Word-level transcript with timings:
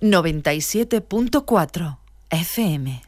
97.4 0.00 1.98
FM. 2.28 3.02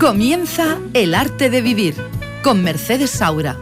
Comienza 0.00 0.78
El 0.92 1.14
arte 1.14 1.50
de 1.50 1.60
vivir 1.62 1.94
con 2.42 2.64
Mercedes 2.64 3.10
Saura. 3.10 3.56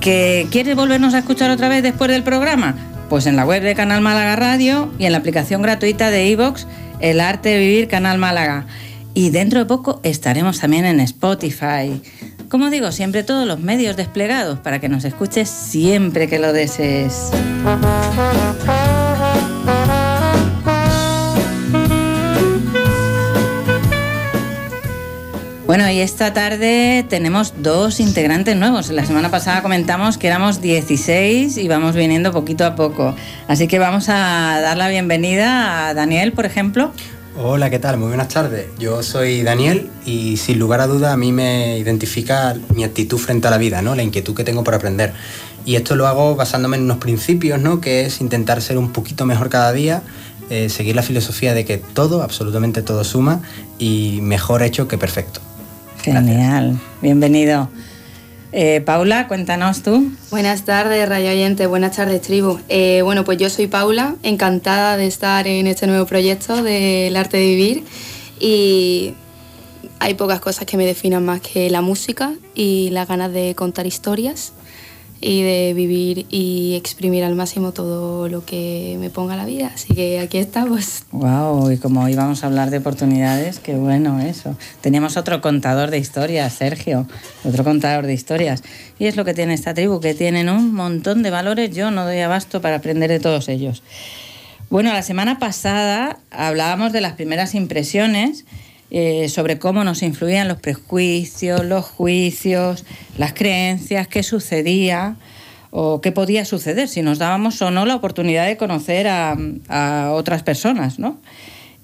¿Que 0.00 0.46
quieres 0.50 0.74
volvernos 0.76 1.12
a 1.14 1.18
escuchar 1.18 1.50
otra 1.50 1.68
vez 1.68 1.82
después 1.82 2.10
del 2.10 2.22
programa? 2.22 2.74
Pues 3.10 3.26
en 3.26 3.36
la 3.36 3.44
web 3.44 3.62
de 3.62 3.74
Canal 3.74 4.00
Málaga 4.00 4.36
Radio 4.36 4.90
y 4.98 5.04
en 5.06 5.12
la 5.12 5.18
aplicación 5.18 5.60
gratuita 5.62 6.10
de 6.10 6.28
iVox, 6.28 6.66
El 7.00 7.20
Arte 7.20 7.50
de 7.50 7.58
Vivir 7.58 7.88
Canal 7.88 8.18
Málaga. 8.18 8.66
Y 9.14 9.30
dentro 9.30 9.60
de 9.60 9.66
poco 9.66 10.00
estaremos 10.02 10.60
también 10.60 10.84
en 10.84 11.00
Spotify. 11.00 12.02
Como 12.48 12.70
digo, 12.70 12.92
siempre 12.92 13.24
todos 13.24 13.46
los 13.46 13.60
medios 13.60 13.96
desplegados 13.96 14.60
para 14.60 14.78
que 14.78 14.88
nos 14.88 15.04
escuches 15.04 15.48
siempre 15.48 16.28
que 16.28 16.38
lo 16.38 16.52
desees. 16.52 17.30
Bueno, 25.66 25.90
y 25.90 25.98
esta 25.98 26.32
tarde 26.32 27.04
tenemos 27.08 27.54
dos 27.58 27.98
integrantes 27.98 28.54
nuevos. 28.54 28.88
La 28.90 29.04
semana 29.04 29.32
pasada 29.32 29.62
comentamos 29.62 30.16
que 30.16 30.28
éramos 30.28 30.62
16 30.62 31.56
y 31.56 31.66
vamos 31.66 31.96
viniendo 31.96 32.30
poquito 32.30 32.64
a 32.64 32.76
poco. 32.76 33.16
Así 33.48 33.66
que 33.66 33.80
vamos 33.80 34.08
a 34.08 34.60
dar 34.62 34.76
la 34.76 34.88
bienvenida 34.88 35.88
a 35.88 35.94
Daniel, 35.94 36.32
por 36.32 36.46
ejemplo. 36.46 36.92
Hola, 37.36 37.68
¿qué 37.68 37.80
tal? 37.80 37.98
Muy 37.98 38.06
buenas 38.06 38.28
tardes. 38.28 38.68
Yo 38.78 39.02
soy 39.02 39.42
Daniel 39.42 39.90
y 40.06 40.36
sin 40.36 40.60
lugar 40.60 40.80
a 40.80 40.86
duda 40.86 41.12
a 41.12 41.16
mí 41.16 41.32
me 41.32 41.76
identifica 41.78 42.54
mi 42.72 42.84
actitud 42.84 43.18
frente 43.18 43.48
a 43.48 43.50
la 43.50 43.58
vida, 43.58 43.82
¿no? 43.82 43.96
La 43.96 44.04
inquietud 44.04 44.36
que 44.36 44.44
tengo 44.44 44.62
por 44.62 44.76
aprender. 44.76 45.14
Y 45.64 45.74
esto 45.74 45.96
lo 45.96 46.06
hago 46.06 46.36
basándome 46.36 46.76
en 46.76 46.84
unos 46.84 46.98
principios, 46.98 47.60
¿no? 47.60 47.80
Que 47.80 48.06
es 48.06 48.20
intentar 48.20 48.62
ser 48.62 48.78
un 48.78 48.92
poquito 48.92 49.26
mejor 49.26 49.48
cada 49.48 49.72
día, 49.72 50.02
eh, 50.48 50.68
seguir 50.68 50.94
la 50.94 51.02
filosofía 51.02 51.54
de 51.54 51.64
que 51.64 51.78
todo, 51.78 52.22
absolutamente 52.22 52.82
todo 52.82 53.02
suma 53.02 53.42
y 53.80 54.20
mejor 54.22 54.62
hecho 54.62 54.86
que 54.86 54.96
perfecto. 54.96 55.40
Genial, 56.12 56.78
bienvenido. 57.02 57.68
Eh, 58.52 58.80
Paula, 58.80 59.26
cuéntanos 59.26 59.82
tú. 59.82 60.12
Buenas 60.30 60.62
tardes, 60.64 61.08
Rayo 61.08 61.30
Oyente, 61.30 61.66
buenas 61.66 61.96
tardes, 61.96 62.22
tribu. 62.22 62.60
Eh, 62.68 63.02
bueno, 63.02 63.24
pues 63.24 63.38
yo 63.38 63.50
soy 63.50 63.66
Paula, 63.66 64.14
encantada 64.22 64.96
de 64.96 65.08
estar 65.08 65.48
en 65.48 65.66
este 65.66 65.88
nuevo 65.88 66.06
proyecto 66.06 66.62
del 66.62 67.16
arte 67.16 67.38
de 67.38 67.46
vivir 67.46 67.84
y 68.38 69.14
hay 69.98 70.14
pocas 70.14 70.38
cosas 70.38 70.64
que 70.64 70.76
me 70.76 70.86
definan 70.86 71.24
más 71.24 71.40
que 71.40 71.70
la 71.70 71.80
música 71.80 72.34
y 72.54 72.90
las 72.90 73.08
ganas 73.08 73.32
de 73.32 73.56
contar 73.56 73.88
historias 73.88 74.52
y 75.20 75.42
de 75.42 75.72
vivir 75.74 76.26
y 76.30 76.74
exprimir 76.74 77.24
al 77.24 77.34
máximo 77.34 77.72
todo 77.72 78.28
lo 78.28 78.44
que 78.44 78.96
me 79.00 79.10
ponga 79.10 79.36
la 79.36 79.46
vida. 79.46 79.70
Así 79.74 79.94
que 79.94 80.20
aquí 80.20 80.38
estamos. 80.38 81.04
Wow, 81.12 81.70
y 81.70 81.78
como 81.78 82.08
íbamos 82.08 82.44
a 82.44 82.46
hablar 82.46 82.70
de 82.70 82.78
oportunidades, 82.78 83.58
qué 83.58 83.74
bueno 83.74 84.20
eso. 84.20 84.56
Teníamos 84.80 85.16
otro 85.16 85.40
contador 85.40 85.90
de 85.90 85.98
historias, 85.98 86.52
Sergio, 86.52 87.06
otro 87.44 87.64
contador 87.64 88.06
de 88.06 88.14
historias. 88.14 88.62
Y 88.98 89.06
es 89.06 89.16
lo 89.16 89.24
que 89.24 89.34
tiene 89.34 89.54
esta 89.54 89.74
tribu, 89.74 90.00
que 90.00 90.14
tienen 90.14 90.48
un 90.48 90.74
montón 90.74 91.22
de 91.22 91.30
valores. 91.30 91.74
Yo 91.74 91.90
no 91.90 92.04
doy 92.04 92.20
abasto 92.20 92.60
para 92.60 92.76
aprender 92.76 93.10
de 93.10 93.20
todos 93.20 93.48
ellos. 93.48 93.82
Bueno, 94.68 94.92
la 94.92 95.02
semana 95.02 95.38
pasada 95.38 96.18
hablábamos 96.30 96.92
de 96.92 97.00
las 97.00 97.12
primeras 97.12 97.54
impresiones 97.54 98.44
eh, 98.90 99.28
sobre 99.28 99.58
cómo 99.58 99.84
nos 99.84 100.02
influían 100.02 100.48
los 100.48 100.60
prejuicios, 100.60 101.64
los 101.64 101.84
juicios, 101.84 102.84
las 103.18 103.32
creencias, 103.32 104.08
qué 104.08 104.22
sucedía 104.22 105.16
o 105.70 106.00
qué 106.00 106.12
podía 106.12 106.44
suceder 106.44 106.88
si 106.88 107.02
nos 107.02 107.18
dábamos 107.18 107.60
o 107.62 107.70
no 107.70 107.84
la 107.84 107.96
oportunidad 107.96 108.46
de 108.46 108.56
conocer 108.56 109.08
a, 109.08 109.36
a 109.68 110.12
otras 110.12 110.42
personas, 110.42 110.98
¿no? 110.98 111.18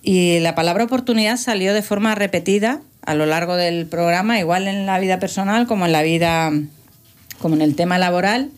Y 0.03 0.41
la 0.41 0.55
palabra 0.55 0.85
oportunidad 0.85 1.37
salió 1.37 1.75
de 1.75 1.83
forma 1.83 2.15
repetida 2.15 2.81
a 3.05 3.15
lo 3.15 3.27
largo 3.27 3.57
del 3.57 3.87
programa, 3.87 4.39
igual 4.39 4.69
en 4.69 4.87
la 4.87 4.99
vida 4.99 5.19
personal 5.19 5.67
como 5.67 5.87
en 5.87 5.93
la 5.93 6.03
vida, 6.03 6.53
como 7.39 7.55
en 7.55 7.63
el 7.63 7.77
tema 7.77 7.99
laboral. 7.99 8.51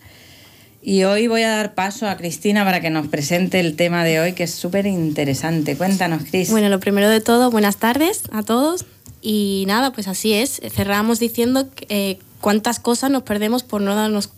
Y 0.87 1.05
hoy 1.05 1.28
voy 1.28 1.41
a 1.41 1.49
dar 1.49 1.75
paso 1.75 2.06
a 2.06 2.19
Cristina 2.19 2.62
para 2.62 2.83
que 2.83 2.91
nos 2.91 3.06
presente 3.06 3.59
el 3.59 3.75
tema 3.75 4.05
de 4.05 4.21
hoy, 4.21 4.34
que 4.34 4.43
es 4.43 4.55
súper 4.55 4.84
interesante. 4.84 5.78
Cuéntanos, 5.78 6.25
Cris. 6.31 6.50
Bueno, 6.50 6.69
lo 6.69 6.78
primero 6.78 7.09
de 7.09 7.22
todo, 7.22 7.50
buenas 7.50 7.78
tardes 7.78 8.25
a 8.33 8.43
todos. 8.43 8.84
Y 9.22 9.65
nada, 9.67 9.95
pues 9.95 10.09
así 10.09 10.34
es. 10.34 10.61
Cerramos 10.71 11.19
diciendo 11.21 11.67
eh, 11.89 12.19
cuántas 12.43 12.81
cosas 12.81 13.11
nos 13.11 13.22
perdemos 13.22 13.62
por 13.62 13.81
no, 13.81 13.95
darnos, 13.95 14.28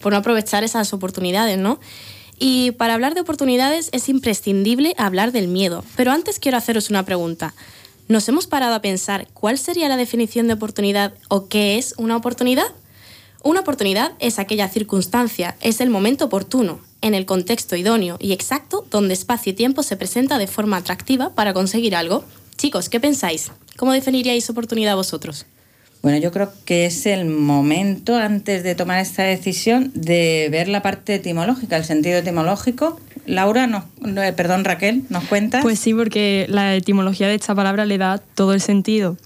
por 0.00 0.12
no 0.12 0.18
aprovechar 0.18 0.64
esas 0.64 0.94
oportunidades, 0.94 1.58
¿no? 1.58 1.78
Y 2.38 2.70
para 2.70 2.94
hablar 2.94 3.14
de 3.14 3.20
oportunidades 3.20 3.90
es 3.92 4.08
imprescindible 4.08 4.94
hablar 4.96 5.32
del 5.32 5.48
miedo. 5.48 5.84
Pero 5.96 6.12
antes 6.12 6.38
quiero 6.38 6.56
haceros 6.56 6.88
una 6.88 7.04
pregunta. 7.04 7.52
¿Nos 8.08 8.26
hemos 8.26 8.46
parado 8.46 8.74
a 8.74 8.80
pensar 8.80 9.28
cuál 9.34 9.58
sería 9.58 9.90
la 9.90 9.98
definición 9.98 10.46
de 10.46 10.54
oportunidad 10.54 11.12
o 11.28 11.48
qué 11.48 11.76
es 11.76 11.92
una 11.98 12.16
oportunidad? 12.16 12.72
Una 13.42 13.60
oportunidad 13.60 14.12
es 14.18 14.38
aquella 14.38 14.68
circunstancia, 14.68 15.56
es 15.62 15.80
el 15.80 15.88
momento 15.88 16.26
oportuno, 16.26 16.80
en 17.00 17.14
el 17.14 17.24
contexto 17.24 17.74
idóneo 17.74 18.18
y 18.20 18.32
exacto 18.32 18.86
donde 18.90 19.14
espacio 19.14 19.52
y 19.52 19.54
tiempo 19.54 19.82
se 19.82 19.96
presenta 19.96 20.36
de 20.36 20.46
forma 20.46 20.76
atractiva 20.76 21.34
para 21.34 21.54
conseguir 21.54 21.96
algo. 21.96 22.22
Chicos, 22.58 22.90
¿qué 22.90 23.00
pensáis? 23.00 23.50
¿Cómo 23.78 23.92
definiríais 23.92 24.50
oportunidad 24.50 24.94
vosotros? 24.94 25.46
Bueno, 26.02 26.18
yo 26.18 26.32
creo 26.32 26.52
que 26.66 26.84
es 26.84 27.06
el 27.06 27.24
momento 27.24 28.16
antes 28.16 28.62
de 28.62 28.74
tomar 28.74 29.00
esta 29.00 29.22
decisión 29.22 29.90
de 29.94 30.48
ver 30.50 30.68
la 30.68 30.82
parte 30.82 31.14
etimológica, 31.14 31.78
el 31.78 31.84
sentido 31.84 32.18
etimológico. 32.18 33.00
Laura, 33.24 33.66
no, 33.66 33.86
perdón 34.36 34.64
Raquel, 34.64 35.04
¿nos 35.08 35.24
cuentas? 35.24 35.62
Pues 35.62 35.78
sí, 35.78 35.94
porque 35.94 36.46
la 36.48 36.74
etimología 36.74 37.28
de 37.28 37.36
esta 37.36 37.54
palabra 37.54 37.86
le 37.86 37.96
da 37.96 38.18
todo 38.18 38.52
el 38.52 38.60
sentido. 38.60 39.16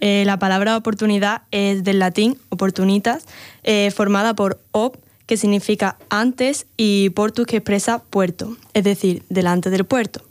Eh, 0.00 0.24
la 0.26 0.38
palabra 0.38 0.76
oportunidad 0.76 1.42
es 1.50 1.84
del 1.84 1.98
latín 1.98 2.38
oportunitas, 2.48 3.24
eh, 3.62 3.90
formada 3.90 4.34
por 4.34 4.60
op, 4.72 4.96
que 5.26 5.36
significa 5.36 5.96
antes, 6.08 6.66
y 6.76 7.10
portus, 7.10 7.46
que 7.46 7.58
expresa 7.58 8.02
puerto, 8.10 8.56
es 8.74 8.84
decir, 8.84 9.22
delante 9.28 9.70
del 9.70 9.84
puerto. 9.84 10.22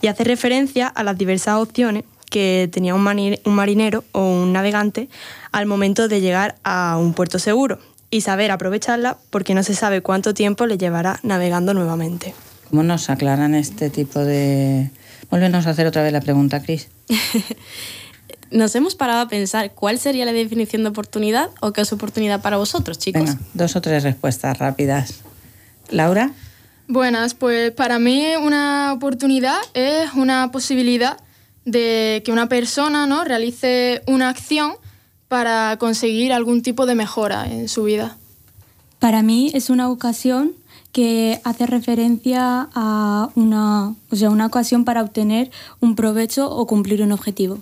Y 0.00 0.06
hace 0.06 0.24
referencia 0.24 0.86
a 0.86 1.02
las 1.02 1.18
diversas 1.18 1.56
opciones 1.56 2.04
que 2.30 2.68
tenía 2.72 2.94
un, 2.94 3.02
marinero 3.02 4.04
o 4.12 4.20
un 4.20 4.52
navegante 4.52 5.08
al 5.52 5.66
momento 5.66 6.08
de 6.08 6.20
llegar 6.20 6.56
a 6.64 6.96
un 6.98 7.14
puerto 7.14 7.38
seguro 7.38 7.78
y 8.10 8.22
saber 8.22 8.50
aprovecharla 8.50 9.18
porque 9.30 9.54
no 9.54 9.62
se 9.62 9.74
sabe 9.74 10.00
cuánto 10.00 10.34
tiempo 10.34 10.66
le 10.66 10.78
llevará 10.78 11.18
navegando 11.22 11.74
nuevamente. 11.74 12.34
¿Cómo 12.70 12.82
nos 12.82 13.10
aclaran 13.10 13.54
este 13.54 13.90
tipo 13.90 14.20
de... 14.20 14.90
Volvenos 15.30 15.66
a 15.66 15.70
hacer 15.70 15.86
otra 15.86 16.02
vez 16.02 16.12
la 16.12 16.20
pregunta, 16.20 16.62
Cris. 16.62 16.88
nos 18.50 18.74
hemos 18.74 18.94
parado 18.94 19.20
a 19.20 19.28
pensar 19.28 19.72
cuál 19.72 19.98
sería 19.98 20.24
la 20.24 20.32
definición 20.32 20.82
de 20.82 20.90
oportunidad 20.90 21.50
o 21.60 21.72
qué 21.72 21.80
es 21.80 21.92
oportunidad 21.92 22.40
para 22.40 22.56
vosotros, 22.56 22.98
chicos. 22.98 23.36
dos 23.54 23.76
o 23.76 23.80
tres 23.80 24.02
respuestas 24.02 24.58
rápidas. 24.58 25.20
Laura. 25.90 26.32
Buenas, 26.88 27.34
pues 27.34 27.72
para 27.72 27.98
mí 27.98 28.24
una 28.40 28.92
oportunidad 28.92 29.58
es 29.74 30.12
una 30.14 30.50
posibilidad 30.52 31.18
de 31.64 32.22
que 32.24 32.30
una 32.30 32.48
persona 32.48 33.06
¿no? 33.06 33.24
realice 33.24 34.02
una 34.06 34.28
acción 34.28 34.74
para 35.28 35.76
conseguir 35.78 36.32
algún 36.32 36.62
tipo 36.62 36.86
de 36.86 36.94
mejora 36.94 37.50
en 37.50 37.68
su 37.68 37.84
vida. 37.84 38.16
Para 39.00 39.22
mí 39.22 39.50
es 39.52 39.68
una 39.68 39.90
ocasión 39.90 40.52
que 40.92 41.40
hace 41.44 41.66
referencia 41.66 42.68
a 42.74 43.28
una, 43.34 43.94
o 44.10 44.16
sea, 44.16 44.30
una 44.30 44.46
ocasión 44.46 44.84
para 44.84 45.02
obtener 45.02 45.50
un 45.80 45.94
provecho 45.96 46.48
o 46.48 46.66
cumplir 46.66 47.02
un 47.02 47.12
objetivo. 47.12 47.58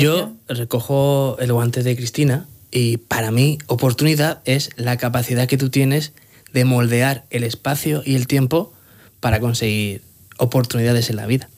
Yo 0.00 0.32
recojo 0.48 1.36
el 1.40 1.52
guante 1.52 1.82
de 1.82 1.96
Cristina 1.96 2.46
y 2.70 2.96
para 2.98 3.30
mí 3.30 3.58
oportunidad 3.66 4.40
es 4.44 4.70
la 4.76 4.96
capacidad 4.96 5.46
que 5.46 5.58
tú 5.58 5.70
tienes 5.70 6.12
de 6.52 6.64
moldear 6.64 7.24
el 7.30 7.44
espacio 7.44 8.02
y 8.04 8.14
el 8.14 8.26
tiempo 8.26 8.72
para 9.20 9.40
conseguir 9.40 10.02
oportunidades 10.38 11.10
en 11.10 11.16
la 11.16 11.26
vida. 11.26 11.48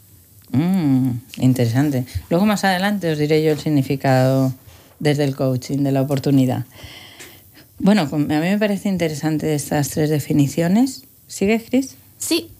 Mm, 0.52 1.10
interesante. 1.38 2.06
Luego 2.31 2.46
más 2.46 2.64
adelante 2.64 3.10
os 3.12 3.19
diré 3.19 3.42
yo 3.42 3.52
el 3.52 3.58
significado 3.58 4.52
desde 4.98 5.25
el 5.25 5.34
coaching 5.34 5.78
de 5.78 5.92
la 5.92 6.02
oportunidad. 6.02 6.64
Bueno, 7.78 8.08
a 8.12 8.16
mí 8.16 8.26
me 8.26 8.58
parece 8.58 8.88
interesante 8.88 9.54
estas 9.54 9.90
tres 9.90 10.10
definiciones. 10.10 11.04
¿Sigues, 11.26 11.64
Cris? 11.69 11.96
Sí. 12.19 12.50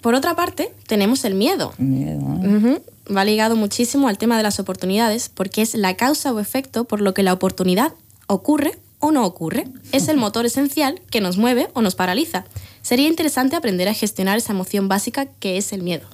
Por 0.00 0.14
otra 0.14 0.34
parte, 0.36 0.72
tenemos 0.86 1.24
el 1.24 1.34
miedo. 1.34 1.72
Miedo. 1.78 2.20
¿eh? 2.42 2.82
Va 3.14 3.24
ligado 3.24 3.56
muchísimo 3.56 4.08
al 4.08 4.18
tema 4.18 4.36
de 4.36 4.42
las 4.42 4.58
oportunidades 4.58 5.28
porque 5.28 5.62
es 5.62 5.74
la 5.74 5.96
causa 5.96 6.32
o 6.32 6.40
efecto 6.40 6.84
por 6.84 7.00
lo 7.00 7.14
que 7.14 7.22
la 7.22 7.32
oportunidad 7.32 7.92
ocurre 8.26 8.72
o 8.98 9.12
no 9.12 9.24
ocurre. 9.24 9.64
Es 9.92 10.08
el 10.08 10.16
motor 10.16 10.46
esencial 10.46 11.00
que 11.10 11.20
nos 11.20 11.36
mueve 11.36 11.68
o 11.74 11.82
nos 11.82 11.94
paraliza. 11.94 12.44
Sería 12.82 13.08
interesante 13.08 13.56
aprender 13.56 13.88
a 13.88 13.94
gestionar 13.94 14.38
esa 14.38 14.52
emoción 14.52 14.88
básica 14.88 15.26
que 15.38 15.56
es 15.56 15.72
el 15.72 15.82
miedo. 15.82 16.06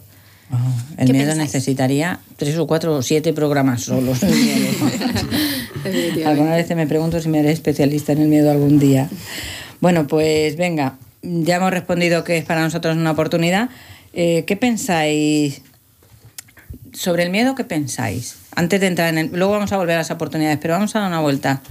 Oh, 0.50 0.56
el 0.98 1.06
¿Qué 1.06 1.12
miedo 1.14 1.28
pensáis? 1.28 1.54
necesitaría 1.54 2.20
tres 2.36 2.58
o 2.58 2.66
cuatro 2.66 2.96
o 2.96 3.02
siete 3.02 3.32
programas 3.32 3.84
solos. 3.84 4.22
Alguna 6.26 6.56
vez 6.56 6.68
me 6.76 6.86
pregunto 6.86 7.20
si 7.22 7.28
me 7.30 7.38
haré 7.38 7.52
especialista 7.52 8.12
en 8.12 8.18
el 8.18 8.28
miedo 8.28 8.50
algún 8.50 8.78
día. 8.78 9.08
Bueno, 9.80 10.06
pues 10.06 10.56
venga, 10.56 10.98
ya 11.22 11.56
hemos 11.56 11.70
respondido 11.70 12.22
que 12.22 12.36
es 12.36 12.44
para 12.44 12.60
nosotros 12.60 12.96
una 12.96 13.12
oportunidad. 13.12 13.70
Eh, 14.12 14.44
¿Qué 14.46 14.56
pensáis 14.56 15.62
sobre 16.92 17.22
el 17.24 17.30
miedo? 17.30 17.54
¿Qué 17.54 17.64
pensáis? 17.64 18.36
Antes 18.54 18.80
de 18.80 18.86
entrar 18.86 19.16
en. 19.16 19.30
Luego 19.32 19.52
vamos 19.52 19.72
a 19.72 19.76
volver 19.76 19.94
a 19.96 19.98
las 19.98 20.10
oportunidades, 20.10 20.58
pero 20.60 20.74
vamos 20.74 20.94
a 20.94 21.00
dar 21.00 21.08
una 21.08 21.20
vuelta. 21.20 21.62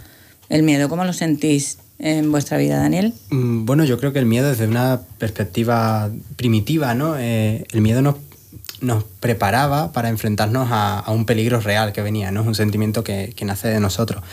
El 0.49 0.63
miedo, 0.63 0.89
¿cómo 0.89 1.05
lo 1.05 1.13
sentís 1.13 1.77
en 1.99 2.31
vuestra 2.31 2.57
vida, 2.57 2.77
Daniel? 2.77 3.13
Mm, 3.29 3.65
Bueno, 3.65 3.85
yo 3.85 3.99
creo 3.99 4.11
que 4.11 4.19
el 4.19 4.25
miedo 4.25 4.49
desde 4.49 4.67
una 4.67 5.01
perspectiva 5.17 6.09
primitiva, 6.35 6.93
¿no? 6.93 7.15
Eh, 7.17 7.65
el 7.71 7.81
miedo 7.81 8.01
nos, 8.01 8.15
nos 8.81 9.03
preparaba 9.19 9.93
para 9.93 10.09
enfrentarnos 10.09 10.69
a, 10.71 10.99
a 10.99 11.11
un 11.11 11.25
peligro 11.25 11.59
real 11.61 11.93
que 11.93 12.01
venía, 12.01 12.31
¿no? 12.31 12.41
Es 12.41 12.47
un 12.47 12.55
sentimiento 12.55 13.03
que, 13.03 13.33
que 13.35 13.45
nace 13.45 13.67
de 13.69 13.79
nosotros. 13.79 14.23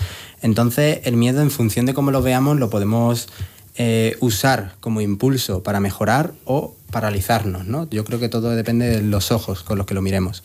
Entonces, 0.43 1.01
el 1.05 1.17
miedo, 1.17 1.43
en 1.43 1.51
función 1.51 1.87
de 1.87 1.95
cómo 1.95 2.11
lo 2.11 2.23
veamos, 2.23 2.59
lo 2.59 2.71
podemos 2.71 3.29
eh, 3.77 4.17
usar 4.21 4.75
como 4.81 5.01
impulso 5.01 5.63
para 5.63 5.79
mejorar 5.79 6.33
o 6.45 6.75
paralizarnos, 6.91 7.67
¿no? 7.67 7.89
Yo 7.91 8.05
creo 8.05 8.19
que 8.19 8.29
todo 8.29 8.51
depende 8.51 8.89
de 8.89 9.03
los 9.03 9.31
ojos 9.31 9.63
con 9.63 9.79
los 9.79 9.87
que 9.87 9.95
lo 9.95 10.03
miremos. 10.03 10.43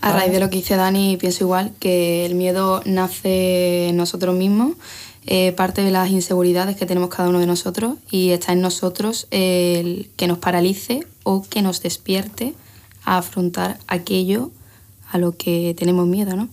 A 0.00 0.12
raíz 0.12 0.32
de 0.32 0.40
lo 0.40 0.48
que 0.48 0.56
dice 0.56 0.76
Dani, 0.76 1.16
pienso 1.18 1.44
igual, 1.44 1.72
que 1.78 2.24
el 2.24 2.34
miedo 2.34 2.82
nace 2.86 3.88
en 3.88 3.96
nosotros 3.96 4.34
mismos, 4.34 4.76
eh, 5.26 5.52
parte 5.52 5.82
de 5.82 5.90
las 5.90 6.10
inseguridades 6.10 6.76
que 6.76 6.86
tenemos 6.86 7.10
cada 7.10 7.28
uno 7.28 7.38
de 7.38 7.46
nosotros 7.46 7.94
y 8.10 8.30
está 8.30 8.52
en 8.52 8.62
nosotros 8.62 9.26
el 9.30 10.08
que 10.16 10.26
nos 10.26 10.38
paralice 10.38 11.06
o 11.22 11.42
que 11.42 11.60
nos 11.60 11.82
despierte 11.82 12.54
a 13.04 13.18
afrontar 13.18 13.78
aquello 13.86 14.50
a 15.10 15.18
lo 15.18 15.36
que 15.36 15.74
tenemos 15.76 16.06
miedo, 16.06 16.34
¿no? 16.36 16.48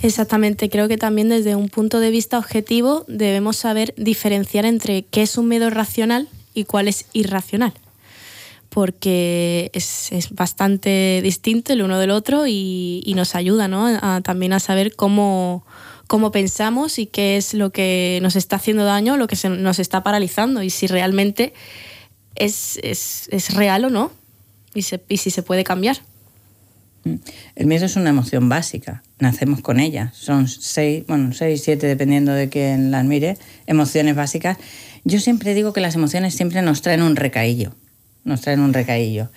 Exactamente, 0.00 0.70
creo 0.70 0.88
que 0.88 0.96
también 0.96 1.28
desde 1.28 1.56
un 1.56 1.68
punto 1.68 2.00
de 2.00 2.10
vista 2.10 2.38
objetivo 2.38 3.04
debemos 3.08 3.56
saber 3.56 3.94
diferenciar 3.96 4.64
entre 4.64 5.02
qué 5.02 5.22
es 5.22 5.36
un 5.36 5.48
miedo 5.48 5.70
racional 5.70 6.28
y 6.54 6.64
cuál 6.64 6.88
es 6.88 7.06
irracional, 7.12 7.74
porque 8.74 9.70
es, 9.72 10.10
es 10.10 10.30
bastante 10.34 11.20
distinto 11.22 11.72
el 11.72 11.82
uno 11.82 12.00
del 12.00 12.10
otro 12.10 12.48
y, 12.48 13.02
y 13.06 13.14
nos 13.14 13.36
ayuda 13.36 13.68
¿no? 13.68 13.86
a- 13.86 14.20
también 14.22 14.52
a 14.52 14.58
saber 14.58 14.96
cómo, 14.96 15.64
cómo 16.08 16.32
pensamos 16.32 16.98
y 16.98 17.06
qué 17.06 17.36
es 17.36 17.54
lo 17.54 17.70
que 17.70 18.18
nos 18.20 18.34
está 18.34 18.56
haciendo 18.56 18.84
daño, 18.84 19.16
lo 19.16 19.28
que 19.28 19.36
se- 19.36 19.48
nos 19.48 19.78
está 19.78 20.02
paralizando 20.02 20.60
y 20.64 20.70
si 20.70 20.88
realmente 20.88 21.54
es, 22.34 22.80
es, 22.82 23.28
es 23.30 23.54
real 23.54 23.84
o 23.84 23.90
no 23.90 24.10
y, 24.74 24.82
se- 24.82 25.04
y 25.08 25.18
si 25.18 25.30
se 25.30 25.44
puede 25.44 25.62
cambiar. 25.62 25.98
El 27.54 27.66
miedo 27.66 27.86
es 27.86 27.94
una 27.94 28.10
emoción 28.10 28.48
básica, 28.48 29.04
nacemos 29.20 29.60
con 29.60 29.78
ella. 29.78 30.10
Son 30.14 30.48
seis, 30.48 31.04
bueno, 31.06 31.32
seis, 31.32 31.62
siete, 31.62 31.86
dependiendo 31.86 32.32
de 32.32 32.48
quién 32.48 32.90
las 32.90 33.04
mire, 33.04 33.36
emociones 33.68 34.16
básicas. 34.16 34.56
Yo 35.04 35.20
siempre 35.20 35.54
digo 35.54 35.72
que 35.72 35.80
las 35.80 35.94
emociones 35.94 36.34
siempre 36.34 36.60
nos 36.62 36.80
traen 36.82 37.02
un 37.02 37.14
recaillo, 37.14 37.74
nos 38.24 38.40
traen 38.40 38.60
un 38.60 38.72
recaillo. 38.72 39.28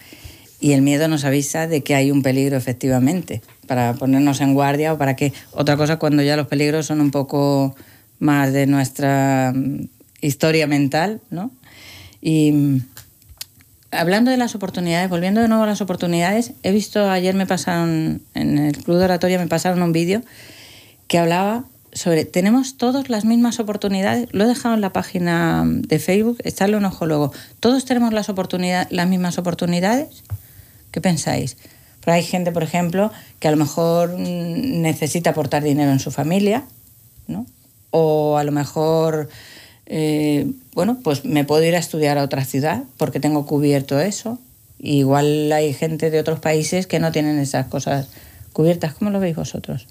Y 0.59 0.71
el 0.71 0.81
miedo 0.81 1.07
nos 1.07 1.23
avisa 1.23 1.67
de 1.67 1.83
que 1.83 1.93
hay 1.93 2.09
un 2.09 2.23
peligro 2.23 2.57
efectivamente, 2.57 3.41
para 3.67 3.93
ponernos 3.93 4.41
en 4.41 4.53
guardia 4.53 4.93
o 4.93 4.97
para 4.97 5.15
que... 5.15 5.33
Otra 5.51 5.77
cosa 5.77 5.97
cuando 5.97 6.23
ya 6.23 6.35
los 6.35 6.47
peligros 6.47 6.87
son 6.87 7.01
un 7.01 7.11
poco 7.11 7.75
más 8.19 8.53
de 8.53 8.65
nuestra 8.65 9.53
mm, 9.55 9.87
historia 10.21 10.65
mental, 10.65 11.21
¿no? 11.29 11.51
Y 12.21 12.51
mm, 12.51 12.81
hablando 13.91 14.31
de 14.31 14.37
las 14.37 14.55
oportunidades, 14.55 15.09
volviendo 15.09 15.41
de 15.41 15.47
nuevo 15.47 15.63
a 15.63 15.67
las 15.67 15.81
oportunidades, 15.81 16.53
he 16.63 16.71
visto, 16.71 17.09
ayer 17.09 17.35
me 17.35 17.45
pasaron, 17.45 18.21
en 18.33 18.57
el 18.57 18.77
Club 18.77 18.97
de 18.97 19.05
Oratoria 19.05 19.37
me 19.37 19.47
pasaron 19.47 19.83
un 19.83 19.91
vídeo 19.91 20.21
que 21.07 21.19
hablaba 21.19 21.65
sobre, 21.97 22.25
tenemos 22.25 22.77
todos 22.77 23.09
las 23.09 23.25
mismas 23.25 23.59
oportunidades, 23.59 24.29
lo 24.31 24.44
he 24.44 24.47
dejado 24.47 24.75
en 24.75 24.81
la 24.81 24.94
página 24.94 25.63
de 25.65 25.99
Facebook, 25.99 26.38
echarle 26.44 26.77
un 26.77 26.85
ojo 26.85 27.05
luego, 27.05 27.33
todos 27.59 27.85
tenemos 27.85 28.13
las, 28.13 28.29
oportunidades, 28.29 28.88
las 28.91 29.07
mismas 29.07 29.38
oportunidades, 29.38 30.23
¿qué 30.91 31.01
pensáis? 31.01 31.57
Pero 32.01 32.15
hay 32.15 32.23
gente, 32.23 32.51
por 32.51 32.63
ejemplo, 32.63 33.11
que 33.39 33.47
a 33.47 33.51
lo 33.51 33.57
mejor 33.57 34.17
mm, 34.17 34.81
necesita 34.81 35.31
aportar 35.31 35.63
dinero 35.63 35.91
en 35.91 35.99
su 35.99 36.11
familia, 36.11 36.63
¿no? 37.27 37.45
O 37.91 38.38
a 38.38 38.44
lo 38.44 38.51
mejor, 38.51 39.27
eh, 39.88 40.49
bueno, 40.73 40.99
pues 41.03 41.25
me 41.25 41.44
puedo 41.44 41.63
ir 41.63 41.75
a 41.75 41.79
estudiar 41.79 42.17
a 42.17 42.23
otra 42.23 42.45
ciudad 42.45 42.83
porque 42.97 43.19
tengo 43.19 43.45
cubierto 43.45 43.99
eso. 43.99 44.39
Igual 44.79 45.51
hay 45.51 45.73
gente 45.73 46.09
de 46.09 46.19
otros 46.19 46.39
países 46.39 46.88
que 46.88 46.99
no 46.99 47.11
tienen 47.11 47.39
esas 47.39 47.67
cosas 47.67 48.07
cubiertas. 48.53 48.94
¿Cómo 48.94 49.11
lo 49.11 49.19
veis 49.19 49.35
vosotros? 49.35 49.88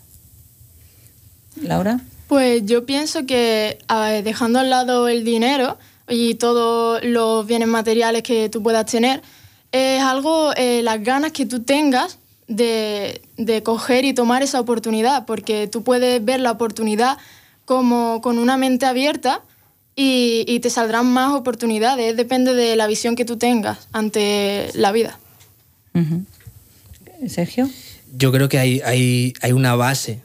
Laura. 1.62 2.00
Pues 2.28 2.62
yo 2.64 2.86
pienso 2.86 3.24
que 3.26 3.78
ver, 3.88 4.22
dejando 4.22 4.58
al 4.58 4.70
lado 4.70 5.08
el 5.08 5.24
dinero 5.24 5.78
y 6.08 6.34
todos 6.34 7.02
los 7.04 7.46
bienes 7.46 7.68
materiales 7.68 8.22
que 8.22 8.48
tú 8.48 8.62
puedas 8.62 8.86
tener, 8.86 9.22
es 9.72 10.02
algo, 10.02 10.52
eh, 10.56 10.82
las 10.82 11.02
ganas 11.02 11.32
que 11.32 11.46
tú 11.46 11.62
tengas 11.62 12.18
de, 12.48 13.22
de 13.36 13.62
coger 13.62 14.04
y 14.04 14.14
tomar 14.14 14.42
esa 14.42 14.60
oportunidad, 14.60 15.26
porque 15.26 15.68
tú 15.68 15.82
puedes 15.82 16.24
ver 16.24 16.40
la 16.40 16.52
oportunidad 16.52 17.18
como 17.64 18.20
con 18.22 18.38
una 18.38 18.56
mente 18.56 18.86
abierta 18.86 19.42
y, 19.96 20.44
y 20.46 20.60
te 20.60 20.70
saldrán 20.70 21.06
más 21.06 21.32
oportunidades, 21.32 22.16
depende 22.16 22.54
de 22.54 22.76
la 22.76 22.86
visión 22.86 23.16
que 23.16 23.24
tú 23.24 23.36
tengas 23.36 23.88
ante 23.92 24.70
la 24.74 24.92
vida. 24.92 25.18
Sergio. 27.28 27.68
Yo 28.14 28.30
creo 28.30 28.48
que 28.48 28.58
hay, 28.58 28.80
hay, 28.84 29.32
hay 29.40 29.52
una 29.52 29.74
base 29.74 30.20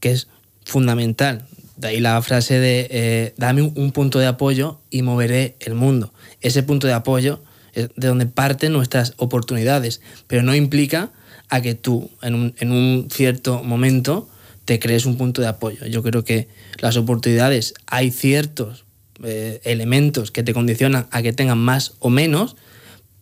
que 0.00 0.12
es 0.12 0.28
fundamental. 0.66 1.46
De 1.76 1.88
ahí 1.88 2.00
la 2.00 2.20
frase 2.20 2.58
de 2.58 2.88
eh, 2.90 3.34
dame 3.38 3.62
un, 3.62 3.72
un 3.76 3.92
punto 3.92 4.18
de 4.18 4.26
apoyo 4.26 4.80
y 4.90 5.00
moveré 5.00 5.56
el 5.60 5.74
mundo. 5.74 6.12
Ese 6.42 6.62
punto 6.62 6.86
de 6.86 6.92
apoyo 6.92 7.40
es 7.72 7.88
de 7.96 8.08
donde 8.08 8.26
parten 8.26 8.72
nuestras 8.72 9.14
oportunidades, 9.16 10.00
pero 10.26 10.42
no 10.42 10.54
implica 10.54 11.12
a 11.48 11.60
que 11.60 11.74
tú 11.74 12.10
en 12.22 12.34
un, 12.34 12.54
en 12.58 12.72
un 12.72 13.08
cierto 13.10 13.62
momento 13.62 14.28
te 14.64 14.78
crees 14.80 15.06
un 15.06 15.16
punto 15.16 15.40
de 15.40 15.48
apoyo. 15.48 15.86
Yo 15.86 16.02
creo 16.02 16.24
que 16.24 16.48
las 16.78 16.96
oportunidades 16.96 17.74
hay 17.86 18.10
ciertos 18.10 18.84
eh, 19.22 19.60
elementos 19.64 20.30
que 20.30 20.42
te 20.42 20.52
condicionan 20.52 21.06
a 21.10 21.22
que 21.22 21.32
tengan 21.32 21.58
más 21.58 21.94
o 22.00 22.10
menos, 22.10 22.56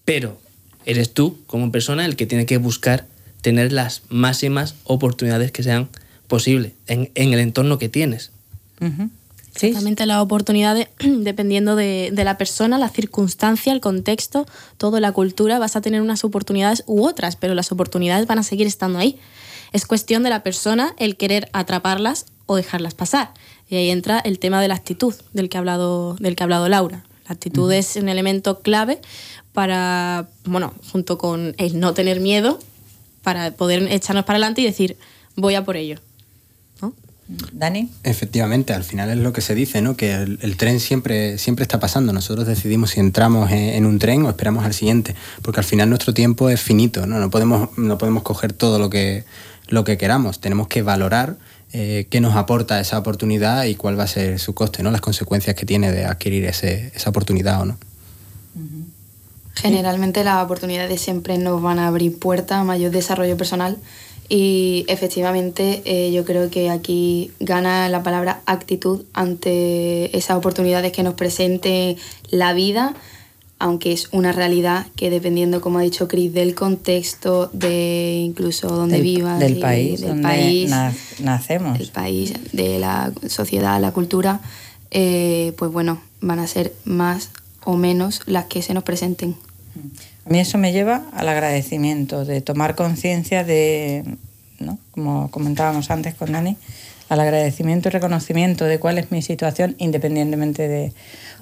pero 0.05 0.41
eres 0.87 1.13
tú 1.13 1.39
como 1.47 1.71
persona 1.71 2.07
el 2.07 2.17
que 2.17 2.27
tiene 2.27 2.47
que 2.47 2.57
buscar 2.57 3.07
tener 3.43 3.73
las 3.73 4.03
máximas 4.09 4.75
oportunidades 4.85 5.53
que 5.53 5.63
sean 5.63 5.91
posibles 6.27 6.73
en, 6.87 7.11
en 7.15 7.33
el 7.33 7.41
entorno 7.41 7.79
que 7.79 7.89
tienes. 7.89 8.31
Ujú. 8.81 9.11
Sí. 9.57 9.67
Exactamente, 9.67 10.05
las 10.07 10.21
oportunidades, 10.21 10.89
dependiendo 10.99 11.77
de, 11.77 12.11
de 12.13 12.25
la 12.25 12.37
persona, 12.37 12.77
la 12.77 12.89
circunstancia, 12.89 13.73
el 13.73 13.81
contexto, 13.81 14.47
toda 14.79 15.01
la 15.01 15.13
cultura, 15.13 15.59
vas 15.59 15.77
a 15.77 15.81
tener 15.81 16.03
unas 16.03 16.25
oportunidades 16.25 16.83
u 16.87 17.07
otras, 17.07 17.37
pero 17.37 17.55
las 17.55 17.71
oportunidades 17.71 18.27
van 18.27 18.41
a 18.41 18.43
seguir 18.43 18.67
estando 18.67 18.99
ahí. 18.99 19.19
Es 19.73 19.87
cuestión 19.87 20.23
de 20.23 20.31
la 20.31 20.43
persona 20.43 20.95
el 20.99 21.17
querer 21.17 21.49
atraparlas 21.53 22.27
o 22.47 22.57
dejarlas 22.57 22.95
pasar. 22.95 23.33
Y 23.69 23.77
ahí 23.77 23.91
entra 23.91 24.19
el 24.19 24.39
tema 24.39 24.61
de 24.61 24.69
la 24.69 24.75
actitud, 24.75 25.15
del 25.33 25.49
que 25.49 25.57
ha 25.57 25.61
hablado, 25.61 26.17
del 26.17 26.37
que 26.37 26.43
ha 26.43 26.47
hablado 26.47 26.69
Laura. 26.69 27.05
La 27.29 27.35
actitud 27.35 27.73
es 27.73 27.97
un 27.97 28.09
elemento 28.09 28.61
clave 28.61 29.01
para, 29.53 30.29
bueno, 30.45 30.75
junto 30.93 31.17
con 31.17 31.55
el 31.59 31.81
no 31.81 31.95
tener 31.95 32.21
miedo, 32.21 32.59
para 33.23 33.53
poder 33.53 33.91
echarnos 33.91 34.25
para 34.25 34.37
adelante 34.37 34.61
y 34.61 34.65
decir, 34.65 34.99
voy 35.35 35.55
a 35.55 35.65
por 35.65 35.77
ello. 35.77 35.99
Dani. 37.27 37.91
Efectivamente, 38.03 38.75
al 38.75 38.85
final 38.85 39.11
es 39.11 39.17
lo 39.17 39.33
que 39.33 39.41
se 39.41 39.55
dice, 39.55 39.81
¿no? 39.81 39.97
Que 39.97 40.13
el, 40.13 40.39
el 40.43 40.57
tren 40.57 40.79
siempre, 40.79 41.39
siempre 41.39 41.63
está 41.63 41.81
pasando. 41.81 42.13
Nosotros 42.13 42.47
decidimos 42.47 42.91
si 42.91 43.01
entramos 43.01 43.51
en, 43.51 43.71
en 43.71 43.87
un 43.87 43.99
tren 43.99 44.25
o 44.25 44.29
esperamos 44.29 44.65
al 44.65 44.75
siguiente, 44.75 45.15
porque 45.43 45.61
al 45.61 45.65
final 45.65 45.89
nuestro 45.89 46.13
tiempo 46.13 46.51
es 46.51 46.61
finito, 46.61 47.07
¿no? 47.07 47.19
No 47.19 47.31
podemos, 47.31 47.77
no 47.79 47.97
podemos 47.99 48.23
coger 48.23 48.53
todo 48.53 48.79
lo 48.79 48.91
que, 48.91 49.25
lo 49.69 49.85
que 49.85 49.97
queramos. 49.97 50.41
Tenemos 50.41 50.69
que 50.69 50.83
valorar 50.83 51.37
eh, 51.73 52.07
qué 52.11 52.21
nos 52.21 52.37
aporta 52.37 52.79
esa 52.79 52.99
oportunidad 52.99 53.65
y 53.65 53.75
cuál 53.75 53.99
va 53.99 54.05
a 54.05 54.09
ser 54.09 54.39
su 54.39 54.55
coste, 54.55 54.83
¿no? 54.83 54.91
Las 54.91 55.01
consecuencias 55.01 55.57
que 55.57 55.67
tiene 55.67 55.91
de 55.91 56.05
adquirir 56.05 56.45
ese, 56.45 56.93
esa 56.95 57.11
oportunidad 57.11 57.63
o 57.63 57.65
no. 57.65 57.79
Generalmente 59.55 60.23
las 60.25 60.45
oportunidades 60.45 61.01
siempre 61.01 61.39
nos 61.39 61.63
van 61.63 61.79
a 61.79 61.89
abrir 61.89 62.19
puertas 62.19 62.59
a 62.59 62.65
mayor 62.65 62.91
desarrollo 62.91 63.37
personal 63.37 63.79
y 64.29 64.85
efectivamente 64.89 65.83
eh, 65.85 66.13
yo 66.13 66.25
creo 66.25 66.51
que 66.51 66.71
aquí 66.71 67.31
gana 67.41 67.89
la 67.89 68.03
palabra 68.03 68.41
actitud 68.47 69.03
ante 69.13 70.17
esas 70.17 70.37
oportunidades 70.37 70.93
que 70.93 71.03
nos 71.03 71.15
presente 71.15 71.97
la 72.31 72.53
vida, 72.55 72.95
aunque 73.59 73.93
es 73.93 74.09
una 74.13 74.33
realidad 74.33 74.87
que 74.97 75.11
dependiendo, 75.11 75.61
como 75.61 75.79
ha 75.79 75.83
dicho 75.83 76.09
Cris, 76.09 76.33
del 76.33 76.55
contexto, 76.55 77.51
de 77.53 78.23
incluso 78.25 78.69
donde 78.69 78.97
Del- 78.97 79.05
vivas, 79.05 79.39
del 79.41 79.59
y 79.59 79.61
país 79.61 80.01
del 80.01 80.09
donde 80.11 80.23
país, 80.23 80.71
na- 80.71 80.95
nacemos. 81.21 81.79
del 81.79 81.91
país, 81.91 82.33
de 82.53 82.79
la 82.79 83.13
sociedad, 83.29 83.81
la 83.81 83.93
cultura, 83.93 84.41
eh, 84.91 85.53
pues 85.57 85.71
bueno, 85.71 86.01
van 86.21 86.39
a 86.39 86.47
ser 86.47 86.73
más 86.85 87.31
o 87.65 87.77
menos 87.77 88.21
las 88.27 88.47
que 88.47 88.63
se 88.63 88.75
nos 88.75 88.85
presenten. 88.85 89.37
A 90.27 90.31
mí 90.31 90.41
eso 90.41 90.59
me 90.59 90.73
lleva 90.73 91.03
al 91.13 91.29
agradecimiento, 91.29 92.25
de 92.25 92.41
tomar 92.41 92.75
conciencia 92.75 93.45
de, 93.45 94.05
¿no? 94.59 94.79
como 94.91 95.31
comentábamos 95.31 95.91
antes 95.91 96.15
con 96.15 96.33
Dani, 96.33 96.57
al 97.09 97.21
agradecimiento 97.21 97.89
y 97.89 97.93
reconocimiento 97.93 98.65
de 98.65 98.79
cuál 98.79 98.99
es 98.99 99.11
mi 99.11 99.23
situación 99.23 99.75
independientemente 99.79 100.69
de... 100.69 100.93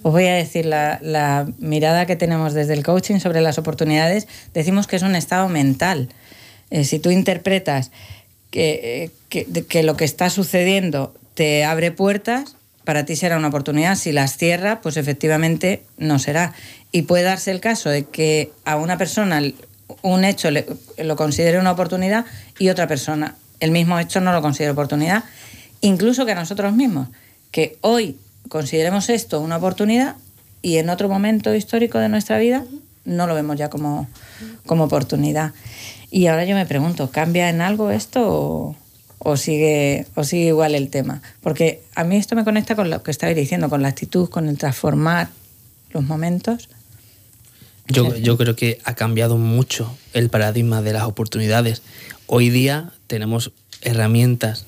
Os 0.03 0.11
voy 0.11 0.27
a 0.27 0.35
decir, 0.35 0.67
la, 0.67 0.99
la 1.01 1.47
mirada 1.59 2.07
que 2.07 2.17
tenemos 2.17 2.55
desde 2.55 2.75
el 2.75 2.83
coaching 2.83 3.21
sobre 3.21 3.41
las 3.41 3.59
oportunidades, 3.59 4.27
decimos 4.53 4.89
que 4.89 4.97
es 4.97 5.03
un 5.03 5.15
estado 5.15 5.49
mental. 5.49 6.09
Eh, 6.73 6.85
si 6.85 6.99
tú 6.99 7.11
interpretas 7.11 7.93
que, 8.51 9.11
eh, 9.31 9.43
que, 9.69 9.83
lo 9.83 9.97
que 9.97 10.05
está 10.05 10.31
sucediendo 10.31 11.15
te 11.35 11.65
abre 11.65 11.93
puertas, 11.93 12.57
para 12.85 13.05
ti 13.05 13.17
será 13.17 13.37
una 13.37 13.49
oportunidad. 13.49 13.97
Si 13.97 14.13
las 14.13 14.37
cierra, 14.37 14.81
pues 14.81 14.97
efectivamente 14.97 15.83
no 15.99 16.19
será. 16.19 16.53
Y 16.91 17.03
puede 17.03 17.25
darse 17.25 17.51
el 17.51 17.61
caso 17.61 17.91
de 17.91 18.05
que 18.05 18.53
a 18.65 18.77
una 18.77 18.99
persona 18.99 19.41
un 20.03 20.25
hecho 20.25 20.49
lo 20.51 21.17
considere 21.17 21.59
una 21.59 21.73
oportunidad 21.73 22.25
y 22.59 22.71
otra 22.71 22.87
persona 22.87 23.37
el 23.61 23.71
mismo 23.71 23.99
hecho 23.99 24.21
no 24.21 24.33
lo 24.33 24.43
considere 24.43 24.73
oportunidad. 24.73 25.25
Incluso 25.81 26.27
que 26.27 26.33
a 26.33 26.37
nosotros 26.37 26.73
mismos, 26.75 27.09
que 27.51 27.79
hoy 27.81 28.17
consideremos 28.49 29.09
esto 29.09 29.41
una 29.41 29.57
oportunidad 29.57 30.17
y 30.63 30.79
en 30.79 30.91
otro 30.91 31.09
momento 31.09 31.55
histórico 31.55 31.99
de 31.99 32.09
nuestra 32.09 32.39
vida 32.39 32.65
no 33.05 33.27
lo 33.27 33.35
vemos 33.35 33.57
ya 33.57 33.71
como, 33.71 34.09
como 34.67 34.85
oportunidad. 34.85 35.53
Y 36.11 36.27
ahora 36.27 36.45
yo 36.45 36.55
me 36.55 36.67
pregunto, 36.67 37.11
¿cambia 37.11 37.49
en 37.49 37.61
algo 37.61 37.91
esto 37.91 38.23
o, 38.25 38.77
o 39.25 39.37
sigue, 39.37 40.07
o 40.15 40.25
sigue 40.25 40.49
igual 40.49 40.75
el 40.75 40.91
tema? 40.91 41.23
Porque 41.41 41.83
a 41.95 42.05
mí 42.05 42.17
esto 42.17 42.37
me 42.37 42.45
conecta 42.45 42.77
con 42.77 42.91
lo 42.91 43.03
que 43.03 43.11
estabais 43.11 43.37
diciendo, 43.37 43.69
con 43.69 43.83
la 43.83 43.89
actitud, 43.89 44.29
con 44.29 44.49
el 44.49 44.59
transformar 44.59 45.29
los 45.91 46.05
momentos. 46.05 46.69
Yo, 47.89 48.17
yo 48.17 48.37
creo 48.37 48.57
que 48.57 48.79
ha 48.85 48.95
cambiado 48.95 49.39
mucho 49.39 49.97
el 50.13 50.31
paradigma 50.31 50.83
de 50.83 50.93
las 50.93 51.05
oportunidades. 51.05 51.83
Hoy 52.27 52.51
día 52.51 52.93
tenemos 53.07 53.53
herramientas 53.83 54.67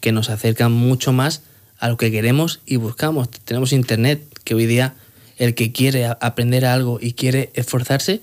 que 0.00 0.12
nos 0.12 0.30
acercan 0.30 0.72
mucho 0.72 1.12
más 1.12 1.42
a 1.78 1.88
lo 1.88 1.96
que 1.96 2.10
queremos 2.10 2.60
y 2.66 2.76
buscamos. 2.76 3.30
Tenemos 3.30 3.72
internet, 3.72 4.22
que 4.44 4.54
hoy 4.54 4.66
día 4.66 4.94
el 5.36 5.54
que 5.54 5.72
quiere 5.72 6.06
aprender 6.06 6.64
algo 6.64 6.98
y 7.00 7.12
quiere 7.12 7.50
esforzarse, 7.54 8.20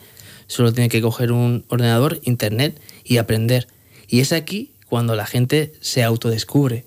solo 0.48 0.74
tiene 0.74 0.90
que 0.90 1.02
coger 1.02 1.32
un 1.32 1.64
ordenador, 1.70 2.20
internet 2.24 2.80
y 3.04 3.18
aprender. 3.18 3.68
Y 4.08 4.20
es 4.20 4.34
aquí 4.34 4.72
cuando 4.96 5.18
la 5.18 5.26
gente 5.26 5.74
se 5.82 6.06
autodescubre, 6.06 6.86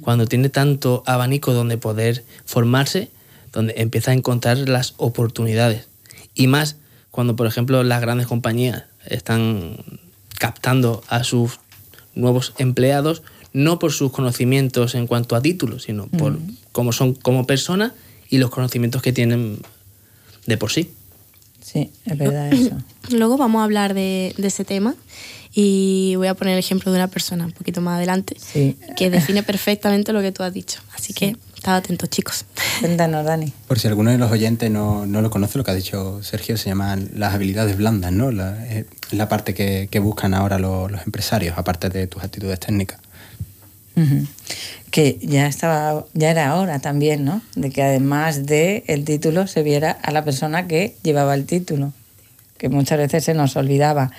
cuando 0.00 0.24
tiene 0.24 0.48
tanto 0.48 1.02
abanico 1.04 1.52
donde 1.52 1.76
poder 1.76 2.24
formarse, 2.46 3.10
donde 3.52 3.74
empieza 3.76 4.12
a 4.12 4.14
encontrar 4.14 4.56
las 4.56 4.94
oportunidades. 4.96 5.86
Y 6.34 6.46
más 6.46 6.76
cuando, 7.10 7.36
por 7.36 7.46
ejemplo, 7.46 7.84
las 7.84 8.00
grandes 8.00 8.26
compañías 8.26 8.84
están 9.04 9.76
captando 10.38 11.04
a 11.08 11.22
sus 11.22 11.60
nuevos 12.14 12.54
empleados, 12.56 13.22
no 13.52 13.78
por 13.78 13.92
sus 13.92 14.10
conocimientos 14.10 14.94
en 14.94 15.06
cuanto 15.06 15.36
a 15.36 15.42
títulos, 15.42 15.82
sino 15.82 16.06
por 16.06 16.38
cómo 16.72 16.92
son 16.92 17.12
como 17.12 17.46
personas 17.46 17.92
y 18.30 18.38
los 18.38 18.48
conocimientos 18.48 19.02
que 19.02 19.12
tienen 19.12 19.58
de 20.46 20.56
por 20.56 20.72
sí. 20.72 20.92
Sí, 21.60 21.90
es 22.06 22.16
verdad 22.16 22.54
eso. 22.54 22.78
Luego 23.10 23.36
vamos 23.36 23.60
a 23.60 23.64
hablar 23.64 23.92
de, 23.92 24.34
de 24.38 24.48
ese 24.48 24.64
tema 24.64 24.94
y 25.52 26.14
voy 26.16 26.28
a 26.28 26.34
poner 26.34 26.54
el 26.54 26.58
ejemplo 26.60 26.92
de 26.92 26.98
una 26.98 27.08
persona 27.08 27.44
un 27.44 27.52
poquito 27.52 27.80
más 27.80 27.96
adelante 27.96 28.36
Sí. 28.38 28.76
que 28.96 29.10
define 29.10 29.42
perfectamente 29.42 30.12
lo 30.12 30.20
que 30.22 30.30
tú 30.32 30.42
has 30.42 30.52
dicho. 30.54 30.80
Así 30.94 31.12
que 31.12 31.36
estad 31.56 31.76
atentos, 31.76 32.08
chicos. 32.08 32.44
Cuéntanos, 32.80 33.24
Dani. 33.24 33.52
Por 33.66 33.78
si 33.78 33.88
alguno 33.88 34.10
de 34.12 34.18
los 34.18 34.30
oyentes 34.30 34.70
no, 34.70 35.06
no 35.06 35.22
lo 35.22 35.30
conoce, 35.30 35.58
lo 35.58 35.64
que 35.64 35.72
ha 35.72 35.74
dicho 35.74 36.22
Sergio 36.22 36.56
se 36.56 36.68
llaman 36.68 37.10
las 37.14 37.34
habilidades 37.34 37.76
blandas, 37.76 38.12
¿no? 38.12 38.30
La, 38.30 38.64
es 38.68 38.86
la 39.10 39.28
parte 39.28 39.52
que, 39.54 39.88
que 39.90 39.98
buscan 39.98 40.34
ahora 40.34 40.58
los, 40.58 40.90
los 40.90 41.02
empresarios, 41.04 41.58
aparte 41.58 41.88
de 41.88 42.06
tus 42.06 42.22
actitudes 42.22 42.60
técnicas. 42.60 43.00
Ujú. 43.96 44.26
Que 44.92 45.18
ya 45.20 45.46
estaba, 45.48 46.06
ya 46.14 46.30
era 46.30 46.54
hora 46.56 46.78
también, 46.78 47.24
¿no? 47.24 47.42
De 47.56 47.70
que 47.70 47.82
además 47.82 48.46
de 48.46 48.84
el 48.86 49.04
título 49.04 49.46
se 49.48 49.62
viera 49.62 49.90
a 49.90 50.12
la 50.12 50.24
persona 50.24 50.68
que 50.68 50.96
llevaba 51.02 51.34
el 51.34 51.44
título, 51.44 51.92
que 52.56 52.68
muchas 52.68 52.98
veces 52.98 53.24
se 53.24 53.34
nos 53.34 53.56
olvidaba. 53.56 54.12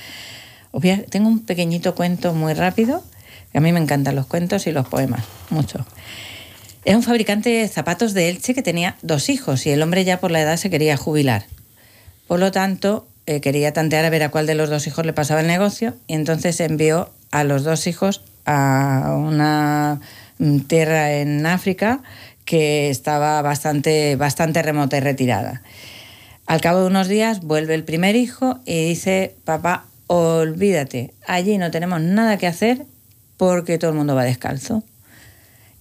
Tengo 1.09 1.27
un 1.27 1.39
pequeñito 1.45 1.95
cuento 1.95 2.33
muy 2.33 2.53
rápido, 2.53 3.03
que 3.51 3.57
a 3.57 3.61
mí 3.61 3.71
me 3.71 3.79
encantan 3.79 4.15
los 4.15 4.25
cuentos 4.25 4.67
y 4.67 4.71
los 4.71 4.87
poemas, 4.87 5.23
mucho. 5.49 5.85
Era 6.85 6.97
un 6.97 7.03
fabricante 7.03 7.49
de 7.49 7.67
zapatos 7.67 8.13
de 8.13 8.29
Elche 8.29 8.53
que 8.53 8.63
tenía 8.63 8.95
dos 9.01 9.29
hijos 9.29 9.65
y 9.65 9.69
el 9.69 9.81
hombre 9.83 10.03
ya 10.03 10.19
por 10.19 10.31
la 10.31 10.41
edad 10.41 10.57
se 10.57 10.69
quería 10.69 10.97
jubilar. 10.97 11.45
Por 12.27 12.39
lo 12.39 12.51
tanto, 12.51 13.07
eh, 13.27 13.39
quería 13.41 13.71
tantear 13.71 14.05
a 14.05 14.09
ver 14.09 14.23
a 14.23 14.29
cuál 14.29 14.47
de 14.47 14.55
los 14.55 14.69
dos 14.69 14.87
hijos 14.87 15.05
le 15.05 15.13
pasaba 15.13 15.41
el 15.41 15.47
negocio 15.47 15.95
y 16.07 16.13
entonces 16.13 16.59
envió 16.59 17.11
a 17.29 17.43
los 17.43 17.63
dos 17.63 17.85
hijos 17.85 18.23
a 18.45 19.15
una 19.15 20.01
mm, 20.39 20.59
tierra 20.61 21.11
en 21.13 21.45
África 21.45 22.01
que 22.45 22.89
estaba 22.89 23.41
bastante, 23.43 24.15
bastante 24.15 24.63
remota 24.63 24.97
y 24.97 25.01
retirada. 25.01 25.61
Al 26.47 26.61
cabo 26.61 26.81
de 26.81 26.87
unos 26.87 27.07
días 27.07 27.41
vuelve 27.41 27.75
el 27.75 27.83
primer 27.83 28.15
hijo 28.15 28.59
y 28.65 28.87
dice, 28.89 29.35
papá, 29.45 29.85
olvídate, 30.13 31.13
allí 31.25 31.57
no 31.57 31.71
tenemos 31.71 32.01
nada 32.01 32.37
que 32.37 32.45
hacer 32.47 32.85
porque 33.37 33.77
todo 33.77 33.91
el 33.91 33.97
mundo 33.97 34.13
va 34.13 34.23
descalzo. 34.25 34.83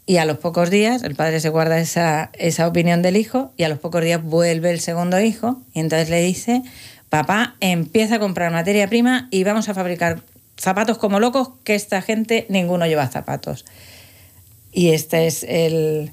Y 0.06 0.18
a 0.18 0.24
los 0.24 0.38
pocos 0.38 0.70
días, 0.70 1.02
el 1.02 1.16
padre 1.16 1.40
se 1.40 1.48
guarda 1.48 1.78
esa, 1.80 2.30
esa 2.34 2.68
opinión 2.68 3.02
del 3.02 3.16
hijo 3.16 3.52
y 3.56 3.64
a 3.64 3.68
los 3.68 3.78
pocos 3.80 4.02
días 4.04 4.22
vuelve 4.22 4.70
el 4.70 4.80
segundo 4.80 5.20
hijo 5.20 5.60
y 5.74 5.80
entonces 5.80 6.10
le 6.10 6.22
dice, 6.22 6.62
papá, 7.08 7.56
empieza 7.60 8.16
a 8.16 8.18
comprar 8.20 8.52
materia 8.52 8.88
prima 8.88 9.26
y 9.32 9.42
vamos 9.42 9.68
a 9.68 9.74
fabricar 9.74 10.22
zapatos 10.56 10.98
como 10.98 11.18
locos, 11.18 11.50
que 11.64 11.74
esta 11.74 12.00
gente 12.00 12.46
ninguno 12.48 12.86
lleva 12.86 13.08
zapatos. 13.08 13.64
Y 14.72 14.90
esta 14.90 15.20
es 15.22 15.42
el, 15.48 16.12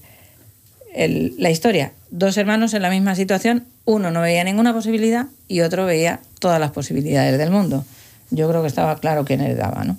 el- 0.95 1.35
la 1.37 1.51
historia. 1.51 1.91
Dos 2.09 2.35
hermanos 2.37 2.73
en 2.73 2.81
la 2.81 2.89
misma 2.89 3.13
situación, 3.15 3.65
uno 3.85 4.09
no 4.09 4.21
veía 4.21 4.43
ninguna 4.43 4.73
posibilidad 4.73 5.27
y 5.47 5.61
otro 5.61 5.85
veía 5.85 6.19
todas 6.39 6.59
las 6.59 6.71
posibilidades 6.71 7.37
del 7.37 7.51
mundo. 7.51 7.85
Yo 8.29 8.49
creo 8.49 8.61
que 8.61 8.67
estaba 8.67 8.97
claro 8.97 9.25
quién 9.25 9.41
heredaba, 9.41 9.83
¿no? 9.83 9.97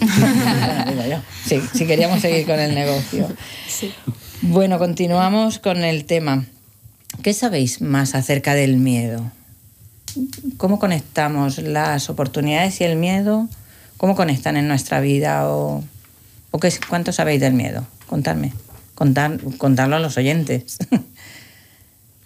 Bueno, 0.00 0.84
digo 0.90 1.04
yo. 1.08 1.20
Sí, 1.46 1.60
si 1.74 1.86
queríamos 1.86 2.20
seguir 2.20 2.46
con 2.46 2.58
el 2.58 2.74
negocio. 2.74 3.28
Bueno, 4.42 4.78
continuamos 4.78 5.58
con 5.58 5.84
el 5.84 6.04
tema. 6.04 6.44
¿Qué 7.22 7.34
sabéis 7.34 7.80
más 7.80 8.14
acerca 8.14 8.54
del 8.54 8.76
miedo? 8.76 9.30
¿Cómo 10.56 10.78
conectamos 10.78 11.58
las 11.58 12.10
oportunidades 12.10 12.80
y 12.80 12.84
el 12.84 12.96
miedo? 12.96 13.48
¿Cómo 13.96 14.14
conectan 14.14 14.56
en 14.56 14.68
nuestra 14.68 15.00
vida? 15.00 15.48
¿O, 15.48 15.84
o 16.50 16.60
qué, 16.60 16.72
cuánto 16.88 17.12
sabéis 17.12 17.40
del 17.40 17.54
miedo? 17.54 17.86
Contadme. 18.06 18.52
Contar, 18.94 19.38
contarlo 19.58 19.96
a 19.96 20.00
los 20.00 20.16
oyentes. 20.16 20.78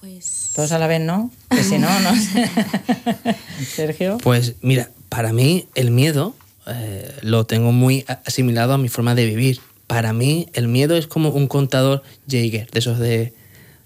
Pues 0.01 0.51
Todos 0.55 0.73
a 0.73 0.79
la 0.79 0.87
vez, 0.87 1.01
¿no? 1.01 1.31
Que 1.49 1.63
si 1.63 1.79
no, 1.79 1.89
no 2.01 2.11
sé. 2.15 2.51
Sergio. 3.75 4.19
Pues 4.19 4.55
mira, 4.61 4.91
para 5.13 5.35
mí 5.35 5.67
el 5.75 5.91
miedo 5.91 6.35
eh, 6.67 7.15
lo 7.21 7.45
tengo 7.45 7.71
muy 7.71 8.07
asimilado 8.25 8.73
a 8.73 8.79
mi 8.79 8.89
forma 8.89 9.15
de 9.15 9.27
vivir. 9.27 9.61
Para 9.87 10.15
mí 10.15 10.49
el 10.55 10.69
miedo 10.69 10.97
es 10.97 11.07
como 11.07 11.29
un 11.29 11.49
contador 11.49 12.03
Jaeger, 12.27 12.71
de 12.71 12.79
esos 12.79 12.99
de, 12.99 13.35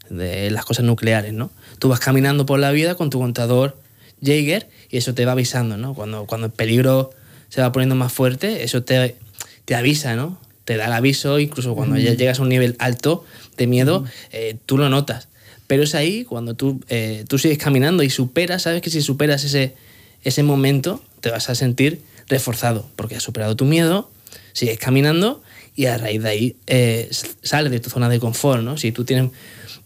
de 0.09 0.53
las 0.53 0.65
cosas 0.65 0.85
nucleares, 0.85 1.33
¿no? 1.33 1.51
Tú 1.81 1.89
vas 1.89 1.99
caminando 1.99 2.47
por 2.47 2.61
la 2.61 2.71
vida 2.71 2.95
con 2.95 3.11
tu 3.11 3.19
contador 3.19 3.77
Jaeger 4.23 4.69
y 4.89 4.99
eso 4.99 5.15
te 5.15 5.25
va 5.25 5.33
avisando, 5.33 5.77
¿no? 5.77 5.95
Cuando, 5.95 6.27
cuando 6.27 6.47
el 6.47 6.53
peligro 6.53 7.11
se 7.49 7.61
va 7.61 7.73
poniendo 7.73 7.97
más 7.97 8.13
fuerte, 8.13 8.63
eso 8.63 8.85
te, 8.85 9.17
te 9.65 9.75
avisa, 9.75 10.15
¿no? 10.15 10.41
Te 10.65 10.77
da 10.77 10.87
el 10.87 10.93
aviso, 10.93 11.41
incluso 11.41 11.75
cuando 11.75 11.99
ya 11.99 12.15
llegas 12.15 12.39
a 12.39 12.43
un 12.43 12.51
nivel 12.51 12.77
alto 12.79 13.25
de 13.57 13.67
miedo, 13.67 14.05
eh, 14.31 14.59
tú 14.65 14.79
lo 14.79 14.89
notas. 14.91 15.27
Pero 15.67 15.83
es 15.83 15.97
ahí 15.97 16.23
cuando 16.23 16.55
tú, 16.55 16.85
eh, 16.89 17.25
tú 17.27 17.37
sigues 17.37 17.59
caminando 17.59 18.05
y 18.05 18.11
superas, 18.11 18.63
sabes 18.63 18.81
que 18.81 18.91
si 18.91 19.03
superas 19.03 19.43
ese, 19.43 19.75
ese 20.23 20.43
momento 20.43 21.03
te 21.21 21.31
vas 21.31 21.49
a 21.51 21.55
sentir 21.55 22.03
reforzado 22.29 22.89
porque 22.97 23.17
has 23.17 23.23
superado 23.23 23.57
tu 23.57 23.65
miedo, 23.65 24.11
sigues 24.53 24.79
caminando 24.79 25.43
y 25.75 25.87
a 25.87 25.99
raíz 25.99 26.23
de 26.23 26.29
ahí 26.29 26.57
eh, 26.67 27.11
sales 27.43 27.71
de 27.71 27.81
tu 27.81 27.91
zona 27.91 28.09
de 28.09 28.19
confort, 28.19 28.63
¿no? 28.63 28.79
Si 28.79 28.93
tú 28.93 29.05
tienes 29.05 29.31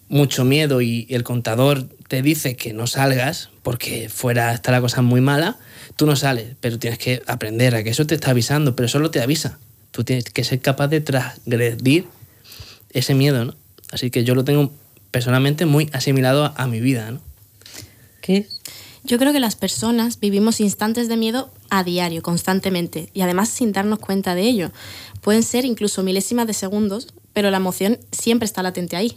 mucho 0.09 0.45
miedo 0.45 0.81
y 0.81 1.07
el 1.11 1.23
contador 1.23 1.89
te 2.09 2.23
dice 2.23 2.57
que 2.57 2.73
no 2.73 2.87
salgas 2.87 3.51
porque 3.63 4.09
fuera 4.09 4.53
está 4.53 4.73
la 4.73 4.81
cosa 4.81 5.03
muy 5.03 5.21
mala, 5.21 5.59
tú 5.97 6.07
no 6.07 6.17
sales, 6.17 6.57
pero 6.61 6.79
tienes 6.79 6.99
que 6.99 7.23
aprender 7.27 7.75
a 7.75 7.83
que 7.83 7.91
eso 7.91 8.07
te 8.07 8.15
está 8.15 8.31
avisando, 8.31 8.75
pero 8.75 8.89
solo 8.89 9.11
te 9.11 9.21
avisa. 9.21 9.59
Tú 9.91 10.05
tienes 10.05 10.25
que 10.25 10.45
ser 10.45 10.61
capaz 10.61 10.89
de 10.89 11.01
transgredir 11.01 12.07
ese 12.93 13.15
miedo, 13.15 13.45
¿no? 13.45 13.55
Así 13.93 14.11
que 14.11 14.25
yo 14.25 14.35
lo 14.35 14.45
tengo 14.45 14.73
personalmente 15.11 15.67
muy 15.67 15.89
asimilado 15.93 16.45
a, 16.45 16.55
a 16.57 16.67
mi 16.67 16.81
vida, 16.81 17.11
¿no? 17.11 17.21
¿Qué? 18.21 18.47
Yo 19.03 19.19
creo 19.19 19.33
que 19.33 19.41
las 19.41 19.57
personas 19.57 20.21
vivimos 20.21 20.61
instantes 20.61 21.09
de 21.09 21.17
miedo 21.17 21.51
a 21.71 21.85
diario, 21.85 22.23
constantemente, 22.23 23.11
y 23.15 23.23
además 23.23 23.49
sin 23.49 23.73
darnos 23.73 23.99
cuenta 23.99 24.35
de 24.35 24.43
ello. 24.43 24.71
Pueden 25.23 25.43
ser 25.43 25.65
incluso 25.65 26.03
milésimas 26.03 26.47
de 26.47 26.55
segundos, 26.55 27.09
pero 27.33 27.51
la 27.51 27.57
emoción 27.57 27.99
siempre 28.13 28.47
está 28.47 28.63
latente 28.63 28.97
ahí. 28.97 29.17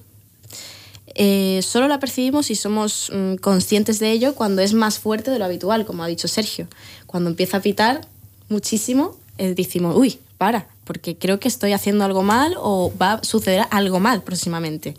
Eh, 1.15 1.61
solo 1.63 1.87
la 1.87 1.99
percibimos 1.99 2.49
y 2.49 2.55
somos 2.55 3.11
mm, 3.13 3.35
conscientes 3.35 3.99
de 3.99 4.11
ello 4.11 4.35
cuando 4.35 4.61
es 4.61 4.73
más 4.73 4.99
fuerte 4.99 5.31
de 5.31 5.39
lo 5.39 5.45
habitual, 5.45 5.85
como 5.85 6.03
ha 6.03 6.07
dicho 6.07 6.27
Sergio. 6.27 6.67
Cuando 7.05 7.29
empieza 7.29 7.57
a 7.57 7.61
pitar 7.61 8.01
muchísimo, 8.49 9.17
eh, 9.37 9.53
decimos, 9.53 9.95
uy, 9.95 10.19
para, 10.37 10.67
porque 10.85 11.17
creo 11.17 11.39
que 11.39 11.47
estoy 11.47 11.73
haciendo 11.73 12.03
algo 12.03 12.23
mal 12.23 12.55
o 12.57 12.91
va 12.99 13.13
a 13.13 13.23
suceder 13.23 13.65
algo 13.69 13.99
mal 13.99 14.23
próximamente. 14.23 14.95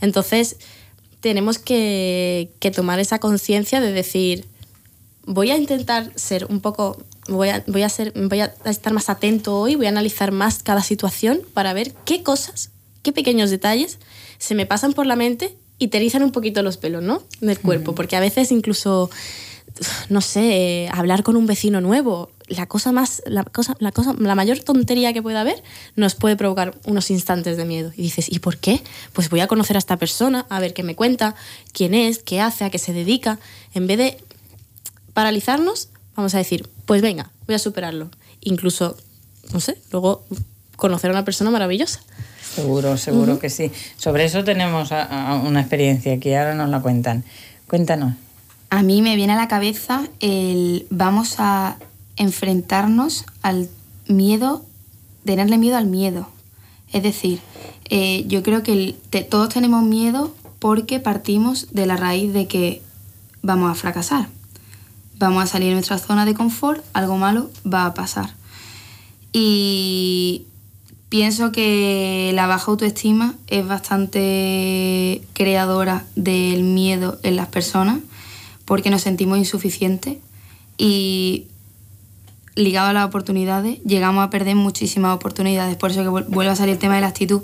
Entonces, 0.00 0.56
tenemos 1.20 1.58
que, 1.58 2.50
que 2.60 2.70
tomar 2.70 3.00
esa 3.00 3.18
conciencia 3.18 3.80
de 3.80 3.92
decir, 3.92 4.46
voy 5.24 5.50
a 5.50 5.56
intentar 5.56 6.10
ser 6.16 6.46
un 6.46 6.60
poco, 6.60 7.02
voy 7.28 7.50
a, 7.50 7.62
voy, 7.66 7.82
a 7.82 7.88
ser, 7.88 8.12
voy 8.14 8.40
a 8.40 8.54
estar 8.64 8.92
más 8.92 9.10
atento 9.10 9.58
hoy, 9.58 9.74
voy 9.74 9.86
a 9.86 9.90
analizar 9.90 10.32
más 10.32 10.62
cada 10.62 10.82
situación 10.82 11.40
para 11.54 11.72
ver 11.72 11.92
qué 12.04 12.22
cosas, 12.22 12.70
qué 13.02 13.12
pequeños 13.12 13.50
detalles 13.50 13.98
se 14.38 14.54
me 14.54 14.66
pasan 14.66 14.92
por 14.92 15.06
la 15.06 15.16
mente 15.16 15.54
y 15.78 15.88
te 15.88 15.98
erizan 15.98 16.22
un 16.22 16.32
poquito 16.32 16.62
los 16.62 16.76
pelos, 16.76 17.02
¿no? 17.02 17.22
Del 17.40 17.58
cuerpo, 17.58 17.94
porque 17.94 18.16
a 18.16 18.20
veces 18.20 18.50
incluso, 18.50 19.10
no 20.08 20.20
sé, 20.20 20.88
hablar 20.92 21.22
con 21.22 21.36
un 21.36 21.46
vecino 21.46 21.80
nuevo, 21.80 22.30
la 22.48 22.66
cosa 22.66 22.92
más, 22.92 23.22
la 23.26 23.44
cosa, 23.44 23.76
la 23.78 23.92
cosa, 23.92 24.14
la 24.18 24.34
mayor 24.34 24.58
tontería 24.60 25.12
que 25.12 25.22
pueda 25.22 25.42
haber 25.42 25.62
nos 25.96 26.14
puede 26.14 26.34
provocar 26.36 26.74
unos 26.86 27.10
instantes 27.10 27.56
de 27.56 27.64
miedo. 27.66 27.92
Y 27.96 28.02
dices, 28.02 28.26
¿y 28.32 28.38
por 28.38 28.56
qué? 28.56 28.82
Pues 29.12 29.28
voy 29.28 29.40
a 29.40 29.46
conocer 29.46 29.76
a 29.76 29.78
esta 29.78 29.96
persona, 29.98 30.46
a 30.48 30.58
ver 30.60 30.72
qué 30.72 30.82
me 30.82 30.94
cuenta, 30.96 31.34
quién 31.72 31.92
es, 31.94 32.18
qué 32.20 32.40
hace, 32.40 32.64
a 32.64 32.70
qué 32.70 32.78
se 32.78 32.92
dedica. 32.92 33.38
En 33.74 33.86
vez 33.86 33.98
de 33.98 34.18
paralizarnos, 35.14 35.88
vamos 36.16 36.34
a 36.34 36.38
decir, 36.38 36.68
pues 36.86 37.02
venga, 37.02 37.30
voy 37.46 37.54
a 37.54 37.58
superarlo. 37.58 38.08
Incluso, 38.40 38.96
no 39.52 39.60
sé, 39.60 39.76
luego 39.92 40.24
conocer 40.76 41.10
a 41.10 41.12
una 41.12 41.24
persona 41.24 41.50
maravillosa. 41.50 42.00
Seguro, 42.54 42.96
seguro 42.96 43.38
que 43.38 43.50
sí. 43.50 43.70
Sobre 43.98 44.24
eso 44.24 44.42
tenemos 44.42 44.90
a- 44.92 45.32
a 45.32 45.34
una 45.36 45.60
experiencia 45.60 46.18
que 46.18 46.36
ahora 46.36 46.54
nos 46.54 46.70
la 46.70 46.80
cuentan. 46.80 47.24
Cuéntanos. 47.68 48.14
A 48.70 48.82
mí 48.82 49.00
me 49.00 49.16
viene 49.16 49.32
a 49.32 49.36
la 49.36 49.48
cabeza 49.48 50.06
el 50.20 50.86
vamos 50.90 51.36
a 51.38 51.76
enfrentarnos 52.16 53.24
al 53.42 53.70
miedo, 54.08 54.64
tenerle 55.24 55.56
miedo 55.56 55.76
al 55.78 55.86
miedo. 55.86 56.28
Es 56.92 57.02
decir, 57.02 57.40
eh, 57.88 58.24
yo 58.26 58.42
creo 58.42 58.62
que 58.62 58.94
todos 59.30 59.48
tenemos 59.48 59.84
miedo 59.84 60.34
porque 60.58 61.00
partimos 61.00 61.68
de 61.72 61.86
la 61.86 61.96
raíz 61.96 62.32
de 62.32 62.46
que 62.46 62.82
vamos 63.42 63.70
a 63.70 63.74
fracasar. 63.74 64.28
Vamos 65.18 65.42
a 65.42 65.46
salir 65.46 65.68
de 65.68 65.74
nuestra 65.74 65.98
zona 65.98 66.26
de 66.26 66.34
confort, 66.34 66.84
algo 66.92 67.16
malo 67.16 67.50
va 67.66 67.86
a 67.86 67.94
pasar. 67.94 68.34
Y 69.32 70.44
pienso 71.08 71.52
que 71.52 72.32
la 72.34 72.46
baja 72.46 72.70
autoestima 72.70 73.34
es 73.46 73.66
bastante 73.66 75.22
creadora 75.32 76.04
del 76.16 76.64
miedo 76.64 77.18
en 77.22 77.36
las 77.36 77.48
personas 77.48 77.98
porque 78.68 78.90
nos 78.90 79.02
sentimos 79.02 79.38
insuficientes 79.38 80.18
y 80.76 81.46
ligado 82.54 82.88
a 82.88 82.92
las 82.92 83.06
oportunidades 83.06 83.78
llegamos 83.84 84.24
a 84.24 84.30
perder 84.30 84.54
muchísimas 84.56 85.14
oportunidades. 85.16 85.76
Por 85.76 85.90
eso 85.90 86.02
que 86.02 86.08
vuel- 86.10 86.26
vuelve 86.28 86.52
a 86.52 86.56
salir 86.56 86.74
el 86.74 86.78
tema 86.78 86.94
de 86.96 87.00
la 87.00 87.06
actitud. 87.08 87.42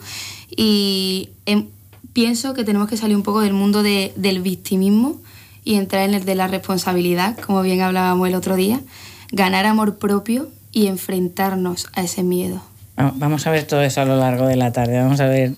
Y 0.56 1.30
em, 1.46 1.66
pienso 2.12 2.52
que 2.54 2.64
tenemos 2.64 2.88
que 2.88 2.96
salir 2.96 3.16
un 3.16 3.22
poco 3.22 3.40
del 3.40 3.52
mundo 3.54 3.82
de- 3.82 4.12
del 4.16 4.40
victimismo 4.42 5.20
y 5.64 5.74
entrar 5.76 6.06
en 6.08 6.14
el 6.14 6.24
de 6.24 6.34
la 6.34 6.46
responsabilidad, 6.46 7.38
como 7.38 7.62
bien 7.62 7.80
hablábamos 7.80 8.28
el 8.28 8.34
otro 8.34 8.54
día, 8.56 8.80
ganar 9.32 9.66
amor 9.66 9.96
propio 9.98 10.50
y 10.72 10.88
enfrentarnos 10.88 11.87
a 11.94 12.02
ese 12.02 12.22
miedo. 12.22 12.60
Va- 12.98 13.12
Vamos 13.16 13.46
a 13.46 13.50
ver 13.50 13.64
todo 13.66 13.82
eso 13.82 14.00
a 14.00 14.04
lo 14.04 14.16
largo 14.16 14.46
de 14.46 14.56
la 14.56 14.72
tarde. 14.72 14.98
Vamos 15.00 15.20
a 15.20 15.26
ver. 15.26 15.54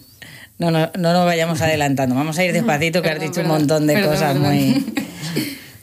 No, 0.58 0.70
no, 0.70 0.90
no 0.98 1.12
nos 1.12 1.24
vayamos 1.26 1.60
adelantando. 1.60 2.14
Vamos 2.14 2.38
a 2.38 2.44
ir 2.44 2.52
despacito, 2.52 3.02
que 3.02 3.08
has 3.08 3.14
Perdón, 3.16 3.28
dicho 3.30 3.40
un 3.40 3.46
perdón, 3.46 3.58
montón 3.60 3.86
de 3.86 3.94
perdón, 3.94 4.12
cosas 4.12 4.32
perdón. 4.34 4.54
muy. 4.54 4.84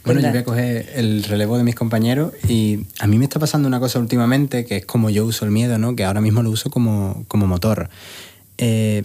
Bueno, 0.06 0.20
yo 0.20 0.30
voy 0.30 0.38
a 0.38 0.44
coger 0.44 0.89
el 0.96 1.24
relevo 1.24 1.58
de 1.58 1.63
mis 1.63 1.76
compañeros 1.76 2.34
y 2.50 2.86
a 3.00 3.08
mí 3.08 3.18
me 3.18 3.24
está 3.24 3.39
pasando 3.39 3.70
una 3.70 3.80
cosa 3.80 4.00
últimamente 4.00 4.66
que 4.66 4.78
es 4.78 4.86
como 4.86 5.10
yo 5.10 5.26
uso 5.26 5.46
el 5.46 5.52
miedo, 5.52 5.78
¿no? 5.78 5.96
Que 5.96 6.04
ahora 6.04 6.20
mismo 6.20 6.44
lo 6.44 6.50
uso 6.50 6.70
como, 6.70 7.24
como 7.30 7.48
motor. 7.48 7.89
Eh, 8.58 9.04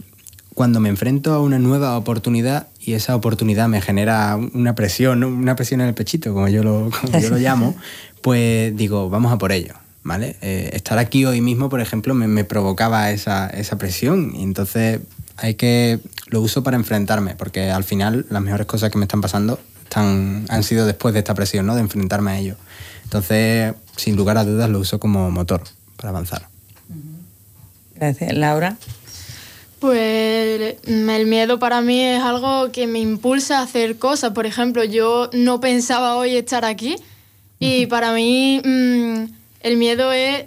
cuando 0.55 0.81
me 0.81 0.89
enfrento 0.89 1.35
a 1.35 1.41
una 1.41 1.61
nueva 1.61 1.97
oportunidad 1.97 2.67
y 2.81 2.95
esa 2.95 3.15
oportunidad 3.15 3.69
me 3.69 3.81
genera 3.81 4.37
una 4.55 4.75
presión, 4.75 5.21
¿no? 5.21 5.29
una 5.29 5.55
presión 5.55 5.81
en 5.81 5.87
el 5.87 5.95
pechito, 5.95 6.35
como 6.35 6.49
yo 6.49 6.65
lo, 6.65 6.91
como 7.01 7.21
yo 7.21 7.31
lo 7.31 7.37
llamo, 7.39 7.77
pues 8.23 8.77
digo, 8.77 9.09
vamos 9.09 9.33
a 9.33 9.39
por 9.39 9.53
ello. 9.53 9.75
¿Vale? 10.03 10.37
Eh, 10.41 10.71
estar 10.73 10.99
aquí 10.99 11.27
hoy 11.27 11.43
mismo, 11.43 11.69
por 11.69 11.81
ejemplo, 11.81 12.15
me, 12.15 12.29
me 12.29 12.43
provocaba 12.43 13.11
esa, 13.11 13.49
esa 13.51 13.77
presión 13.77 14.33
y 14.35 14.43
entonces 14.43 15.01
hay 15.37 15.55
que 15.55 16.01
lo 16.27 16.41
uso 16.41 16.63
para 16.63 16.77
enfrentarme, 16.77 17.37
porque 17.37 17.71
al 17.71 17.85
final 17.85 18.27
las 18.31 18.43
mejores 18.43 18.67
cosas 18.67 18.91
que 18.91 18.99
me 18.99 19.05
están 19.05 19.21
pasando 19.21 19.61
han 19.95 20.63
sido 20.63 20.87
después 20.87 21.15
de 21.15 21.21
esta 21.21 21.35
presión, 21.35 21.67
¿no? 21.67 21.75
De 21.75 21.81
enfrentarme 21.81 22.31
a 22.33 22.39
ello. 22.39 22.57
Entonces, 23.05 23.75
sin 23.97 24.17
lugar 24.17 24.37
a 24.37 24.45
dudas, 24.45 24.69
lo 24.69 24.79
uso 24.81 25.01
como 25.01 25.31
motor 25.31 25.63
para 25.97 26.11
avanzar. 26.11 26.49
Gracias. 27.95 28.33
Laura. 28.35 28.77
Pues 29.81 30.77
mm, 30.87 31.09
el 31.09 31.27
miedo 31.27 31.59
para 31.59 31.81
mí 31.81 32.01
es 32.01 32.21
algo 32.21 32.71
que 32.73 32.87
me 32.87 32.99
impulsa 32.99 33.61
a 33.61 33.63
hacer 33.63 33.99
cosas. 33.99 34.33
Por 34.33 34.47
ejemplo, 34.47 34.85
yo 34.85 35.31
no 35.33 35.61
pensaba 35.61 36.17
hoy 36.17 36.37
estar 36.37 36.65
aquí 36.65 36.97
y 37.61 37.87
para 37.87 38.13
mí 38.13 38.61
mm, 38.65 39.25
el 39.61 39.77
miedo 39.77 40.13
es 40.13 40.47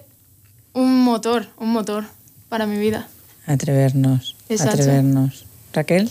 un 0.73 1.03
motor, 1.03 1.47
un 1.57 1.71
motor 1.71 2.05
para 2.49 2.65
mi 2.65 2.77
vida. 2.77 3.07
Atrevernos. 3.45 4.35
Exacto. 4.49 4.81
Atrevernos. 4.81 5.45
Raquel. 5.73 6.09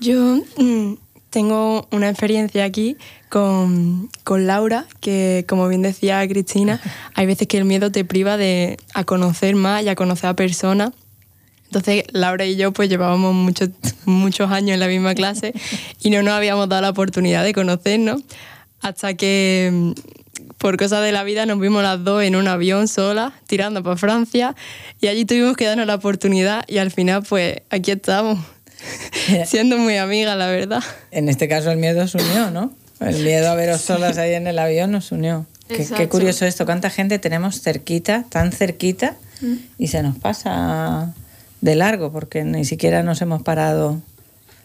Yo 0.00 0.42
mm, 0.56 0.94
tengo 1.30 1.86
una 1.90 2.08
experiencia 2.08 2.64
aquí 2.64 2.96
con, 3.28 4.10
con 4.24 4.46
Laura, 4.46 4.86
que 5.00 5.44
como 5.48 5.68
bien 5.68 5.82
decía 5.82 6.26
Cristina, 6.26 6.80
hay 7.14 7.26
veces 7.26 7.48
que 7.48 7.58
el 7.58 7.64
miedo 7.64 7.92
te 7.92 8.04
priva 8.04 8.36
de 8.36 8.78
a 8.94 9.04
conocer 9.04 9.54
más 9.54 9.82
y 9.82 9.88
a 9.88 9.94
conocer 9.94 10.30
a 10.30 10.34
personas. 10.34 10.92
Entonces 11.66 12.04
Laura 12.12 12.46
y 12.46 12.56
yo 12.56 12.72
pues 12.72 12.88
llevábamos 12.88 13.34
muchos 13.34 13.70
muchos 14.06 14.50
años 14.50 14.74
en 14.74 14.80
la 14.80 14.88
misma 14.88 15.14
clase 15.14 15.52
y 16.00 16.10
no 16.10 16.22
nos 16.22 16.32
habíamos 16.32 16.68
dado 16.68 16.82
la 16.82 16.90
oportunidad 16.90 17.44
de 17.44 17.52
conocernos 17.52 18.22
hasta 18.80 19.14
que 19.14 19.92
por 20.56 20.76
cosas 20.76 21.02
de 21.02 21.12
la 21.12 21.24
vida 21.24 21.46
nos 21.46 21.60
vimos 21.60 21.82
las 21.82 22.02
dos 22.02 22.22
en 22.22 22.36
un 22.36 22.48
avión 22.48 22.88
solas 22.88 23.32
tirando 23.46 23.82
para 23.82 23.96
Francia 23.96 24.56
y 25.00 25.08
allí 25.08 25.24
tuvimos 25.26 25.56
que 25.56 25.66
darnos 25.66 25.86
la 25.86 25.96
oportunidad 25.96 26.64
y 26.68 26.78
al 26.78 26.90
final 26.90 27.22
pues 27.28 27.60
aquí 27.70 27.90
estamos 27.90 28.38
siendo 29.46 29.78
muy 29.78 29.96
amigas 29.96 30.36
la 30.36 30.46
verdad. 30.48 30.82
En 31.10 31.28
este 31.28 31.48
caso 31.48 31.70
el 31.70 31.78
miedo 31.78 32.04
os 32.04 32.14
unió, 32.14 32.50
¿no? 32.50 32.72
El 33.00 33.22
miedo 33.22 33.48
a 33.50 33.54
veros 33.54 33.80
solas 33.80 34.18
ahí 34.18 34.34
en 34.34 34.46
el 34.46 34.58
avión 34.58 34.90
nos 34.90 35.12
unió. 35.12 35.46
Qué, 35.68 36.08
curioso 36.08 36.46
esto, 36.46 36.64
cuánta 36.64 36.88
gente 36.88 37.18
tenemos 37.18 37.60
cerquita, 37.60 38.24
tan 38.28 38.52
cerquita, 38.52 39.16
y 39.76 39.88
se 39.88 40.02
nos 40.02 40.16
pasa 40.16 41.14
de 41.60 41.76
largo 41.76 42.10
porque 42.10 42.42
ni 42.42 42.64
siquiera 42.64 43.02
nos 43.02 43.20
hemos 43.20 43.42
parado 43.42 44.00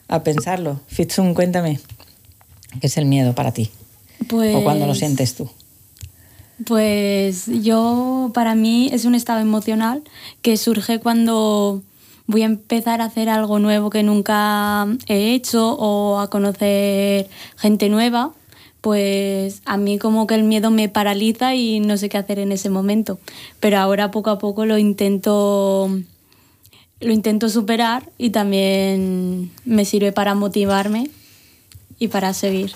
a 0.07 0.23
pensarlo. 0.23 0.79
Fitzun, 0.87 1.33
cuéntame, 1.33 1.79
¿qué 2.79 2.87
es 2.87 2.97
el 2.97 3.05
miedo 3.05 3.35
para 3.35 3.51
ti? 3.51 3.69
Pues, 4.27 4.55
¿O 4.55 4.63
cuándo 4.63 4.87
lo 4.87 4.95
sientes 4.95 5.35
tú? 5.35 5.49
Pues 6.65 7.47
yo, 7.47 8.31
para 8.33 8.55
mí, 8.55 8.89
es 8.93 9.05
un 9.05 9.15
estado 9.15 9.39
emocional 9.39 10.03
que 10.41 10.55
surge 10.55 10.99
cuando 10.99 11.83
voy 12.27 12.43
a 12.43 12.45
empezar 12.45 13.01
a 13.01 13.05
hacer 13.05 13.29
algo 13.29 13.59
nuevo 13.59 13.89
que 13.89 14.03
nunca 14.03 14.87
he 15.07 15.33
hecho 15.33 15.73
o 15.73 16.19
a 16.19 16.29
conocer 16.29 17.29
gente 17.57 17.89
nueva. 17.89 18.31
Pues 18.81 19.61
a 19.65 19.77
mí 19.77 19.97
como 19.97 20.27
que 20.27 20.35
el 20.35 20.43
miedo 20.43 20.69
me 20.69 20.89
paraliza 20.89 21.55
y 21.55 21.79
no 21.79 21.95
sé 21.95 22.09
qué 22.09 22.17
hacer 22.17 22.39
en 22.39 22.51
ese 22.51 22.69
momento. 22.69 23.17
Pero 23.61 23.77
ahora 23.77 24.11
poco 24.11 24.29
a 24.29 24.39
poco 24.39 24.65
lo 24.65 24.77
intento 24.77 25.89
lo 26.99 27.11
intento 27.11 27.49
superar 27.49 28.09
y 28.17 28.29
también 28.29 29.51
me 29.65 29.85
sirve 29.85 30.11
para 30.11 30.35
motivarme 30.35 31.09
y 31.99 32.07
para 32.07 32.33
seguir. 32.33 32.73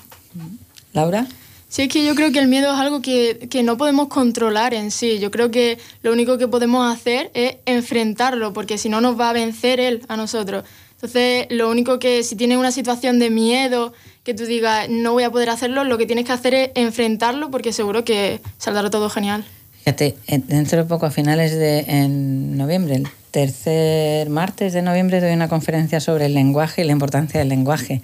Laura. 0.94 1.28
Sí, 1.70 1.84
es 1.84 1.90
que 1.90 2.06
yo 2.06 2.16
creo 2.16 2.32
que 2.32 2.40
el 2.40 2.48
miedo 2.48 2.74
es 2.74 2.80
algo 2.80 3.02
que, 3.02 3.48
que, 3.50 3.62
no 3.62 3.78
podemos 3.78 4.08
controlar 4.08 4.74
en 4.74 4.90
sí. 4.90 5.20
Yo 5.20 5.32
creo 5.32 5.52
que 5.52 5.78
lo 6.02 6.14
único 6.14 6.38
que 6.38 6.48
podemos 6.48 6.92
hacer 6.94 7.30
es 7.34 7.58
enfrentarlo, 7.66 8.54
porque 8.54 8.78
si 8.78 8.88
no 8.88 9.02
nos 9.02 9.20
va 9.20 9.30
a 9.30 9.34
vencer 9.34 9.80
él 9.80 10.02
a 10.08 10.16
nosotros. 10.16 10.64
Entonces, 10.94 11.46
lo 11.50 11.70
único 11.70 12.00
que 12.00 12.24
si 12.24 12.36
tienes 12.36 12.58
una 12.58 12.72
situación 12.72 13.20
de 13.20 13.30
miedo, 13.30 13.94
que 14.24 14.34
tú 14.34 14.46
digas 14.46 14.90
no 14.90 15.14
voy 15.14 15.24
a 15.24 15.32
poder 15.32 15.50
hacerlo, 15.50 15.84
lo 15.84 15.98
que 15.98 16.06
tienes 16.06 16.26
que 16.26 16.32
hacer 16.32 16.54
es 16.54 16.72
enfrentarlo, 16.76 17.52
porque 17.52 17.72
seguro 17.72 18.04
que 18.04 18.42
saldrá 18.58 18.90
todo 18.90 19.10
genial. 19.10 19.46
Fíjate, 19.84 20.16
dentro 20.48 20.80
de 20.80 20.84
poco, 20.86 21.06
a 21.06 21.12
finales 21.12 21.54
de 21.54 21.80
en 21.88 22.58
noviembre, 22.58 22.96
el 22.96 23.08
tercer 23.32 24.30
martes 24.30 24.74
de 24.74 24.82
noviembre, 24.82 25.22
doy 25.22 25.32
una 25.32 25.48
conferencia 25.48 26.00
sobre 26.00 26.26
el 26.26 26.34
lenguaje 26.34 26.82
y 26.82 26.86
la 26.86 26.94
importancia 26.94 27.40
del 27.40 27.50
lenguaje. 27.50 28.02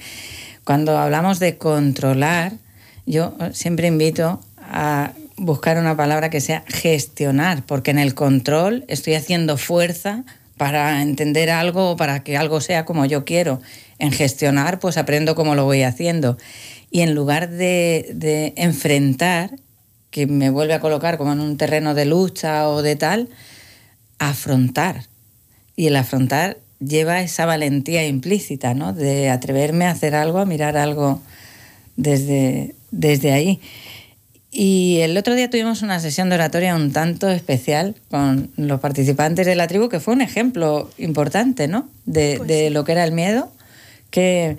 Cuando 0.64 0.98
hablamos 0.98 1.40
de 1.40 1.58
controlar, 1.58 2.54
yo 3.06 3.36
siempre 3.54 3.88
invito 3.88 4.40
a 4.58 5.14
buscar 5.38 5.78
una 5.78 5.98
palabra 5.98 6.30
que 6.30 6.42
sea 6.42 6.64
gestionar, 6.68 7.66
porque 7.66 7.92
en 7.92 8.00
el 8.00 8.14
control 8.14 8.86
estoy 8.88 9.16
haciendo 9.16 9.58
fuerza 9.58 10.24
para 10.58 11.02
entender 11.02 11.50
algo 11.50 11.92
o 11.92 11.98
para 11.98 12.24
que 12.24 12.38
algo 12.38 12.62
sea 12.62 12.86
como 12.86 13.06
yo 13.06 13.26
quiero. 13.26 13.62
En 14.00 14.12
gestionar, 14.12 14.80
pues 14.80 14.98
aprendo 14.98 15.36
cómo 15.36 15.56
lo 15.56 15.66
voy 15.66 15.84
haciendo. 15.84 16.38
Y 16.92 17.02
en 17.02 17.16
lugar 17.16 17.50
de, 17.50 18.12
de 18.14 18.54
enfrentar, 18.56 19.52
que 20.12 20.28
me 20.28 20.52
vuelve 20.52 20.76
a 20.76 20.80
colocar 20.80 21.18
como 21.18 21.34
en 21.34 21.40
un 21.40 21.58
terreno 21.58 21.96
de 21.96 22.06
lucha 22.06 22.70
o 22.70 22.82
de 22.82 22.96
tal, 22.96 23.30
afrontar. 24.20 25.08
Y 25.76 25.88
el 25.88 25.96
afrontar 25.96 26.58
lleva 26.80 27.22
esa 27.22 27.46
valentía 27.46 28.06
implícita, 28.06 28.74
¿no? 28.76 28.94
De 28.94 29.30
atreverme 29.30 29.86
a 29.86 29.92
hacer 29.92 30.16
algo, 30.16 30.40
a 30.40 30.46
mirar 30.46 30.78
algo 30.78 31.20
desde, 31.96 32.76
desde 32.94 33.32
ahí. 33.32 33.60
Y 34.52 35.00
el 35.02 35.18
otro 35.18 35.34
día 35.34 35.50
tuvimos 35.50 35.82
una 35.82 36.00
sesión 36.00 36.30
de 36.30 36.36
oratoria 36.36 36.76
un 36.76 36.92
tanto 36.92 37.28
especial 37.30 37.96
con 38.12 38.52
los 38.56 38.80
participantes 38.80 39.48
de 39.48 39.56
la 39.56 39.68
tribu, 39.68 39.90
que 39.90 40.00
fue 40.00 40.14
un 40.14 40.22
ejemplo 40.22 40.92
importante, 41.00 41.68
¿no? 41.68 41.90
De, 42.06 42.36
pues 42.38 42.48
de 42.48 42.70
lo 42.70 42.86
que 42.86 42.92
era 42.92 43.04
el 43.04 43.12
miedo. 43.12 43.52
Que 44.12 44.58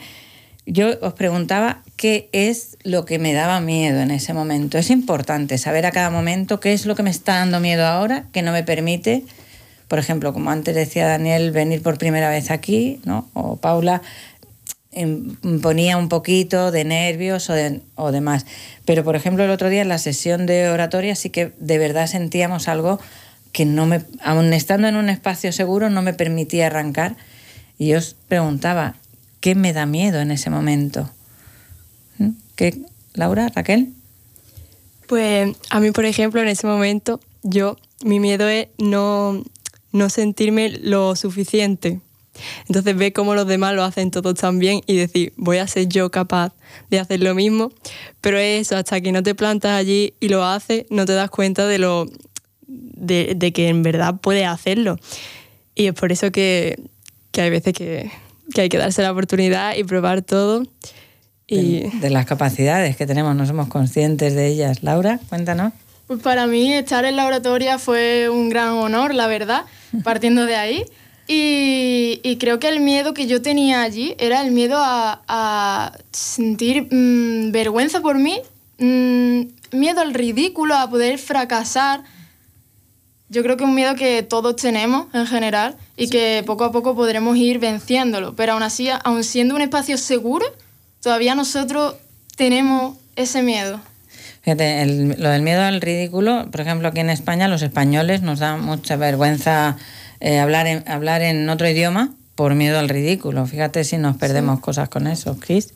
yo 0.66 0.98
os 1.00 1.12
preguntaba 1.12 1.82
qué 1.96 2.28
es 2.32 2.76
lo 2.82 3.04
que 3.04 3.20
me 3.20 3.34
daba 3.34 3.60
miedo 3.60 4.00
en 4.00 4.10
ese 4.10 4.34
momento. 4.34 4.78
Es 4.78 4.90
importante 4.90 5.58
saber 5.58 5.86
a 5.86 5.92
cada 5.92 6.10
momento 6.10 6.58
qué 6.58 6.72
es 6.72 6.86
lo 6.86 6.96
que 6.96 7.04
me 7.04 7.10
está 7.10 7.36
dando 7.36 7.60
miedo 7.60 7.86
ahora, 7.86 8.24
que 8.32 8.42
no 8.42 8.50
me 8.50 8.64
permite, 8.64 9.22
por 9.86 10.00
ejemplo, 10.00 10.32
como 10.32 10.50
antes 10.50 10.74
decía 10.74 11.06
Daniel, 11.06 11.52
venir 11.52 11.82
por 11.82 11.98
primera 11.98 12.30
vez 12.30 12.50
aquí, 12.50 13.00
¿no? 13.04 13.28
O 13.32 13.58
Paula 13.58 14.02
ponía 15.62 15.96
un 15.96 16.08
poquito 16.08 16.70
de 16.70 16.84
nervios 16.84 17.50
o, 17.50 17.52
de, 17.52 17.80
o 17.94 18.12
demás. 18.12 18.46
Pero, 18.84 19.04
por 19.04 19.16
ejemplo, 19.16 19.44
el 19.44 19.50
otro 19.50 19.68
día 19.68 19.82
en 19.82 19.88
la 19.88 19.98
sesión 19.98 20.46
de 20.46 20.68
oratoria 20.68 21.14
sí 21.14 21.30
que 21.30 21.52
de 21.58 21.78
verdad 21.78 22.06
sentíamos 22.06 22.68
algo 22.68 23.00
que 23.52 23.64
no 23.64 23.86
me, 23.86 24.02
aun 24.22 24.52
estando 24.52 24.88
en 24.88 24.96
un 24.96 25.08
espacio 25.08 25.52
seguro, 25.52 25.88
no 25.88 26.02
me 26.02 26.12
permitía 26.12 26.66
arrancar. 26.66 27.16
Y 27.78 27.88
yo 27.88 27.98
os 27.98 28.16
preguntaba, 28.28 28.96
¿qué 29.40 29.54
me 29.54 29.72
da 29.72 29.86
miedo 29.86 30.20
en 30.20 30.30
ese 30.30 30.50
momento? 30.50 31.10
¿Mm? 32.18 32.30
¿Qué, 32.56 32.82
Laura, 33.14 33.48
Raquel? 33.54 33.92
Pues 35.06 35.56
a 35.70 35.80
mí, 35.80 35.90
por 35.90 36.04
ejemplo, 36.04 36.40
en 36.40 36.48
ese 36.48 36.66
momento, 36.66 37.20
yo, 37.42 37.76
mi 38.02 38.20
miedo 38.20 38.48
es 38.48 38.68
no, 38.78 39.42
no 39.92 40.10
sentirme 40.10 40.70
lo 40.70 41.14
suficiente. 41.14 42.00
Entonces 42.66 42.96
ve 42.96 43.12
cómo 43.12 43.34
los 43.34 43.46
demás 43.46 43.74
lo 43.74 43.84
hacen 43.84 44.10
todos 44.10 44.34
tan 44.34 44.58
bien 44.58 44.80
y 44.86 44.96
decir, 44.96 45.32
voy 45.36 45.58
a 45.58 45.66
ser 45.66 45.88
yo 45.88 46.10
capaz 46.10 46.52
de 46.90 46.98
hacer 46.98 47.22
lo 47.22 47.34
mismo. 47.34 47.72
Pero 48.20 48.38
eso, 48.38 48.76
hasta 48.76 49.00
que 49.00 49.12
no 49.12 49.22
te 49.22 49.34
plantas 49.34 49.72
allí 49.72 50.14
y 50.20 50.28
lo 50.28 50.44
haces, 50.44 50.86
no 50.90 51.04
te 51.04 51.12
das 51.12 51.30
cuenta 51.30 51.66
de 51.66 51.78
lo 51.78 52.06
de, 52.66 53.34
de 53.36 53.52
que 53.52 53.68
en 53.68 53.82
verdad 53.82 54.16
puedes 54.20 54.46
hacerlo. 54.46 54.98
Y 55.74 55.86
es 55.86 55.94
por 55.94 56.12
eso 56.12 56.30
que, 56.30 56.78
que 57.32 57.42
hay 57.42 57.50
veces 57.50 57.72
que, 57.74 58.10
que, 58.54 58.62
hay 58.62 58.68
que 58.68 58.78
darse 58.78 59.02
la 59.02 59.12
oportunidad 59.12 59.76
y 59.76 59.84
probar 59.84 60.22
todo. 60.22 60.64
Y... 61.46 61.80
De, 61.80 61.90
de 62.00 62.10
las 62.10 62.26
capacidades 62.26 62.96
que 62.96 63.06
tenemos, 63.06 63.34
no 63.36 63.46
somos 63.46 63.68
conscientes 63.68 64.34
de 64.34 64.46
ellas. 64.46 64.82
Laura, 64.82 65.20
cuéntanos. 65.28 65.72
Pues 66.06 66.20
para 66.20 66.46
mí 66.46 66.72
estar 66.72 67.04
en 67.06 67.16
la 67.16 67.26
oratoria 67.26 67.78
fue 67.78 68.28
un 68.28 68.50
gran 68.50 68.70
honor, 68.70 69.14
la 69.14 69.26
verdad, 69.26 69.64
partiendo 70.02 70.44
de 70.44 70.56
ahí. 70.56 70.84
Y, 71.26 72.20
y, 72.22 72.36
creo 72.36 72.58
que 72.60 72.68
el 72.68 72.80
miedo 72.80 73.14
que 73.14 73.26
yo 73.26 73.40
tenía 73.40 73.82
allí 73.82 74.14
era 74.18 74.42
el 74.42 74.52
miedo 74.52 74.76
a, 74.78 75.22
a 75.26 75.92
sentir 76.12 76.88
mmm, 76.90 77.50
vergüenza 77.50 78.00
por 78.02 78.18
mí, 78.18 78.40
mmm, 78.78 79.42
miedo 79.72 80.02
al 80.02 80.12
ridículo, 80.12 80.76
a 80.76 80.90
poder 80.90 81.18
fracasar. 81.18 82.02
Yo 83.30 83.42
creo 83.42 83.56
que 83.56 83.64
es 83.64 83.68
un 83.68 83.74
miedo 83.74 83.94
que 83.94 84.22
todos 84.22 84.56
tenemos 84.56 85.06
en 85.14 85.26
general 85.26 85.76
y 85.96 86.06
sí. 86.06 86.10
que 86.10 86.42
poco 86.44 86.64
a 86.64 86.72
poco 86.72 86.94
podremos 86.94 87.36
ir 87.38 87.58
venciéndolo. 87.58 88.36
Pero 88.36 88.52
aún 88.52 88.62
así, 88.62 88.90
aún 89.02 89.24
siendo 89.24 89.54
un 89.54 89.62
espacio 89.62 89.96
seguro, 89.96 90.44
todavía 91.02 91.34
nosotros 91.34 91.96
tenemos 92.36 92.96
ese 93.16 93.42
miedo. 93.42 93.80
Fíjate, 94.42 94.82
el, 94.82 95.16
lo 95.18 95.30
del 95.30 95.40
miedo 95.40 95.62
al 95.62 95.80
ridículo, 95.80 96.50
por 96.50 96.60
ejemplo, 96.60 96.88
aquí 96.88 97.00
en 97.00 97.08
España 97.08 97.48
los 97.48 97.62
españoles 97.62 98.20
nos 98.20 98.40
da 98.40 98.58
mucha 98.58 98.96
vergüenza 98.96 99.78
eh, 100.20 100.38
hablar, 100.38 100.66
en, 100.66 100.88
hablar 100.88 101.22
en 101.22 101.48
otro 101.48 101.68
idioma 101.68 102.14
por 102.34 102.54
miedo 102.54 102.78
al 102.78 102.88
ridículo. 102.88 103.46
Fíjate 103.46 103.84
si 103.84 103.98
nos 103.98 104.16
perdemos 104.16 104.56
sí. 104.56 104.62
cosas 104.62 104.88
con 104.88 105.06
eso, 105.06 105.36
Chris. 105.38 105.74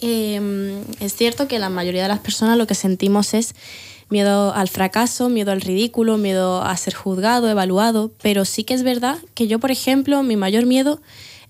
Eh, 0.00 0.82
es 1.00 1.14
cierto 1.14 1.46
que 1.48 1.58
la 1.58 1.68
mayoría 1.68 2.02
de 2.02 2.08
las 2.08 2.20
personas 2.20 2.56
lo 2.56 2.66
que 2.66 2.74
sentimos 2.74 3.34
es 3.34 3.54
miedo 4.08 4.52
al 4.54 4.68
fracaso, 4.68 5.28
miedo 5.28 5.52
al 5.52 5.60
ridículo, 5.60 6.18
miedo 6.18 6.62
a 6.62 6.76
ser 6.76 6.94
juzgado, 6.94 7.48
evaluado, 7.48 8.10
pero 8.22 8.44
sí 8.44 8.64
que 8.64 8.74
es 8.74 8.82
verdad 8.82 9.18
que 9.34 9.46
yo, 9.46 9.58
por 9.58 9.70
ejemplo, 9.70 10.22
mi 10.22 10.36
mayor 10.36 10.66
miedo 10.66 11.00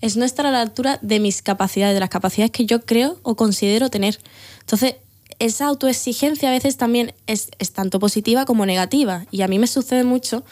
es 0.01 0.17
no 0.17 0.25
estar 0.25 0.45
a 0.45 0.51
la 0.51 0.61
altura 0.61 0.99
de 1.01 1.19
mis 1.19 1.41
capacidades, 1.41 1.93
de 1.93 1.99
las 1.99 2.09
capacidades 2.09 2.51
que 2.51 2.65
yo 2.65 2.81
creo 2.81 3.19
o 3.23 3.35
considero 3.35 3.89
tener. 3.89 4.19
Entonces, 4.59 4.95
esa 5.39 5.67
autoexigencia 5.67 6.49
a 6.49 6.51
veces 6.51 6.77
también 6.77 7.13
es, 7.25 7.49
es 7.57 7.71
tanto 7.71 7.99
positiva 7.99 8.45
como 8.45 8.65
negativa 8.65 9.25
y 9.31 9.41
a 9.41 9.47
mí 9.47 9.57
me 9.57 9.67
sucede 9.67 10.03
mucho 10.03 10.43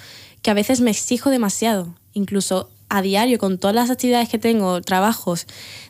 que 0.41 0.51
a 0.51 0.53
veces 0.53 0.81
me 0.81 0.91
exijo 0.91 1.29
demasiado, 1.29 1.93
incluso 2.13 2.69
a 2.89 3.01
diario 3.01 3.37
con 3.37 3.59
todas 3.59 3.75
las 3.75 3.89
actividades 3.89 4.29
que 4.29 4.39
tengo, 4.39 4.81
trabajos, 4.81 5.45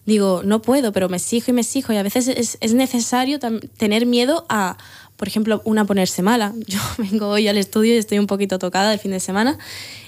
digo, 0.06 0.42
no 0.44 0.62
puedo, 0.62 0.92
pero 0.92 1.08
me 1.08 1.18
exijo 1.18 1.52
y 1.52 1.54
me 1.54 1.62
exijo 1.62 1.94
y 1.94 1.98
a 1.98 2.04
veces 2.04 2.28
es, 2.28 2.58
es 2.60 2.74
necesario 2.74 3.40
tener 3.40 4.06
miedo 4.06 4.46
a, 4.50 4.78
por 5.16 5.28
ejemplo, 5.28 5.62
una 5.64 5.86
ponerse 5.86 6.22
mala. 6.22 6.54
Yo 6.68 6.80
vengo 6.98 7.30
hoy 7.30 7.48
al 7.48 7.58
estudio 7.58 7.94
y 7.94 7.98
estoy 7.98 8.20
un 8.20 8.28
poquito 8.28 8.60
tocada 8.60 8.94
el 8.94 9.00
fin 9.00 9.12
de 9.12 9.20
semana 9.20 9.58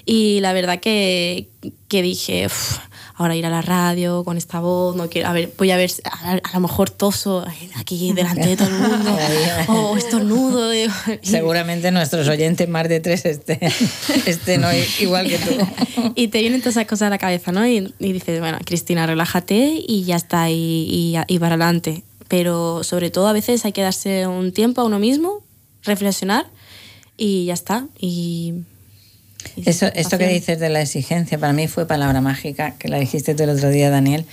y 0.04 0.40
la 0.40 0.52
verdad 0.52 0.80
que, 0.80 1.48
que 1.88 2.02
dije, 2.02 2.48
ahora 3.22 3.36
ir 3.36 3.46
a 3.46 3.50
la 3.50 3.62
radio 3.62 4.24
con 4.24 4.36
esta 4.36 4.60
voz, 4.60 4.96
no 4.96 5.08
quiero, 5.08 5.28
a 5.28 5.32
ver, 5.32 5.52
voy 5.56 5.70
a 5.70 5.76
ver, 5.76 5.90
a, 6.04 6.32
a 6.32 6.52
lo 6.54 6.60
mejor 6.60 6.90
toso 6.90 7.44
aquí 7.76 8.12
delante 8.14 8.48
de 8.48 8.56
todo 8.56 8.68
el 8.68 8.74
mundo, 8.74 9.16
o 9.68 9.96
estornudo. 9.96 10.70
Seguramente 11.22 11.90
nuestros 11.90 12.28
oyentes 12.28 12.68
más 12.68 12.88
de 12.88 13.00
tres 13.00 13.24
estén, 13.24 13.58
estén 14.26 14.64
hoy 14.64 14.84
igual 15.00 15.28
que 15.28 15.38
tú. 15.38 16.12
Y 16.14 16.28
te 16.28 16.40
vienen 16.40 16.60
todas 16.60 16.76
esas 16.76 16.88
cosas 16.88 17.06
a 17.06 17.10
la 17.10 17.18
cabeza, 17.18 17.52
¿no? 17.52 17.66
Y, 17.66 17.94
y 17.98 18.12
dices, 18.12 18.40
bueno, 18.40 18.58
Cristina, 18.64 19.06
relájate 19.06 19.82
y 19.86 20.04
ya 20.04 20.16
está, 20.16 20.50
y, 20.50 20.54
y, 20.54 21.16
y 21.26 21.38
para 21.38 21.54
adelante. 21.54 22.04
Pero 22.28 22.82
sobre 22.82 23.10
todo 23.10 23.28
a 23.28 23.32
veces 23.32 23.64
hay 23.64 23.72
que 23.72 23.82
darse 23.82 24.26
un 24.26 24.52
tiempo 24.52 24.80
a 24.80 24.84
uno 24.84 24.98
mismo, 24.98 25.42
reflexionar 25.82 26.46
y 27.16 27.44
ya 27.46 27.54
está. 27.54 27.86
Y 27.98 28.64
eso, 29.64 29.86
esto 29.94 30.18
que 30.18 30.28
dices 30.28 30.58
de 30.58 30.68
la 30.68 30.80
exigencia, 30.80 31.38
para 31.38 31.52
mí 31.52 31.68
fue 31.68 31.86
palabra 31.86 32.20
mágica, 32.20 32.74
que 32.78 32.88
la 32.88 32.98
dijiste 32.98 33.34
tú 33.34 33.42
el 33.42 33.50
otro 33.50 33.70
día, 33.70 33.90
Daniel, 33.90 34.24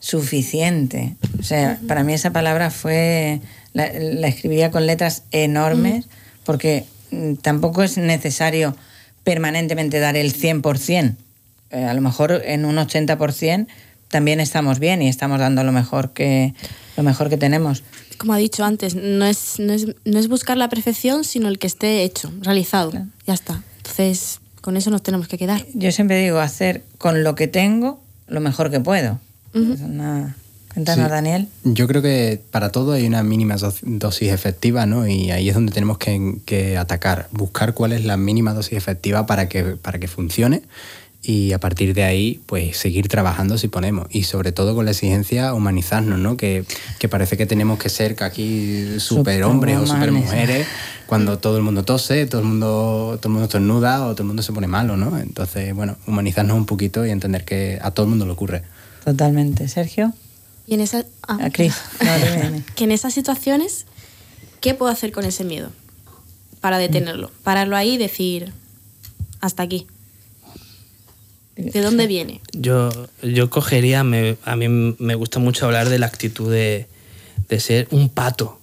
suficiente. 0.00 1.16
O 1.38 1.42
sea, 1.42 1.78
para 1.86 2.04
mí 2.04 2.12
esa 2.12 2.32
palabra 2.32 2.70
fue, 2.70 3.40
la, 3.72 3.90
la 3.92 4.28
escribiría 4.28 4.70
con 4.70 4.86
letras 4.86 5.22
enormes, 5.30 6.06
porque 6.44 6.84
mm, 7.10 7.34
tampoco 7.34 7.82
es 7.82 7.96
necesario 7.96 8.76
permanentemente 9.24 9.98
dar 9.98 10.16
el 10.16 10.34
100%. 10.34 11.16
Eh, 11.70 11.84
a 11.84 11.94
lo 11.94 12.00
mejor 12.00 12.42
en 12.44 12.64
un 12.64 12.76
80% 12.76 13.66
también 14.08 14.38
estamos 14.38 14.78
bien 14.78 15.02
y 15.02 15.08
estamos 15.08 15.40
dando 15.40 15.64
lo 15.64 15.72
mejor 15.72 16.12
que, 16.12 16.54
lo 16.96 17.02
mejor 17.02 17.28
que 17.28 17.36
tenemos. 17.36 17.82
Como 18.16 18.32
ha 18.32 18.36
dicho 18.36 18.64
antes, 18.64 18.94
no 18.94 19.24
es, 19.24 19.58
no 19.58 19.72
es, 19.72 19.86
no 20.04 20.18
es 20.20 20.28
buscar 20.28 20.56
la 20.56 20.68
perfección, 20.68 21.24
sino 21.24 21.48
el 21.48 21.58
que 21.58 21.66
esté 21.66 22.04
hecho, 22.04 22.32
realizado. 22.42 22.92
Claro. 22.92 23.06
Ya 23.26 23.34
está. 23.34 23.62
Entonces, 23.78 24.40
con 24.64 24.78
eso 24.78 24.88
nos 24.88 25.02
tenemos 25.02 25.28
que 25.28 25.36
quedar. 25.36 25.66
Yo 25.74 25.92
siempre 25.92 26.18
digo, 26.22 26.38
hacer 26.38 26.84
con 26.96 27.22
lo 27.22 27.34
que 27.34 27.48
tengo 27.48 28.00
lo 28.28 28.40
mejor 28.40 28.70
que 28.70 28.80
puedo. 28.80 29.20
Uh 29.52 29.58
-huh. 29.58 29.74
es 29.74 29.80
una... 29.82 30.36
Cuéntanos, 30.72 31.04
sí. 31.04 31.10
Daniel. 31.10 31.48
Yo 31.64 31.86
creo 31.86 32.00
que 32.00 32.40
para 32.50 32.72
todo 32.72 32.92
hay 32.92 33.06
una 33.06 33.22
mínima 33.22 33.56
dosis 33.82 34.32
efectiva, 34.32 34.86
¿no? 34.86 35.06
Y 35.06 35.30
ahí 35.32 35.50
es 35.50 35.54
donde 35.54 35.70
tenemos 35.70 35.98
que, 35.98 36.38
que 36.46 36.78
atacar, 36.78 37.28
buscar 37.30 37.74
cuál 37.74 37.92
es 37.92 38.06
la 38.06 38.16
mínima 38.16 38.54
dosis 38.54 38.72
efectiva 38.72 39.26
para 39.26 39.50
que, 39.50 39.76
para 39.76 39.98
que 39.98 40.08
funcione 40.08 40.62
y 41.26 41.52
a 41.52 41.58
partir 41.58 41.94
de 41.94 42.04
ahí, 42.04 42.40
pues 42.44 42.76
seguir 42.76 43.08
trabajando 43.08 43.56
si 43.56 43.68
ponemos. 43.68 44.06
Y 44.10 44.24
sobre 44.24 44.52
todo 44.52 44.74
con 44.74 44.84
la 44.84 44.90
exigencia 44.90 45.54
humanizarnos, 45.54 46.18
¿no? 46.18 46.36
Que, 46.36 46.64
que 46.98 47.08
parece 47.08 47.36
que 47.36 47.46
tenemos 47.46 47.78
que 47.78 47.88
ser 47.88 48.14
que 48.14 48.24
aquí 48.24 48.98
super 48.98 49.42
hombres 49.44 49.78
o 49.78 49.86
super 49.86 50.12
mujeres 50.12 50.66
cuando 51.06 51.38
todo 51.38 51.56
el 51.56 51.62
mundo 51.62 51.84
tose, 51.84 52.26
todo 52.26 52.40
el 52.40 52.46
mundo, 52.46 53.18
todo 53.20 53.28
el 53.28 53.32
mundo 53.32 53.44
estornuda 53.44 54.06
o 54.06 54.12
todo 54.12 54.22
el 54.22 54.26
mundo 54.28 54.42
se 54.42 54.52
pone 54.52 54.66
malo, 54.66 54.96
¿no? 54.96 55.18
Entonces, 55.18 55.74
bueno, 55.74 55.96
humanizarnos 56.06 56.56
un 56.56 56.66
poquito 56.66 57.04
y 57.06 57.10
entender 57.10 57.44
que 57.44 57.78
a 57.82 57.90
todo 57.90 58.04
el 58.04 58.10
mundo 58.10 58.24
le 58.26 58.32
ocurre. 58.32 58.62
Totalmente. 59.04 59.68
Sergio. 59.68 60.12
Y 60.66 60.74
en 60.74 60.80
esa, 60.80 61.04
ah. 61.28 61.38
A 61.42 61.50
Cris. 61.50 61.74
No, 62.00 62.62
que 62.74 62.84
en 62.84 62.90
esas 62.92 63.12
situaciones, 63.12 63.84
¿qué 64.60 64.72
puedo 64.74 64.90
hacer 64.90 65.12
con 65.12 65.24
ese 65.24 65.44
miedo? 65.44 65.70
Para 66.60 66.78
detenerlo. 66.78 67.30
Pararlo 67.42 67.76
ahí 67.76 67.94
y 67.94 67.98
decir, 67.98 68.52
hasta 69.40 69.62
aquí. 69.62 69.86
¿De 71.56 71.82
dónde 71.82 72.06
viene? 72.08 72.40
Yo, 72.52 72.90
yo 73.22 73.48
cogería, 73.50 74.02
me- 74.02 74.36
a 74.44 74.56
mí 74.56 74.68
me 74.68 75.14
gusta 75.14 75.38
mucho 75.38 75.66
hablar 75.66 75.88
de 75.88 75.98
la 76.00 76.06
actitud 76.06 76.50
de, 76.50 76.88
de 77.48 77.60
ser 77.60 77.86
un 77.92 78.08
pato. 78.08 78.58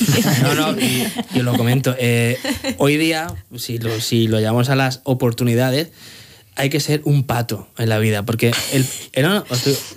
No, 0.42 0.54
no, 0.54 0.80
y, 0.80 1.06
y 1.34 1.38
os 1.38 1.44
lo 1.44 1.56
comento. 1.56 1.94
eh, 1.98 2.38
hoy 2.78 2.96
día, 2.96 3.34
si 3.56 3.78
lo, 3.78 4.00
si 4.00 4.28
lo 4.28 4.40
llamamos 4.40 4.68
a 4.68 4.76
las 4.76 5.00
oportunidades, 5.04 5.90
hay 6.56 6.70
que 6.70 6.80
ser 6.80 7.00
un 7.04 7.24
pato 7.24 7.68
en 7.78 7.88
la 7.88 7.98
vida, 7.98 8.24
porque 8.24 8.52
el, 8.72 8.86
digo, 9.14 9.44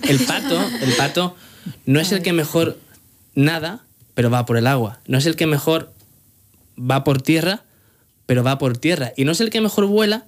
el 0.08 0.20
pato, 0.20 0.60
el 0.82 0.92
pato 0.94 1.36
no 1.86 2.00
es 2.00 2.12
el 2.12 2.22
que 2.22 2.32
mejor 2.32 2.78
nada, 3.34 3.84
pero 4.14 4.30
va 4.30 4.46
por 4.46 4.56
el 4.56 4.66
agua. 4.66 5.00
No 5.06 5.18
es 5.18 5.26
el 5.26 5.36
que 5.36 5.46
mejor 5.46 5.92
va 6.78 7.04
por 7.04 7.20
tierra, 7.20 7.64
pero 8.26 8.42
va 8.42 8.58
por 8.58 8.78
tierra. 8.78 9.12
Y 9.16 9.24
no 9.24 9.32
es 9.32 9.40
el 9.40 9.50
que 9.50 9.60
mejor 9.60 9.86
vuela, 9.86 10.26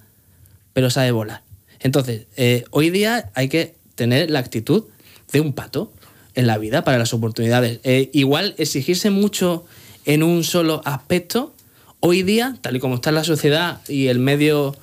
pero 0.72 0.90
sabe 0.90 1.10
volar. 1.10 1.42
Entonces, 1.80 2.26
eh, 2.36 2.64
hoy 2.70 2.90
día 2.90 3.30
hay 3.34 3.48
que 3.48 3.76
tener 3.94 4.30
la 4.30 4.40
actitud 4.40 4.84
de 5.32 5.40
un 5.40 5.52
pato 5.52 5.92
en 6.36 6.46
la 6.46 6.58
vida 6.58 6.84
para 6.84 6.98
las 6.98 7.12
oportunidades. 7.12 7.80
Eh, 7.82 8.10
igual 8.12 8.54
exigirse 8.58 9.10
mucho 9.10 9.64
en 10.04 10.22
un 10.22 10.44
solo 10.44 10.82
aspecto, 10.84 11.52
hoy 12.00 12.22
día, 12.22 12.56
tal 12.60 12.76
y 12.76 12.80
como 12.80 12.94
está 12.94 13.10
la 13.10 13.24
sociedad 13.24 13.80
y 13.88 14.06
el 14.06 14.20
medio 14.20 14.76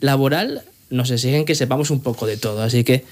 laboral, 0.00 0.62
nos 0.90 1.10
exigen 1.10 1.44
que 1.44 1.56
sepamos 1.56 1.90
un 1.90 2.00
poco 2.00 2.26
de 2.26 2.36
todo. 2.36 2.62
Así 2.62 2.84
que 2.84 3.04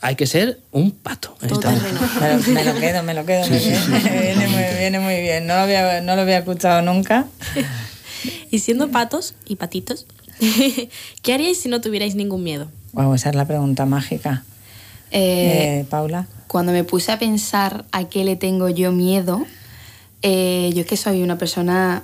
hay 0.00 0.16
que 0.16 0.26
ser 0.26 0.60
un 0.72 0.90
pato. 0.90 1.34
en 1.40 1.50
esta 1.50 1.70
vida. 1.70 1.82
Me 2.20 2.34
lo, 2.34 2.42
me 2.52 2.64
lo 2.64 2.80
quedo, 2.80 3.02
me 3.02 3.14
lo 3.14 3.24
quedo. 3.24 3.48
viene 3.48 4.48
muy, 4.48 4.78
viene 4.78 5.00
muy 5.00 5.20
bien. 5.22 5.46
No 5.46 5.54
lo, 5.54 5.60
había, 5.60 6.02
no 6.02 6.14
lo 6.16 6.22
había 6.22 6.38
escuchado 6.38 6.82
nunca. 6.82 7.26
Y 8.50 8.60
siendo 8.60 8.88
patos 8.88 9.34
y 9.46 9.56
patitos, 9.56 10.06
¿qué 11.22 11.34
haríais 11.34 11.60
si 11.60 11.68
no 11.68 11.80
tuvierais 11.80 12.14
ningún 12.14 12.42
miedo? 12.42 12.70
Wow, 12.92 13.12
esa 13.14 13.28
es 13.28 13.34
la 13.34 13.46
pregunta 13.46 13.84
mágica. 13.84 14.44
Eh, 15.14 15.80
Eh, 15.80 15.86
Paula. 15.88 16.26
Cuando 16.48 16.72
me 16.72 16.84
puse 16.84 17.12
a 17.12 17.18
pensar 17.18 17.84
a 17.92 18.08
qué 18.08 18.24
le 18.24 18.36
tengo 18.36 18.68
yo 18.68 18.92
miedo, 18.92 19.46
eh, 20.22 20.70
yo 20.74 20.80
es 20.82 20.86
que 20.86 20.96
soy 20.96 21.22
una 21.22 21.38
persona, 21.38 22.02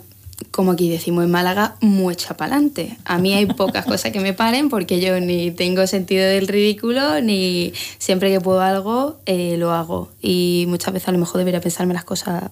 como 0.51 0.73
aquí 0.73 0.89
decimos 0.89 1.25
en 1.25 1.31
Málaga, 1.31 1.77
muy 1.81 2.15
echa 2.15 2.37
pa'lante. 2.37 2.97
A 3.05 3.19
mí 3.19 3.35
hay 3.35 3.47
pocas 3.47 3.85
cosas 3.93 4.13
que 4.13 4.21
me 4.21 4.33
paren 4.33 4.69
porque 4.69 5.01
yo 5.01 5.19
ni 5.21 5.51
tengo 5.51 5.87
sentido 5.87 6.25
del 6.25 6.49
ridículo, 6.49 7.21
ni 7.21 7.73
siempre 7.99 8.31
que 8.31 8.41
puedo 8.41 8.61
algo, 8.61 9.19
eh, 9.27 9.57
lo 9.59 9.73
hago. 9.73 10.09
Y 10.23 10.65
muchas 10.69 10.95
veces 10.95 11.09
a 11.09 11.13
lo 11.13 11.19
mejor 11.19 11.39
debería 11.39 11.61
pensarme 11.61 11.95
las 11.95 12.05
cosas 12.05 12.51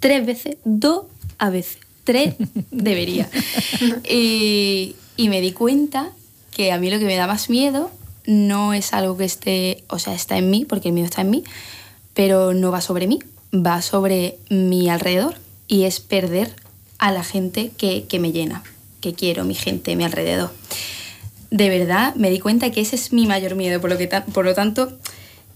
tres 0.00 0.26
veces, 0.26 0.56
dos 0.64 1.06
a 1.38 1.50
veces, 1.50 1.78
tres 2.04 2.34
debería. 2.70 3.28
Y, 4.08 4.96
y 5.16 5.28
me 5.28 5.40
di 5.40 5.52
cuenta 5.52 6.10
que 6.50 6.72
a 6.72 6.78
mí 6.78 6.90
lo 6.90 6.98
que 6.98 7.04
me 7.04 7.16
da 7.16 7.26
más 7.26 7.50
miedo 7.50 7.90
no 8.26 8.74
es 8.74 8.92
algo 8.92 9.16
que 9.16 9.24
esté, 9.24 9.84
o 9.88 9.98
sea, 9.98 10.14
está 10.14 10.36
en 10.36 10.50
mí, 10.50 10.64
porque 10.64 10.88
el 10.88 10.94
miedo 10.94 11.06
está 11.06 11.22
en 11.22 11.30
mí, 11.30 11.44
pero 12.14 12.54
no 12.54 12.70
va 12.70 12.80
sobre 12.80 13.06
mí, 13.06 13.20
va 13.54 13.82
sobre 13.82 14.38
mi 14.50 14.88
alrededor 14.88 15.36
y 15.68 15.84
es 15.84 16.00
perder 16.00 16.54
a 16.98 17.12
la 17.12 17.24
gente 17.24 17.70
que, 17.76 18.04
que 18.04 18.18
me 18.18 18.32
llena, 18.32 18.62
que 19.00 19.14
quiero, 19.14 19.44
mi 19.44 19.54
gente, 19.54 19.96
mi 19.96 20.04
alrededor. 20.04 20.52
De 21.50 21.68
verdad 21.68 22.14
me 22.16 22.30
di 22.30 22.40
cuenta 22.40 22.70
que 22.70 22.80
ese 22.80 22.96
es 22.96 23.12
mi 23.12 23.26
mayor 23.26 23.54
miedo, 23.54 23.80
por 23.80 23.90
lo, 23.90 23.98
que 23.98 24.08
por 24.32 24.44
lo 24.44 24.54
tanto 24.54 24.98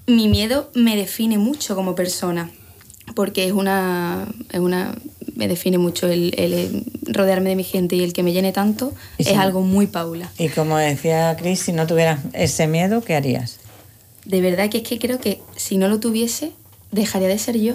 mi 0.06 0.28
miedo 0.28 0.70
me 0.74 0.96
define 0.96 1.38
mucho 1.38 1.74
como 1.74 1.94
persona, 1.94 2.50
porque 3.14 3.46
es 3.46 3.52
una, 3.52 4.26
es 4.52 4.60
una 4.60 4.94
me 5.40 5.48
define 5.48 5.78
mucho 5.78 6.06
el, 6.06 6.32
el 6.38 6.84
rodearme 7.12 7.48
de 7.50 7.56
mi 7.56 7.64
gente 7.64 7.96
y 7.96 8.04
el 8.04 8.12
que 8.12 8.22
me 8.22 8.32
llene 8.32 8.52
tanto, 8.52 8.92
es 9.18 9.26
si- 9.26 9.34
algo 9.34 9.62
muy 9.62 9.86
Paula. 9.88 10.30
Y 10.38 10.48
como 10.50 10.76
decía 10.76 11.34
Cris, 11.36 11.60
si 11.60 11.72
no 11.72 11.86
tuvieras 11.86 12.20
ese 12.34 12.66
miedo, 12.68 13.00
¿qué 13.02 13.16
harías? 13.16 13.58
De 14.26 14.40
verdad 14.42 14.68
que 14.70 14.78
es 14.78 14.84
que 14.84 14.98
creo 14.98 15.18
que 15.18 15.40
si 15.56 15.78
no 15.78 15.88
lo 15.88 15.98
tuviese, 15.98 16.52
dejaría 16.92 17.26
de 17.28 17.38
ser 17.38 17.58
yo. 17.58 17.74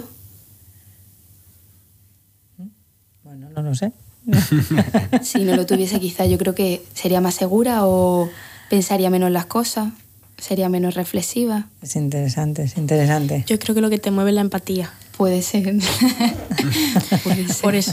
Bueno, 3.24 3.48
no 3.50 3.62
lo 3.62 3.74
sé. 3.74 3.92
Si 5.22 5.44
no 5.44 5.54
lo 5.56 5.66
tuviese, 5.66 5.98
quizá 6.00 6.24
yo 6.26 6.38
creo 6.38 6.54
que 6.54 6.82
sería 6.94 7.20
más 7.20 7.34
segura 7.34 7.84
o 7.86 8.28
pensaría 8.70 9.10
menos 9.10 9.30
las 9.30 9.46
cosas, 9.46 9.92
sería 10.38 10.68
menos 10.68 10.94
reflexiva. 10.94 11.66
Es 11.82 11.96
interesante, 11.96 12.62
es 12.64 12.76
interesante. 12.76 13.44
Yo 13.48 13.58
creo 13.58 13.74
que 13.74 13.80
lo 13.80 13.90
que 13.90 13.98
te 13.98 14.10
mueve 14.10 14.30
es 14.30 14.34
la 14.36 14.40
empatía. 14.42 14.92
Puede 15.16 15.42
ser. 15.42 15.64
Puede 17.24 17.46
ser. 17.48 17.56
Por 17.62 17.74
eso. 17.74 17.92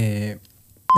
Eh, 0.00 0.38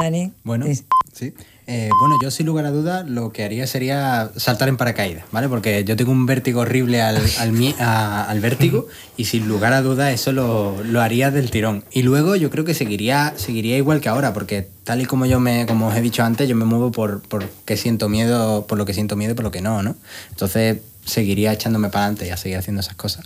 Dani. 0.00 0.32
Bueno, 0.44 0.66
sí. 1.12 1.32
Eh, 1.66 1.88
bueno, 1.98 2.16
yo 2.22 2.30
sin 2.30 2.44
lugar 2.44 2.66
a 2.66 2.70
dudas 2.70 3.08
lo 3.08 3.32
que 3.32 3.42
haría 3.42 3.66
sería 3.66 4.30
saltar 4.36 4.68
en 4.68 4.76
paracaídas, 4.76 5.24
¿vale? 5.32 5.48
Porque 5.48 5.82
yo 5.84 5.96
tengo 5.96 6.12
un 6.12 6.26
vértigo 6.26 6.60
horrible 6.60 7.00
al, 7.00 7.18
al, 7.38 7.52
mi- 7.52 7.74
a- 7.78 8.24
al 8.24 8.40
vértigo 8.40 8.86
y 9.16 9.24
sin 9.24 9.48
lugar 9.48 9.72
a 9.72 9.80
dudas 9.80 10.12
eso 10.12 10.32
lo, 10.32 10.76
lo 10.84 11.00
haría 11.00 11.30
del 11.30 11.50
tirón. 11.50 11.82
Y 11.90 12.02
luego 12.02 12.36
yo 12.36 12.50
creo 12.50 12.66
que 12.66 12.74
seguiría, 12.74 13.32
seguiría 13.36 13.78
igual 13.78 14.00
que 14.02 14.10
ahora, 14.10 14.34
porque 14.34 14.68
tal 14.84 15.00
y 15.00 15.06
como 15.06 15.24
yo 15.24 15.40
me, 15.40 15.64
como 15.64 15.86
os 15.88 15.96
he 15.96 16.02
dicho 16.02 16.22
antes, 16.22 16.48
yo 16.50 16.54
me 16.56 16.66
muevo 16.66 16.92
por, 16.92 17.22
por 17.22 17.48
qué 17.64 17.78
siento 17.78 18.10
miedo, 18.10 18.66
por 18.66 18.76
lo 18.76 18.84
que 18.84 18.92
siento 18.92 19.16
miedo 19.16 19.32
y 19.32 19.34
por 19.34 19.44
lo 19.44 19.50
que 19.50 19.62
no, 19.62 19.82
¿no? 19.82 19.96
Entonces 20.30 20.78
seguiría 21.06 21.52
echándome 21.52 21.88
para 21.88 22.04
adelante 22.06 22.26
y 22.26 22.30
a 22.30 22.36
seguir 22.36 22.58
haciendo 22.58 22.80
esas 22.80 22.96
cosas. 22.96 23.24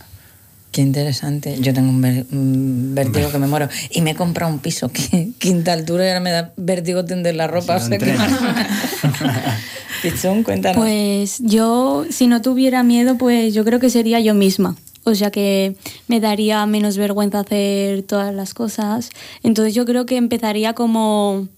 Qué 0.73 0.83
interesante. 0.83 1.57
Yo 1.61 1.73
tengo 1.73 1.89
un, 1.91 2.01
ver- 2.03 2.27
un 2.31 2.93
vértigo 2.95 3.31
que 3.33 3.39
me 3.39 3.47
muero. 3.47 3.69
Y 3.91 4.03
me 4.03 4.11
he 4.11 4.15
comprado 4.15 4.53
un 4.53 4.59
piso, 4.59 4.89
que 4.93 5.31
quinta 5.39 5.73
altura, 5.73 6.05
y 6.05 6.09
ahora 6.09 6.21
me 6.21 6.31
da 6.31 6.53
vértigo 6.57 7.05
tender 7.05 7.35
la 7.37 7.47
ropa. 7.47 7.79
Si 7.81 7.87
o 7.87 7.89
no 7.89 7.89
sea 7.89 7.99
que- 7.99 8.11
entrenas. 8.11 8.41
Pichón, 10.03 10.43
cuéntanos. 10.45 10.77
Pues 10.81 11.39
yo, 11.41 12.05
si 12.11 12.27
no 12.29 12.41
tuviera 12.43 12.83
miedo, 12.85 13.19
pues 13.19 13.53
yo 13.55 13.65
creo 13.65 13.81
que 13.81 13.91
sería 13.91 14.21
yo 14.21 14.35
misma. 14.35 14.77
O 15.05 15.15
sea 15.15 15.31
que 15.31 15.75
me 16.07 16.21
daría 16.21 16.65
menos 16.67 16.97
vergüenza 16.99 17.41
hacer 17.41 18.03
todas 18.03 18.33
las 18.35 18.55
cosas. 18.55 19.11
Entonces 19.43 19.75
yo 19.75 19.85
creo 19.87 20.07
que 20.07 20.17
empezaría 20.17 20.75
como, 20.75 21.49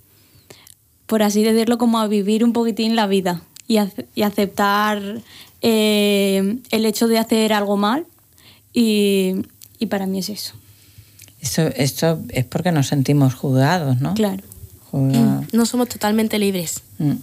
por 1.07 1.23
así 1.23 1.43
decirlo, 1.43 1.77
como 1.77 1.99
a 1.99 2.07
vivir 2.07 2.45
un 2.45 2.53
poquitín 2.53 2.97
la 2.97 3.07
vida 3.07 3.43
y 3.67 4.23
aceptar 4.23 5.03
eh, 5.63 6.57
el 6.71 6.87
hecho 6.87 7.09
de 7.09 7.19
hacer 7.19 7.53
algo 7.53 7.77
mal. 7.77 8.07
Y, 8.73 9.47
y 9.79 9.87
para 9.87 10.07
mí 10.07 10.19
es 10.19 10.29
eso. 10.29 10.55
Esto, 11.41 11.63
esto 11.69 12.21
es 12.29 12.45
porque 12.45 12.71
nos 12.73 12.89
sentimos 12.89 13.35
juzgados, 13.35 14.01
¿no? 14.01 14.15
Claro. 14.15 14.43
Juzgados. 14.91 15.53
No 15.53 15.67
somos 15.67 15.89
totalmente 15.89 16.39
libres. 16.39 16.83
Mm. 16.99 17.15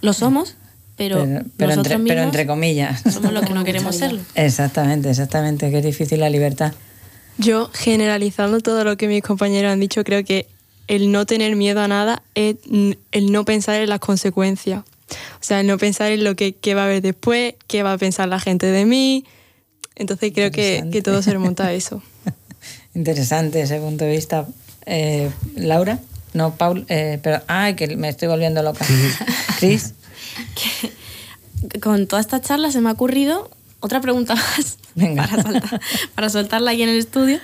Lo 0.00 0.12
somos, 0.12 0.56
pero, 0.96 1.26
pero, 1.56 1.72
entre, 1.72 1.90
pero 1.90 1.98
mismos 1.98 2.24
entre 2.24 2.46
comillas. 2.46 3.02
somos 3.12 3.32
los 3.32 3.44
que 3.44 3.54
no 3.54 3.64
queremos 3.64 3.96
serlo. 3.96 4.20
Exactamente, 4.34 5.10
exactamente. 5.10 5.70
Qué 5.70 5.82
difícil 5.82 6.20
la 6.20 6.30
libertad. 6.30 6.72
Yo, 7.36 7.68
generalizando 7.72 8.60
todo 8.60 8.84
lo 8.84 8.96
que 8.96 9.08
mis 9.08 9.22
compañeros 9.22 9.72
han 9.72 9.80
dicho, 9.80 10.04
creo 10.04 10.24
que 10.24 10.46
el 10.86 11.10
no 11.10 11.26
tener 11.26 11.56
miedo 11.56 11.80
a 11.80 11.88
nada 11.88 12.22
es 12.34 12.56
mm, 12.68 12.92
el 13.10 13.32
no 13.32 13.44
pensar 13.44 13.80
en 13.80 13.88
las 13.88 13.98
consecuencias. 13.98 14.84
O 15.10 15.42
sea, 15.42 15.60
el 15.60 15.66
no 15.66 15.78
pensar 15.78 16.12
en 16.12 16.24
lo 16.24 16.36
que, 16.36 16.54
qué 16.54 16.74
va 16.74 16.82
a 16.82 16.84
haber 16.84 17.02
después, 17.02 17.54
qué 17.66 17.82
va 17.82 17.92
a 17.92 17.98
pensar 17.98 18.28
la 18.28 18.40
gente 18.40 18.66
de 18.66 18.86
mí. 18.86 19.24
Entonces 19.96 20.32
creo 20.34 20.50
que, 20.50 21.00
todo 21.02 21.22
se 21.22 21.30
remonta 21.32 21.66
a 21.66 21.72
eso. 21.72 22.02
Interesante 22.94 23.60
ese 23.60 23.78
punto 23.78 24.04
de 24.04 24.10
vista. 24.10 24.46
Eh, 24.86 25.30
Laura, 25.56 25.98
no, 26.32 26.56
Paul, 26.56 26.84
eh, 26.88 27.18
pero, 27.22 27.42
ay, 27.46 27.74
que 27.74 27.96
me 27.96 28.08
estoy 28.08 28.28
volviendo 28.28 28.62
loca. 28.62 28.84
Cris, 29.60 29.94
Con 31.82 32.06
toda 32.06 32.20
esta 32.20 32.40
charla 32.40 32.70
se 32.70 32.80
me 32.80 32.88
ha 32.90 32.92
ocurrido 32.92 33.50
otra 33.80 34.00
pregunta 34.00 34.34
más 34.34 34.78
Venga. 34.94 35.26
Para, 35.26 35.42
soltar- 35.42 35.80
para 36.14 36.28
soltarla 36.30 36.70
aquí 36.72 36.82
en 36.82 36.88
el 36.88 36.98
estudio. 36.98 37.40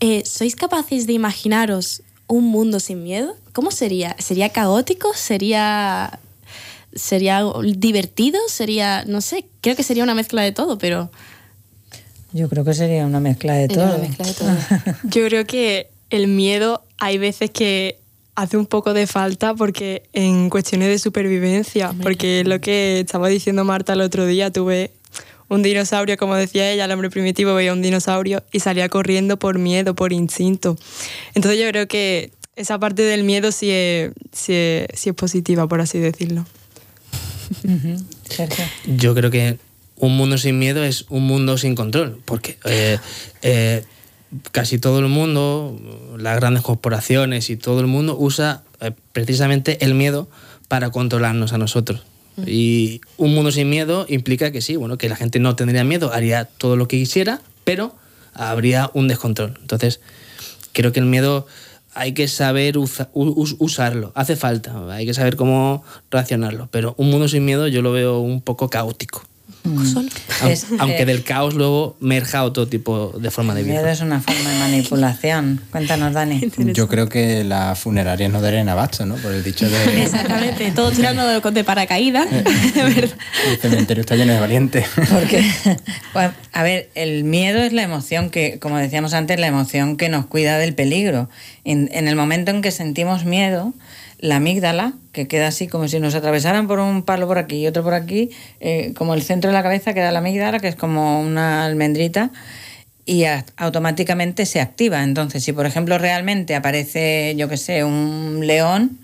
Eh, 0.00 0.22
¿Sois 0.26 0.54
capaces 0.56 1.06
de 1.06 1.12
imaginaros 1.14 2.02
un 2.26 2.44
mundo 2.44 2.80
sin 2.80 3.02
miedo? 3.02 3.36
¿Cómo 3.52 3.70
sería? 3.70 4.14
¿Sería 4.18 4.50
caótico? 4.50 5.12
¿Sería, 5.14 6.18
sería 6.94 7.42
divertido? 7.62 8.38
¿Sería, 8.48 9.04
no 9.06 9.20
sé, 9.20 9.46
creo 9.62 9.74
que 9.76 9.82
sería 9.82 10.02
una 10.04 10.14
mezcla 10.14 10.42
de 10.42 10.52
todo, 10.52 10.76
pero 10.78 11.10
yo 12.36 12.48
creo 12.48 12.64
que 12.64 12.74
sería 12.74 13.06
una 13.06 13.20
mezcla 13.20 13.54
de 13.54 13.68
todo. 13.68 13.84
una 13.84 13.98
mezcla 13.98 14.26
de 14.26 14.34
todo. 14.34 14.50
Yo 15.04 15.26
creo 15.26 15.46
que 15.46 15.88
el 16.10 16.28
miedo 16.28 16.82
hay 16.98 17.18
veces 17.18 17.50
que 17.50 17.98
hace 18.34 18.56
un 18.56 18.66
poco 18.66 18.92
de 18.92 19.06
falta 19.06 19.54
porque 19.54 20.02
en 20.12 20.50
cuestiones 20.50 20.88
de 20.88 20.98
supervivencia, 20.98 21.92
porque 22.02 22.40
es 22.40 22.46
lo 22.46 22.60
que 22.60 23.00
estaba 23.00 23.28
diciendo 23.28 23.64
Marta 23.64 23.94
el 23.94 24.02
otro 24.02 24.26
día, 24.26 24.50
tuve 24.50 24.90
un 25.48 25.62
dinosaurio, 25.62 26.16
como 26.16 26.34
decía 26.34 26.70
ella, 26.70 26.84
el 26.84 26.92
hombre 26.92 27.08
primitivo 27.08 27.54
veía 27.54 27.72
un 27.72 27.80
dinosaurio 27.80 28.42
y 28.52 28.60
salía 28.60 28.88
corriendo 28.88 29.38
por 29.38 29.58
miedo, 29.58 29.94
por 29.94 30.12
instinto. 30.12 30.76
Entonces 31.34 31.60
yo 31.60 31.68
creo 31.70 31.88
que 31.88 32.30
esa 32.56 32.78
parte 32.78 33.02
del 33.02 33.24
miedo 33.24 33.52
sí 33.52 33.70
es, 33.70 34.12
sí 34.32 34.52
es, 34.52 34.86
sí 34.94 35.10
es 35.10 35.14
positiva, 35.14 35.66
por 35.66 35.80
así 35.80 35.98
decirlo. 35.98 36.44
Yo 38.86 39.14
creo 39.14 39.30
que 39.30 39.58
un 39.96 40.16
mundo 40.16 40.38
sin 40.38 40.58
miedo 40.58 40.84
es 40.84 41.06
un 41.08 41.26
mundo 41.26 41.58
sin 41.58 41.74
control, 41.74 42.20
porque 42.24 42.58
eh, 42.64 42.98
eh, 43.42 43.84
casi 44.52 44.78
todo 44.78 44.98
el 44.98 45.08
mundo, 45.08 45.78
las 46.18 46.36
grandes 46.36 46.62
corporaciones 46.62 47.50
y 47.50 47.56
todo 47.56 47.80
el 47.80 47.86
mundo 47.86 48.16
usa 48.18 48.62
eh, 48.80 48.92
precisamente 49.12 49.84
el 49.84 49.94
miedo 49.94 50.28
para 50.68 50.90
controlarnos 50.90 51.52
a 51.52 51.58
nosotros. 51.58 52.02
Y 52.46 53.00
un 53.16 53.34
mundo 53.34 53.50
sin 53.50 53.70
miedo 53.70 54.04
implica 54.10 54.50
que 54.50 54.60
sí, 54.60 54.76
bueno, 54.76 54.98
que 54.98 55.08
la 55.08 55.16
gente 55.16 55.38
no 55.38 55.56
tendría 55.56 55.84
miedo, 55.84 56.12
haría 56.12 56.44
todo 56.44 56.76
lo 56.76 56.86
que 56.86 56.98
quisiera, 56.98 57.40
pero 57.64 57.94
habría 58.34 58.90
un 58.92 59.08
descontrol. 59.08 59.56
Entonces, 59.62 60.00
creo 60.72 60.92
que 60.92 61.00
el 61.00 61.06
miedo 61.06 61.46
hay 61.94 62.12
que 62.12 62.28
saber 62.28 62.76
usarlo, 62.76 64.12
hace 64.14 64.36
falta, 64.36 64.92
hay 64.92 65.06
que 65.06 65.14
saber 65.14 65.36
cómo 65.36 65.82
reaccionarlo, 66.10 66.68
pero 66.70 66.94
un 66.98 67.08
mundo 67.08 67.26
sin 67.26 67.46
miedo 67.46 67.68
yo 67.68 67.80
lo 67.80 67.90
veo 67.92 68.18
un 68.18 68.42
poco 68.42 68.68
caótico. 68.68 69.22
Mm. 69.66 70.08
Aunque, 70.78 71.02
eh, 71.02 71.06
del 71.06 71.24
caos 71.24 71.54
luego 71.54 71.96
merja 72.00 72.44
otro 72.44 72.68
tipo 72.68 73.12
de 73.18 73.30
forma 73.30 73.54
de 73.54 73.64
vida. 73.64 73.90
es 73.90 74.00
una 74.00 74.20
forma 74.20 74.50
de 74.50 74.58
manipulación. 74.58 75.60
Cuéntanos, 75.70 76.12
Dani. 76.12 76.40
Yo 76.72 76.88
creo 76.88 77.08
que 77.08 77.44
las 77.44 77.78
funerarias 77.78 78.30
no 78.30 78.40
darían 78.40 78.68
abasto, 78.68 79.04
¿no? 79.06 79.16
Por 79.16 79.32
el 79.32 79.42
dicho 79.42 79.68
de... 79.68 80.02
Exactamente, 80.02 80.70
todo 80.70 80.90
tirando 80.90 81.26
de, 81.26 81.64
paracaídas. 81.64 82.28
el 82.32 83.12
cementerio 83.60 84.02
está 84.02 84.14
lleno 84.14 84.32
de 84.32 84.40
valientes. 84.40 84.86
Porque, 84.94 85.44
pues, 86.12 86.30
a 86.52 86.62
ver, 86.62 86.90
el 86.94 87.24
miedo 87.24 87.62
es 87.62 87.72
la 87.72 87.82
emoción 87.82 88.30
que, 88.30 88.58
como 88.58 88.78
decíamos 88.78 89.14
antes, 89.14 89.40
la 89.40 89.48
emoción 89.48 89.96
que 89.96 90.08
nos 90.08 90.26
cuida 90.26 90.58
del 90.58 90.74
peligro. 90.74 91.28
en 91.64 91.90
el 91.90 92.14
momento 92.14 92.50
en 92.52 92.62
que 92.62 92.70
sentimos 92.70 93.24
miedo, 93.24 93.74
la 94.18 94.36
amígdala, 94.36 94.94
que 95.12 95.28
queda 95.28 95.48
así 95.48 95.68
como 95.68 95.88
si 95.88 96.00
nos 96.00 96.14
atravesaran 96.14 96.66
por 96.66 96.78
un 96.78 97.02
palo 97.02 97.26
por 97.26 97.38
aquí 97.38 97.56
y 97.56 97.66
otro 97.66 97.82
por 97.82 97.94
aquí, 97.94 98.30
eh, 98.60 98.92
como 98.96 99.14
el 99.14 99.22
centro 99.22 99.50
de 99.50 99.54
la 99.54 99.62
cabeza 99.62 99.94
queda 99.94 100.10
la 100.10 100.20
amígdala, 100.20 100.58
que 100.58 100.68
es 100.68 100.76
como 100.76 101.20
una 101.20 101.64
almendrita, 101.64 102.30
y 103.04 103.24
automáticamente 103.56 104.46
se 104.46 104.60
activa. 104.60 105.02
Entonces, 105.02 105.44
si 105.44 105.52
por 105.52 105.66
ejemplo 105.66 105.96
realmente 105.98 106.54
aparece, 106.54 107.34
yo 107.36 107.48
que 107.48 107.56
sé, 107.56 107.84
un 107.84 108.46
león, 108.46 108.98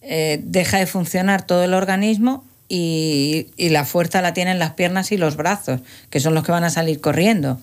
eh, 0.00 0.40
deja 0.42 0.78
de 0.78 0.86
funcionar 0.86 1.46
todo 1.46 1.64
el 1.64 1.74
organismo 1.74 2.44
y, 2.68 3.48
la 3.58 3.84
fuerza 3.84 4.22
la 4.22 4.32
tienen 4.34 4.58
las 4.58 4.72
piernas 4.72 5.12
y 5.12 5.18
los 5.18 5.36
brazos, 5.36 5.80
que 6.10 6.20
son 6.20 6.34
los 6.34 6.44
que 6.44 6.52
van 6.52 6.64
a 6.64 6.70
salir 6.70 7.00
corriendo. 7.00 7.58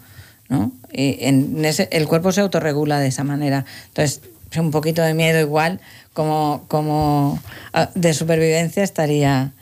¿no? 0.49 0.73
en 0.91 1.63
el 1.63 2.07
cuerpo 2.09 2.33
se 2.33 2.41
autorregula 2.41 2.99
de 2.99 3.07
esa 3.07 3.23
manera. 3.23 3.63
Entonces, 3.87 4.19
un 4.59 4.71
poquito 4.71 5.01
de 5.01 5.13
miedo 5.13 5.39
igual 5.39 5.79
como, 6.13 6.65
como 6.67 7.39
ah, 7.73 7.89
de 7.95 8.13
supervivencia 8.13 8.83
estaría, 8.83 9.53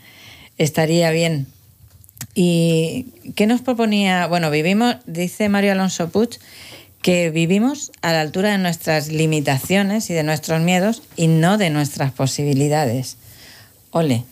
estaría 0.58 1.10
bien. 1.10 1.46
¿Y 2.34 3.06
qué 3.34 3.46
nos 3.46 3.60
proponía? 3.60 4.26
Bueno, 4.26 4.50
vivimos, 4.50 4.96
dice 5.06 5.48
Mario 5.48 5.72
Alonso 5.72 6.10
Puig, 6.10 6.38
que 7.02 7.30
vivimos 7.30 7.92
a 8.02 8.12
la 8.12 8.20
altura 8.20 8.50
de 8.50 8.58
nuestras 8.58 9.08
limitaciones 9.08 10.10
y 10.10 10.14
de 10.14 10.22
nuestros 10.22 10.60
miedos 10.60 11.02
y 11.16 11.28
no 11.28 11.58
de 11.58 11.70
nuestras 11.70 12.12
posibilidades. 12.12 13.16
Ole, 13.90 14.24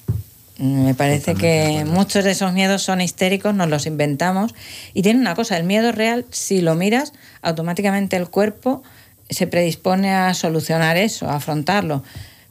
me 0.58 0.94
parece 0.94 1.34
que 1.34 1.84
muchos 1.86 2.24
de 2.24 2.32
esos 2.32 2.52
miedos 2.52 2.82
son 2.82 3.00
histéricos, 3.00 3.54
nos 3.54 3.68
los 3.68 3.86
inventamos. 3.86 4.54
Y 4.92 5.02
tiene 5.02 5.20
una 5.20 5.34
cosa, 5.34 5.56
el 5.56 5.64
miedo 5.64 5.92
real, 5.92 6.26
si 6.30 6.60
lo 6.60 6.74
miras, 6.74 7.12
automáticamente 7.42 8.16
el 8.16 8.28
cuerpo 8.28 8.82
se 9.30 9.46
predispone 9.46 10.12
a 10.12 10.32
solucionar 10.34 10.96
eso, 10.96 11.28
a 11.28 11.36
afrontarlo. 11.36 12.02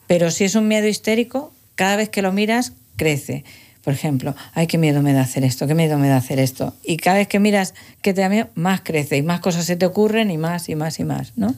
Pero 0.08 0.32
si 0.32 0.46
es 0.46 0.56
un 0.56 0.68
miedo 0.68 0.88
histérico, 0.88 1.52
cada 1.76 1.96
vez 1.96 2.10
que 2.10 2.22
lo 2.22 2.32
miras, 2.32 2.74
crece. 2.96 3.44
Por 3.84 3.94
ejemplo, 3.94 4.36
ay, 4.54 4.68
qué 4.68 4.78
miedo 4.78 5.02
me 5.02 5.14
da 5.14 5.22
hacer 5.22 5.46
esto, 5.46 5.66
qué 5.66 5.74
miedo 5.74 5.98
me 5.98 6.10
da 6.10 6.18
hacer 6.18 6.40
esto. 6.40 6.76
Y 6.84 6.98
cada 6.98 7.18
vez 7.18 7.28
que 7.28 7.40
miras 7.40 7.74
que 8.02 8.14
te 8.14 8.22
da 8.22 8.30
miedo, 8.30 8.50
más 8.54 8.82
crece 8.82 9.16
y 9.18 9.22
más 9.22 9.40
cosas 9.40 9.66
se 9.66 9.78
te 9.78 9.86
ocurren 9.86 10.30
y 10.30 10.38
más 10.38 10.68
y 10.68 10.76
más 10.76 11.00
y 11.00 11.06
más, 11.06 11.34
¿no? 11.38 11.56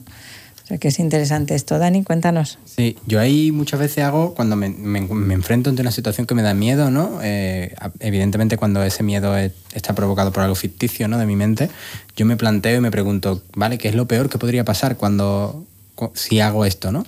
Que 0.78 0.88
es 0.88 0.98
interesante 0.98 1.54
esto. 1.54 1.78
Dani, 1.78 2.04
cuéntanos. 2.04 2.58
Sí, 2.64 2.96
yo 3.06 3.18
ahí 3.18 3.50
muchas 3.50 3.80
veces 3.80 4.04
hago, 4.04 4.34
cuando 4.34 4.56
me, 4.56 4.66
enfrento 4.66 5.70
ante 5.70 5.82
una 5.82 5.90
situación 5.90 6.26
que 6.26 6.34
me 6.34 6.42
da 6.42 6.54
miedo, 6.54 6.90
¿no? 6.90 7.18
Eh, 7.22 7.74
evidentemente 7.98 8.56
cuando 8.56 8.82
ese 8.82 9.02
miedo 9.02 9.36
está 9.36 9.94
provocado 9.94 10.32
por 10.32 10.42
algo 10.42 10.54
ficticio, 10.54 11.08
¿no? 11.08 11.18
De 11.18 11.26
mi 11.26 11.36
mente, 11.36 11.70
yo 12.16 12.26
me 12.26 12.36
planteo 12.36 12.78
y 12.78 12.80
me 12.80 12.90
pregunto, 12.90 13.42
¿vale? 13.54 13.78
¿Qué 13.78 13.88
es 13.88 13.94
lo 13.94 14.06
peor 14.06 14.28
que 14.28 14.38
podría 14.38 14.64
pasar 14.64 14.96
cuando, 14.96 15.64
si 16.14 16.40
hago 16.40 16.64
esto, 16.64 16.92
¿no? 16.92 17.04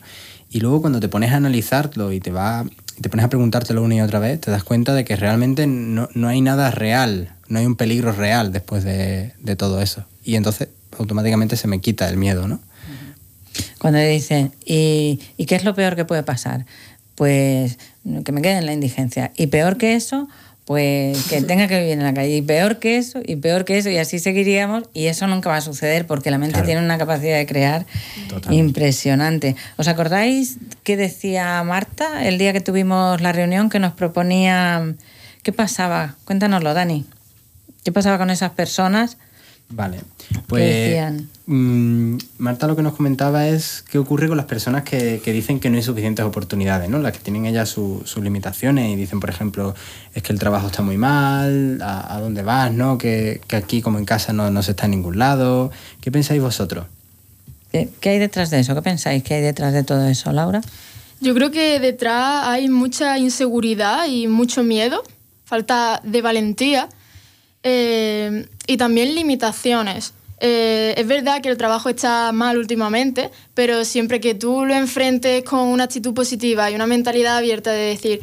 Y 0.51 0.61
luego 0.61 0.81
cuando 0.81 1.01
te 1.01 1.09
pones 1.09 1.33
a 1.33 1.37
analizarlo 1.37 2.12
y 2.12 2.20
te, 2.20 2.31
va, 2.31 2.64
te 3.01 3.09
pones 3.09 3.25
a 3.25 3.29
preguntártelo 3.29 3.83
una 3.83 3.94
y 3.94 4.01
otra 4.01 4.18
vez, 4.18 4.40
te 4.40 4.51
das 4.51 4.64
cuenta 4.64 4.92
de 4.92 5.05
que 5.05 5.16
realmente 5.16 5.66
no, 5.66 6.09
hay 6.27 6.40
nada 6.40 6.70
real, 6.70 7.35
no 7.48 7.59
hay 7.59 7.66
un 7.66 7.77
peligro 7.77 8.12
real 8.12 8.53
después 8.53 8.85
de, 8.85 9.33
de 9.40 9.57
todo 9.57 9.81
eso. 9.81 10.05
Y 10.25 10.35
entonces 10.37 10.68
automáticamente 10.98 11.57
se 11.57 11.68
me 11.68 11.81
quita 11.81 12.09
el 12.09 12.16
miedo, 12.16 12.48
¿no? 12.48 12.61
Cuando 13.83 13.99
dicen, 13.99 14.53
¿y, 14.64 15.18
¿y 15.37 15.47
qué 15.47 15.57
es 15.57 15.64
lo 15.64 15.75
peor 15.75 15.97
que 15.97 16.05
puede 16.05 16.23
pasar? 16.23 16.66
Pues 17.16 17.81
que 18.25 18.31
me 18.31 18.40
quede 18.40 18.59
en 18.59 18.66
la 18.66 18.73
indigencia. 18.73 19.33
Y 19.37 19.49
peor 19.49 19.77
que 19.77 19.97
eso, 19.97 20.29
pues 20.66 21.27
que 21.27 21.42
tenga 21.49 21.66
que 21.66 21.81
vivir 21.81 21.95
en 21.95 22.05
la 22.05 22.14
calle. 22.14 22.37
Y 22.37 22.42
peor 22.42 22.79
que 22.79 22.97
eso, 22.97 23.21
y 23.27 23.35
peor 23.35 23.64
que 23.64 23.79
eso, 23.79 23.90
y 23.90 23.99
así 23.99 24.21
seguiríamos. 24.21 24.85
Y 24.95 25.07
eso 25.07 25.27
nunca 25.27 25.51
va 25.51 25.57
a 25.57 25.61
suceder 25.61 26.07
porque 26.07 26.31
la 26.31 26.38
mente 26.38 26.62
tiene 26.62 26.81
una 26.81 26.97
capacidad 26.97 27.37
de 27.37 27.45
crear 27.45 27.85
impresionante. 28.51 29.57
¿Os 29.77 29.88
acordáis 29.88 30.59
qué 30.85 30.97
decía 30.97 31.61
Marta 31.64 32.25
el 32.25 32.38
día 32.38 32.53
que 32.53 32.61
tuvimos 32.61 33.21
la 33.21 33.33
reunión 33.33 33.68
que 33.68 33.81
nos 33.81 33.95
proponía... 33.95 34.95
¿Qué 35.42 35.53
pasaba? 35.53 36.14
Cuéntanoslo, 36.25 36.73
Dani. 36.73 37.05
¿Qué 37.83 37.90
pasaba 37.90 38.16
con 38.16 38.31
esas 38.31 38.53
personas? 38.53 39.16
Vale, 39.74 40.00
pues 40.48 41.02
mm, 41.46 42.16
Marta 42.37 42.66
lo 42.66 42.76
que 42.76 42.82
nos 42.82 42.94
comentaba 42.94 43.48
es 43.48 43.82
qué 43.90 43.96
ocurre 43.96 44.28
con 44.28 44.37
las 44.37 44.44
personas 44.44 44.82
que, 44.82 45.18
dicen 45.24 45.61
que 45.61 45.70
no 45.70 45.76
hay 45.76 45.82
suficientes 45.82 46.26
oportunidades, 46.26 46.90
¿no? 46.90 46.98
Las 46.98 47.12
que 47.12 47.20
tienen 47.20 47.46
ellas 47.46 47.70
sus 47.70 48.18
limitaciones 48.18 48.92
y 48.92 48.96
dicen, 48.96 49.18
por 49.18 49.30
ejemplo, 49.30 49.74
es 50.12 50.22
que 50.22 50.35
el 50.35 50.38
trabajo 50.38 50.66
está 50.66 50.82
muy 50.82 50.98
mal, 50.98 51.80
a, 51.82 52.18
dónde 52.20 52.42
vas, 52.42 52.70
¿no? 52.70 52.98
Que, 52.98 53.40
aquí 53.50 53.80
como 53.80 53.98
en 53.98 54.04
casa 54.04 54.35
no, 54.35 54.50
no 54.50 54.62
se 54.62 54.72
está 54.72 54.85
en 54.85 54.90
ningún 54.90 55.18
lado. 55.18 55.70
¿Qué 56.02 56.12
pensáis 56.12 56.42
vosotros? 56.42 56.85
¿Qué, 57.70 57.88
¿Qué 58.00 58.11
hay 58.11 58.18
detrás 58.18 58.50
de 58.50 58.61
eso? 58.61 58.74
¿Qué 58.74 58.82
pensáis 58.82 59.22
que 59.22 59.35
hay 59.35 59.42
detrás 59.42 59.72
de 59.72 59.85
todo 59.85 60.06
eso, 60.06 60.32
Laura? 60.32 60.61
Yo 61.20 61.32
creo 61.35 61.50
que 61.50 61.80
detrás 61.80 62.46
hay 62.46 62.68
mucha 62.68 63.16
inseguridad 63.16 64.06
y 64.06 64.26
mucho 64.26 64.62
miedo, 64.64 65.02
falta 65.46 66.02
de 66.04 66.20
valentía 66.20 66.90
eh, 67.64 68.46
y 68.66 68.77
también 68.77 69.14
limitaciones. 69.14 70.14
Eh, 70.40 70.94
es 70.96 71.07
verdad 71.07 71.40
que 71.40 71.48
el 71.48 71.57
trabajo 71.57 71.88
está 71.88 72.33
mal 72.33 72.59
últimamente, 72.59 73.31
pero 73.55 73.85
siempre 73.85 74.20
que 74.20 74.35
tú 74.35 74.64
lo 74.64 74.75
enfrentes 74.75 75.44
con 75.44 75.68
una 75.68 75.85
actitud 75.85 76.14
positiva 76.14 76.70
y 76.70 76.75
una 76.75 76.87
mentalidad 76.87 77.37
abierta 77.37 77.70
de 77.70 77.83
decir, 77.83 78.20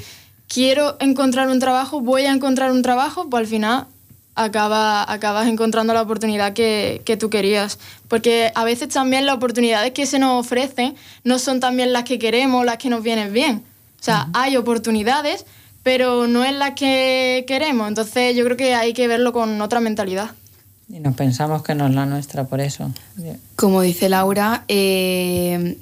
quiero 0.50 0.98
encontrar 1.00 1.48
un 1.48 1.60
trabajo, 1.60 2.02
voy 2.02 2.24
a 2.24 2.32
encontrar 2.32 2.72
un 2.72 2.82
trabajo, 2.82 3.30
pues 3.30 3.42
al 3.42 3.48
final 3.48 3.88
acaba, 4.36 5.10
acabas 5.10 5.48
encontrando 5.48 5.94
la 5.94 6.02
oportunidad 6.02 6.54
que, 6.54 7.02
que, 7.06 7.16
tú 7.16 7.30
querías. 7.30 7.80
Porque 8.08 8.52
a 8.56 8.64
veces 8.64 8.90
también 8.90 9.26
las 9.26 9.36
oportunidades 9.36 9.92
que 9.92 10.06
se 10.06 10.20
nos 10.20 10.46
ofrecen 10.46 10.96
no 11.24 11.40
son 11.40 11.60
también 11.60 11.94
las 11.94 12.04
que 12.04 12.20
queremos, 12.20 12.66
las 12.66 12.78
que 12.78 12.90
nos 12.90 13.04
vienen 13.04 13.32
bien. 13.32 13.64
O 14.00 14.04
sea, 14.04 14.30
hay 14.34 14.56
oportunidades, 14.56 15.46
pero 15.90 16.28
no 16.28 16.46
es 16.46 16.54
la 16.54 16.76
que 16.76 17.46
queremos. 17.48 17.88
Entonces 17.88 18.36
yo 18.36 18.46
creo 18.46 18.56
que 18.56 18.76
hay 18.76 18.94
que 18.94 19.08
verlo 19.08 19.34
con 19.34 19.60
otra 19.60 19.80
mentalidad. 19.80 20.30
Y 20.88 21.00
nos 21.00 21.16
pensamos 21.16 21.64
que 21.64 21.74
no 21.74 21.88
es 21.88 21.96
la 21.96 22.06
nuestra 22.06 22.44
por 22.44 22.62
eso. 22.62 22.92
Como 23.56 23.82
dice 23.82 24.08
Laura, 24.08 24.66
eh, 24.68 25.80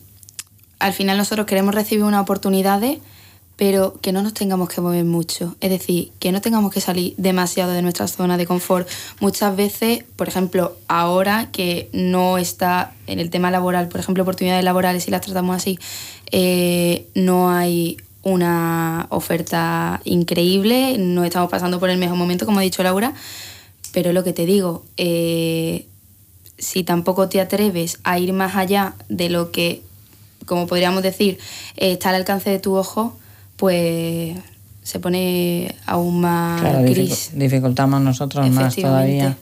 al 0.79 0.93
final 0.93 1.17
nosotros 1.17 1.45
queremos 1.45 1.75
recibir 1.75 2.05
una 2.05 2.21
oportunidad, 2.21 2.81
pero 3.57 3.99
que 3.99 4.13
no 4.13 4.21
nos 4.21 4.33
tengamos 4.33 4.69
que 4.69 4.79
mover 4.79 5.03
mucho. 5.03 5.57
Es 5.59 5.71
decir, 5.71 6.13
que 6.19 6.31
no 6.31 6.39
tengamos 6.39 6.71
que 6.71 6.79
salir 6.79 7.13
demasiado 7.17 7.73
de 7.73 7.81
nuestra 7.81 8.07
zona 8.07 8.37
de 8.37 8.45
confort. 8.45 8.87
Muchas 9.19 9.57
veces, 9.57 10.05
por 10.15 10.29
ejemplo, 10.29 10.77
ahora 10.87 11.49
que 11.51 11.89
no 11.91 12.37
está 12.37 12.93
en 13.07 13.19
el 13.19 13.29
tema 13.29 13.51
laboral, 13.51 13.89
por 13.89 13.99
ejemplo, 13.99 14.23
oportunidades 14.23 14.63
laborales, 14.63 15.03
si 15.03 15.11
las 15.11 15.19
tratamos 15.19 15.57
así, 15.57 15.77
eh, 16.31 17.09
no 17.13 17.51
hay 17.51 17.97
una 18.27 19.07
oferta 19.09 20.01
increíble, 20.03 20.97
no 20.99 21.23
estamos 21.23 21.49
pasando 21.49 21.79
por 21.79 21.89
el 21.89 21.97
mejor 21.97 22.17
momento, 22.17 22.45
como 22.45 22.59
ha 22.59 22.61
dicho 22.61 22.83
Laura, 22.83 23.13
pero 23.93 24.11
lo 24.13 24.23
que 24.23 24.33
te 24.33 24.45
digo, 24.45 24.83
eh, 24.97 25.87
si 26.57 26.83
tampoco 26.83 27.29
te 27.29 27.39
atreves 27.39 27.99
a 28.03 28.19
ir 28.19 28.33
más 28.33 28.55
allá 28.55 28.95
de 29.09 29.29
lo 29.29 29.51
que 29.51 29.81
como 30.45 30.65
podríamos 30.65 31.03
decir, 31.03 31.37
eh, 31.75 31.91
está 31.91 32.09
al 32.09 32.15
alcance 32.15 32.49
de 32.49 32.59
tu 32.59 32.75
ojo, 32.75 33.17
pues 33.57 34.37
se 34.81 34.99
pone 34.99 35.75
aún 35.85 36.21
más 36.21 36.61
Claro, 36.61 36.81
gris. 36.83 37.31
dificultamos 37.33 38.01
nosotros 38.01 38.49
más 38.49 38.75
todavía. 38.75 39.37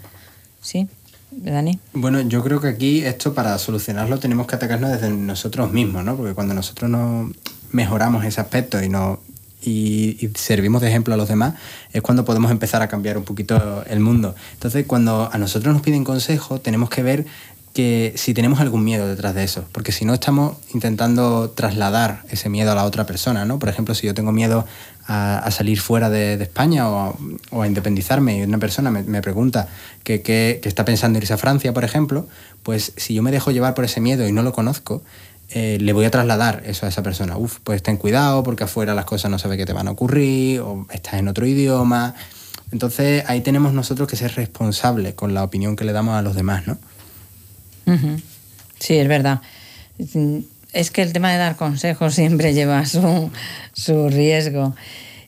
¿Sí? 0.61 0.87
Dani. 1.31 1.79
Bueno, 1.93 2.21
yo 2.21 2.43
creo 2.43 2.59
que 2.59 2.69
aquí 2.69 3.01
esto 3.01 3.33
para 3.33 3.57
solucionarlo 3.59 4.19
tenemos 4.19 4.47
que 4.47 4.55
atacarnos 4.55 4.89
desde 4.91 5.09
nosotros 5.11 5.71
mismos, 5.71 6.03
¿no? 6.03 6.15
Porque 6.15 6.33
cuando 6.33 6.53
nosotros 6.53 6.89
no 6.89 7.31
mejoramos 7.71 8.23
ese 8.25 8.41
aspecto 8.41 8.81
y 8.83 8.89
no 8.89 9.19
y, 9.61 10.29
servimos 10.35 10.81
de 10.81 10.89
ejemplo 10.89 11.13
a 11.13 11.17
los 11.17 11.27
demás, 11.27 11.55
es 11.91 12.01
cuando 12.01 12.23
podemos 12.23 12.51
empezar 12.51 12.81
a 12.83 12.87
cambiar 12.87 13.17
un 13.17 13.23
poquito 13.23 13.83
el 13.87 13.99
mundo. 13.99 14.35
Entonces, 14.53 14.85
cuando 14.85 15.29
a 15.31 15.37
nosotros 15.37 15.73
nos 15.73 15.81
piden 15.81 16.03
consejo, 16.03 16.59
tenemos 16.59 16.89
que 16.89 17.01
ver 17.01 17.25
que 17.73 18.13
si 18.15 18.33
tenemos 18.33 18.61
algún 18.61 18.85
miedo 18.85 19.05
detrás 19.07 19.35
de 19.35 19.43
eso, 19.43 19.65
porque 19.73 19.91
si 19.91 20.05
no 20.05 20.13
estamos 20.13 20.55
intentando 20.73 21.49
trasladar 21.49 22.21
ese 22.29 22.47
miedo 22.47 22.71
a 22.71 22.75
la 22.75 22.85
otra 22.85 23.05
persona, 23.05 23.43
¿no? 23.43 23.59
Por 23.59 23.67
ejemplo, 23.67 23.93
si 23.95 24.07
yo 24.07 24.13
tengo 24.13 24.31
miedo 24.31 24.65
a, 25.07 25.39
a 25.39 25.51
salir 25.51 25.79
fuera 25.81 26.09
de, 26.09 26.41
España 26.41 26.87
o 26.89 27.17
a, 27.61 27.67
independizarme 27.67 28.37
y 28.37 28.43
una 28.43 28.59
persona 28.59 28.91
me, 28.91 29.03
me 29.03 29.21
pregunta 29.21 29.67
que, 30.03 30.21
que- 30.21 30.59
que 30.63 30.69
está 30.69 30.85
pensando 30.85 31.19
irse 31.19 31.33
a 31.33 31.37
Francia, 31.37 31.73
por 31.73 31.83
ejemplo, 31.83 32.27
pues 32.63 32.93
si 32.95 33.13
yo 33.13 33.21
me 33.23 33.31
dejo 33.31 33.51
llevar 33.51 33.73
por 33.73 33.83
ese 33.83 33.99
miedo 33.99 34.25
y 34.25 34.31
no 34.31 34.41
lo 34.41 34.53
conozco, 34.53 35.03
eh, 35.49 35.77
le 35.79 35.93
voy 35.93 36.05
a 36.05 36.11
trasladar 36.11 36.63
eso 36.65 36.85
a 36.85 36.89
esa 36.89 37.03
persona. 37.03 37.37
Uf, 37.37 37.59
pues 37.63 37.83
ten 37.83 37.97
cuidado 37.97 38.43
porque 38.43 38.63
afuera 38.63 38.95
las 38.95 39.05
cosas 39.05 39.29
no 39.31 39.39
sabes 39.39 39.57
qué 39.57 39.65
te 39.65 39.73
van 39.73 39.87
a 39.87 39.91
ocurrir 39.91 40.61
o 40.61 40.87
estás 40.91 41.15
en 41.15 41.27
otro 41.27 41.45
idioma. 41.45 42.15
Entonces 42.71 43.23
ahí 43.27 43.41
tenemos 43.41 43.73
nosotros 43.73 44.07
que 44.07 44.15
ser 44.15 44.33
responsables 44.35 45.13
con 45.13 45.33
la 45.33 45.43
opinión 45.43 45.75
que 45.75 45.85
le 45.85 45.93
damos 45.93 46.15
a 46.15 46.21
los 46.21 46.35
demás, 46.35 46.65
¿no? 46.67 46.77
Sí, 48.79 48.95
es 48.97 49.07
verdad. 49.07 49.41
Es 50.73 50.91
que 50.91 51.03
el 51.03 51.13
tema 51.13 51.31
de 51.31 51.37
dar 51.37 51.55
consejos 51.55 52.15
siempre 52.15 52.53
lleva 52.53 52.85
su, 52.85 53.31
su 53.73 54.09
riesgo. 54.09 54.75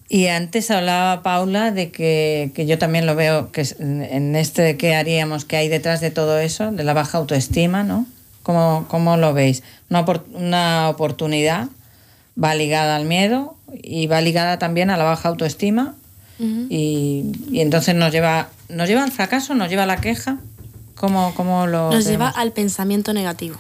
Y 0.09 0.28
antes 0.28 0.72
hablaba 0.72 1.22
Paula 1.22 1.72
de 1.72 1.91
que, 1.91 2.51
que 2.55 2.65
yo 2.65 2.78
también 2.78 3.05
lo 3.05 3.15
veo 3.15 3.51
que 3.51 3.65
en 3.80 4.36
este 4.36 4.78
qué 4.78 4.95
haríamos, 4.95 5.45
que 5.45 5.57
hay 5.57 5.68
detrás 5.68 6.01
de 6.01 6.11
todo 6.11 6.39
eso, 6.39 6.72
de 6.72 6.84
la 6.84 6.93
baja 6.93 7.18
autoestima, 7.18 7.84
¿no? 7.84 8.07
¿Cómo, 8.47 8.85
cómo 8.87 9.17
lo 9.17 9.33
veis? 9.33 9.61
Una, 9.89 10.05
una 10.33 10.87
oportunidad 10.87 11.67
va 12.41 12.55
ligada 12.55 12.95
al 12.95 13.03
miedo 13.03 13.57
y 13.83 14.07
va 14.07 14.21
ligada 14.21 14.57
también 14.57 14.89
a 14.89 14.95
la 14.95 15.03
baja 15.03 15.27
autoestima 15.27 15.95
y, 16.39 17.25
y 17.51 17.59
entonces 17.59 17.93
nos 17.93 18.13
lleva, 18.13 18.47
nos 18.69 18.87
lleva 18.87 19.03
al 19.03 19.11
fracaso, 19.11 19.53
nos 19.53 19.69
lleva 19.69 19.83
a 19.83 19.85
la 19.85 19.99
queja. 19.99 20.37
¿Cómo, 20.95 21.33
cómo 21.35 21.67
lo 21.67 21.91
Nos 21.91 22.05
lleva 22.05 22.29
al 22.29 22.53
pensamiento 22.53 23.11
negativo. 23.11 23.57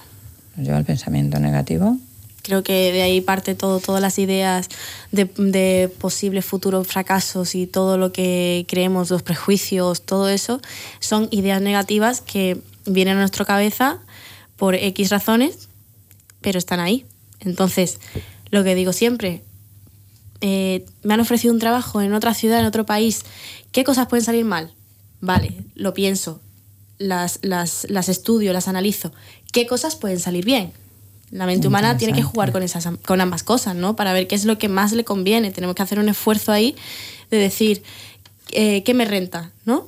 Nos 0.55 0.65
lleva 0.65 0.77
al 0.77 0.85
pensamiento 0.85 1.37
negativo. 1.37 1.97
Creo 2.43 2.63
que 2.63 2.93
de 2.93 3.01
ahí 3.01 3.19
parte 3.19 3.55
todo, 3.55 3.81
todas 3.81 4.01
las 4.01 4.17
ideas 4.17 4.69
de, 5.11 5.25
de 5.25 5.91
posibles 5.99 6.45
futuros 6.45 6.87
fracasos 6.87 7.55
y 7.55 7.67
todo 7.67 7.97
lo 7.97 8.13
que 8.13 8.65
creemos, 8.69 9.09
los 9.09 9.21
prejuicios, 9.21 10.03
todo 10.03 10.29
eso, 10.29 10.61
son 11.01 11.27
ideas 11.31 11.61
negativas 11.61 12.21
que 12.21 12.61
vienen 12.85 13.17
a 13.17 13.19
nuestra 13.19 13.43
cabeza 13.43 13.99
por 14.57 14.75
X 14.75 15.09
razones, 15.09 15.69
pero 16.41 16.57
están 16.59 16.79
ahí. 16.79 17.05
Entonces, 17.39 17.99
lo 18.49 18.63
que 18.63 18.75
digo 18.75 18.91
siempre, 18.93 19.43
eh, 20.41 20.85
me 21.03 21.13
han 21.13 21.19
ofrecido 21.19 21.53
un 21.53 21.59
trabajo 21.59 22.01
en 22.01 22.13
otra 22.13 22.33
ciudad, 22.33 22.59
en 22.59 22.65
otro 22.65 22.85
país, 22.85 23.23
¿qué 23.71 23.83
cosas 23.83 24.07
pueden 24.07 24.25
salir 24.25 24.45
mal? 24.45 24.73
Vale, 25.21 25.53
lo 25.75 25.93
pienso, 25.93 26.41
las, 26.97 27.39
las, 27.41 27.85
las 27.89 28.09
estudio, 28.09 28.53
las 28.53 28.67
analizo. 28.67 29.11
¿Qué 29.51 29.65
cosas 29.65 29.95
pueden 29.95 30.19
salir 30.19 30.45
bien? 30.45 30.71
La 31.31 31.45
mente 31.45 31.67
humana 31.67 31.97
tiene 31.97 32.13
que 32.13 32.23
jugar 32.23 32.51
con, 32.51 32.63
esas, 32.63 32.87
con 33.05 33.19
ambas 33.19 33.43
cosas, 33.43 33.75
¿no? 33.75 33.95
Para 33.95 34.13
ver 34.13 34.27
qué 34.27 34.35
es 34.35 34.45
lo 34.45 34.57
que 34.57 34.69
más 34.69 34.93
le 34.93 35.03
conviene. 35.03 35.51
Tenemos 35.51 35.75
que 35.75 35.83
hacer 35.83 35.99
un 35.99 36.07
esfuerzo 36.07 36.51
ahí 36.53 36.75
de 37.31 37.37
decir, 37.37 37.83
eh, 38.51 38.83
¿qué 38.83 38.93
me 38.93 39.03
renta? 39.05 39.51
¿No? 39.65 39.87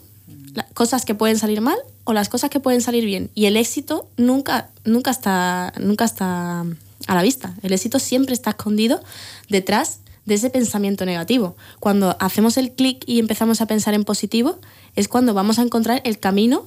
La- 0.53 0.65
cosas 0.73 1.05
que 1.05 1.15
pueden 1.15 1.37
salir 1.39 1.61
mal 1.61 1.77
o 2.09 2.13
las 2.13 2.27
cosas 2.27 2.49
que 2.49 2.59
pueden 2.59 2.81
salir 2.81 3.05
bien. 3.05 3.29
Y 3.35 3.45
el 3.45 3.55
éxito 3.55 4.09
nunca, 4.17 4.69
nunca, 4.83 5.11
está, 5.11 5.73
nunca 5.79 6.05
está 6.05 6.61
a 7.05 7.15
la 7.15 7.21
vista. 7.21 7.53
El 7.61 7.71
éxito 7.71 7.99
siempre 7.99 8.33
está 8.33 8.49
escondido 8.49 8.99
detrás 9.47 9.99
de 10.25 10.33
ese 10.33 10.49
pensamiento 10.49 11.05
negativo. 11.05 11.55
Cuando 11.79 12.17
hacemos 12.19 12.57
el 12.57 12.71
clic 12.71 13.03
y 13.05 13.19
empezamos 13.19 13.61
a 13.61 13.67
pensar 13.67 13.93
en 13.93 14.05
positivo, 14.05 14.57
es 14.95 15.07
cuando 15.07 15.35
vamos 15.35 15.59
a 15.59 15.61
encontrar 15.61 16.01
el 16.03 16.17
camino 16.17 16.65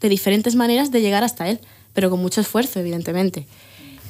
de 0.00 0.08
diferentes 0.08 0.54
maneras 0.56 0.90
de 0.90 1.02
llegar 1.02 1.22
hasta 1.22 1.48
él, 1.48 1.60
pero 1.92 2.08
con 2.08 2.22
mucho 2.22 2.40
esfuerzo, 2.40 2.80
evidentemente. 2.80 3.46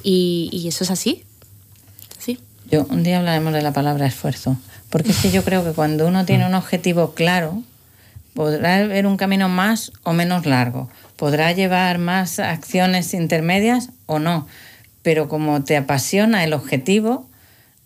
Y, 0.01 0.65
eso 0.65 0.85
es 0.85 0.91
así. 0.91 1.25
Sí. 2.19 2.39
Yo, 2.71 2.85
un 2.89 3.03
día 3.03 3.19
hablaremos 3.19 3.51
de 3.51 3.61
la 3.61 3.73
palabra 3.73 4.05
esfuerzo, 4.05 4.55
porque 4.89 5.11
es 5.11 5.17
que 5.17 5.31
yo 5.31 5.43
creo 5.43 5.61
que 5.65 5.71
cuando 5.71 6.07
uno 6.07 6.23
tiene 6.23 6.45
un 6.45 6.53
objetivo 6.53 7.11
claro, 7.15 7.63
podrá 8.33 8.77
haber 8.77 9.05
un 9.07 9.17
camino 9.17 9.49
más 9.49 9.91
o 10.03 10.13
menos 10.13 10.45
largo, 10.45 10.89
podrá 11.15 11.51
llevar 11.51 11.97
más 11.97 12.39
acciones 12.39 13.13
intermedias 13.13 13.89
o 14.05 14.19
no, 14.19 14.47
pero 15.01 15.27
como 15.29 15.63
te 15.63 15.75
apasiona 15.77 16.43
el 16.43 16.53
objetivo, 16.53 17.25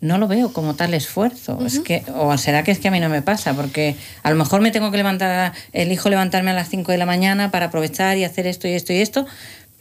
no 0.01 0.17
lo 0.17 0.27
veo 0.27 0.51
como 0.51 0.75
tal 0.75 0.93
esfuerzo. 0.93 1.65
Es 1.65 1.79
que, 1.79 2.03
o 2.13 2.37
será 2.37 2.63
que 2.63 2.71
es 2.71 2.79
que 2.79 2.89
a 2.89 2.91
mí 2.91 2.99
no 2.99 3.07
me 3.07 3.21
pasa, 3.21 3.53
porque 3.53 3.95
a 4.21 4.29
lo 4.29 4.35
mejor 4.35 4.59
me 4.59 4.69
tengo 4.71 4.91
que 4.91 4.97
levantar, 4.97 5.53
elijo 5.71 6.09
levantarme 6.09 6.51
a 6.51 6.53
las 6.53 6.67
5 6.69 6.91
de 6.91 6.97
la 6.97 7.05
mañana 7.05 7.51
para 7.51 7.67
aprovechar 7.67 8.17
y 8.17 8.25
hacer 8.25 8.45
esto 8.45 8.67
y 8.67 8.73
esto 8.73 8.91
y 8.91 8.97
esto, 8.97 9.25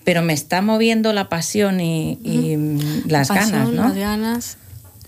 pero 0.04 0.22
me 0.22 0.32
está 0.32 0.62
moviendo 0.62 1.12
la 1.12 1.28
pasión 1.28 1.80
y, 1.80 2.18
y, 2.22 2.56
mm, 2.56 3.08
las 3.08 3.28
Pasión, 3.28 3.50
ganas, 3.50 3.72
¿no? 3.72 3.82
Las 3.88 3.96
ganas, 3.96 4.56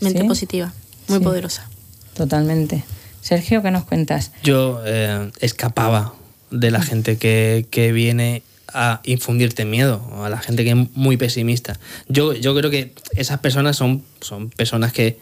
mente 0.00 0.22
Sí. 0.22 0.26
positiva, 0.26 0.72
muy 1.08 1.18
Sí. 1.18 1.24
poderosa. 1.24 1.68
Totalmente. 2.14 2.82
Sergio, 3.24 3.62
¿qué 3.62 3.70
nos 3.70 3.84
cuentas? 3.84 4.32
Yo 4.42 4.82
eh, 4.84 5.30
escapaba 5.40 6.12
de 6.50 6.70
la 6.70 6.82
gente 6.82 7.16
que, 7.16 7.66
que 7.70 7.90
viene 7.90 8.42
a 8.68 9.00
infundirte 9.04 9.64
miedo, 9.64 10.06
o 10.12 10.24
a 10.24 10.28
la 10.28 10.36
gente 10.36 10.62
que 10.62 10.72
es 10.72 10.76
muy 10.94 11.16
pesimista. 11.16 11.80
Yo, 12.06 12.34
yo 12.34 12.54
creo 12.54 12.70
que 12.70 12.92
esas 13.16 13.38
personas 13.38 13.76
son, 13.76 14.04
son 14.20 14.50
personas 14.50 14.92
que 14.92 15.18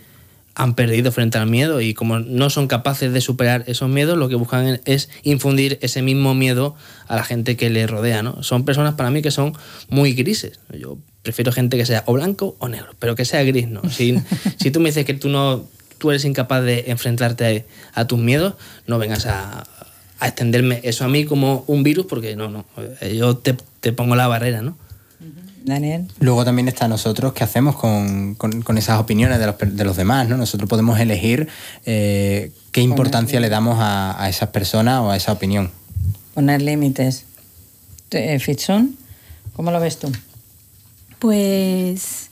han 0.57 0.75
perdido 0.75 1.13
frente 1.13 1.39
al 1.39 1.47
miedo 1.47 1.81
y 1.81 1.95
como 1.95 2.19
no 2.19 2.51
son 2.51 2.67
capaces 2.67 3.13
de 3.13 3.21
superar 3.21 3.63
esos 3.69 3.89
miedos, 3.89 4.19
lo 4.19 4.29
que 4.29 4.35
buscan 4.35 4.81
es 4.85 5.09
infundir 5.23 5.79
ese 5.81 6.03
mismo 6.03 6.35
miedo 6.35 6.75
a 7.07 7.15
la 7.15 7.23
gente 7.23 7.57
que 7.57 7.71
les 7.71 7.89
rodea. 7.89 8.25
¿no? 8.25 8.43
Son 8.43 8.65
personas 8.65 8.95
para 8.95 9.13
mí 9.13 9.23
que 9.23 9.31
son 9.31 9.57
muy 9.89 10.13
grises. 10.15 10.59
Yo 10.77 10.99
prefiero 11.23 11.53
gente 11.53 11.77
que 11.77 11.87
sea 11.87 12.03
o 12.07 12.15
blanco 12.15 12.57
o 12.59 12.69
negro, 12.69 12.97
pero 12.99 13.15
que 13.15 13.25
sea 13.25 13.45
gris. 13.45 13.69
¿no? 13.69 13.89
Si, 13.89 14.21
si 14.61 14.73
tú 14.73 14.81
me 14.81 14.89
dices 14.89 15.05
que 15.05 15.15
tú 15.15 15.29
no 15.29 15.69
tú 16.03 16.11
eres 16.11 16.25
incapaz 16.25 16.65
de 16.65 16.87
enfrentarte 16.89 17.65
a, 17.95 18.05
tus 18.09 18.19
miedos, 18.19 18.55
no 18.89 18.99
vengas 18.99 19.27
a, 19.27 19.63
a 20.19 20.27
extenderme 20.27 20.81
eso 20.83 21.05
a 21.05 21.09
mí 21.09 21.25
como 21.25 21.63
un 21.69 21.85
virus, 21.85 22.07
porque 22.07 22.35
no, 22.35 22.49
no, 22.51 22.65
eh, 23.01 23.15
yo 23.17 23.37
te, 23.37 23.55
te 23.79 23.93
pongo 23.93 24.17
la 24.17 24.27
barrera, 24.27 24.63
¿no? 24.63 24.77
Daniel. 25.65 26.09
Luego 26.19 26.45
también 26.45 26.67
está 26.67 26.89
nosotros 26.89 27.35
qué 27.35 27.45
hacemos 27.45 27.77
con, 27.77 28.35
con- 28.35 28.63
con 28.63 28.79
esas 28.79 28.99
opiniones 28.99 29.39
de 29.39 29.47
los, 29.47 29.55
de 29.61 29.85
los 29.85 29.97
demás, 29.97 30.29
¿no? 30.29 30.37
Nosotros 30.37 30.69
podemos 30.69 30.99
elegir 30.99 31.47
eh, 31.87 32.51
qué 32.73 32.81
importancia 32.81 33.39
le 33.39 33.49
damos 33.49 33.79
a, 33.79 34.21
a 34.21 34.29
esas 34.29 34.49
personas 34.49 34.99
o 35.03 35.11
a 35.13 35.17
esa 35.17 35.31
opinión. 35.31 35.71
Poner 36.35 36.63
límites. 36.63 37.27
Eh, 38.11 38.41
Fitzun, 38.41 38.97
¿cómo 39.53 39.71
lo 39.71 39.79
ves 39.79 40.01
tú? 40.01 40.11
Pues 41.21 42.29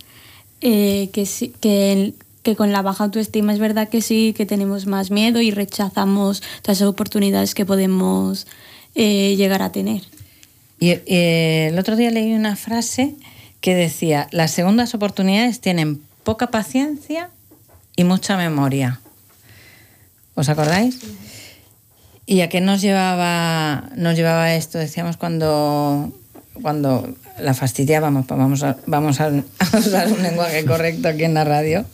eh, 0.61 1.09
que, 1.12 1.25
sí- 1.25 1.55
que, 1.61 1.93
el- 1.93 2.14
que 2.43 2.57
con 2.57 2.72
la 2.72 2.82
baja 2.82 3.05
autoestima 3.05 3.53
es 3.53 3.59
verdad 3.59 3.88
que 3.88 4.01
sí, 4.01 4.34
que 4.36 4.47
tenemos 4.47 4.86
más 4.86 5.11
miedo 5.11 5.41
y 5.41 5.51
rechazamos 5.51 6.41
todas 6.62 6.78
esas 6.78 6.88
oportunidades 6.88 7.55
que 7.55 7.66
podemos 7.66 8.47
eh, 8.95 9.34
llegar 9.36 9.62
a 9.62 9.72
tener. 9.72 10.03
Y, 10.78 10.99
el 11.07 11.78
otro 11.78 11.97
día 11.97 12.11
leí 12.11 12.32
una 12.32 12.57
frase 12.57 13.14
que 13.61 13.74
decía, 13.74 14.28
las 14.32 14.51
segundas 14.51 14.95
oportunidades 14.95 15.61
tienen 15.61 16.01
poca 16.24 16.49
paciencia 16.51 17.30
y 17.97 18.05
mucha 18.05 18.36
memoria. 18.36 19.01
¿Os 20.34 20.49
acordáis? 20.49 20.99
¿Y 22.24 22.41
a 22.41 22.49
qué 22.49 22.61
nos 22.62 22.80
llevaba, 22.80 23.91
nos 23.97 24.16
llevaba 24.16 24.55
esto? 24.55 24.78
Decíamos 24.78 25.18
cuando, 25.18 26.11
cuando 26.62 27.14
la 27.43 27.55
fastidiábamos, 27.55 28.26
pa- 28.26 28.36
vamos 28.36 28.62
a, 28.62 28.76
vamos 28.86 29.20
a, 29.20 29.26
a 29.26 29.78
usar 29.78 30.09
un 30.12 30.22
lenguaje 30.22 30.64
correcto 30.64 31.09
aquí 31.09 31.24
en 31.24 31.34
la 31.34 31.45
radio, 31.45 31.84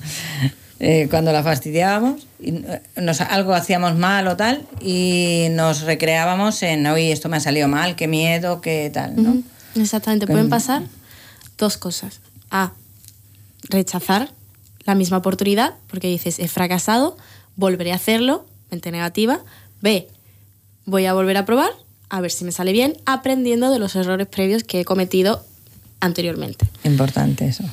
eh, 0.78 1.06
cuando 1.10 1.32
la 1.32 1.42
fastidiábamos, 1.42 2.26
y 2.40 2.52
nos, 3.00 3.20
algo 3.20 3.54
hacíamos 3.54 3.96
mal 3.96 4.26
o 4.28 4.36
tal, 4.36 4.66
y 4.80 5.48
nos 5.52 5.82
recreábamos 5.82 6.62
en, 6.62 6.86
oye, 6.86 7.12
esto 7.12 7.28
me 7.28 7.36
ha 7.38 7.40
salido 7.40 7.68
mal, 7.68 7.96
qué 7.96 8.08
miedo, 8.08 8.60
qué 8.60 8.90
tal, 8.92 9.22
¿no? 9.22 9.42
Exactamente, 9.80 10.26
pueden 10.26 10.48
pasar 10.50 10.82
dos 11.58 11.76
cosas. 11.78 12.20
A, 12.50 12.72
rechazar 13.68 14.30
la 14.84 14.94
misma 14.94 15.16
oportunidad, 15.16 15.74
porque 15.88 16.08
dices, 16.08 16.38
he 16.38 16.48
fracasado, 16.48 17.16
volveré 17.56 17.92
a 17.92 17.96
hacerlo, 17.96 18.46
mente 18.70 18.90
negativa. 18.92 19.40
B, 19.80 20.06
voy 20.84 21.06
a 21.06 21.12
volver 21.14 21.36
a 21.36 21.44
probar, 21.44 21.70
a 22.08 22.20
ver 22.20 22.30
si 22.30 22.44
me 22.44 22.52
sale 22.52 22.72
bien, 22.72 22.96
aprendiendo 23.06 23.70
de 23.70 23.78
los 23.78 23.96
errores 23.96 24.26
previos 24.26 24.64
que 24.64 24.80
he 24.80 24.84
cometido 24.84 25.44
anteriormente. 26.00 26.66
Importante 26.84 27.46
eso. 27.46 27.64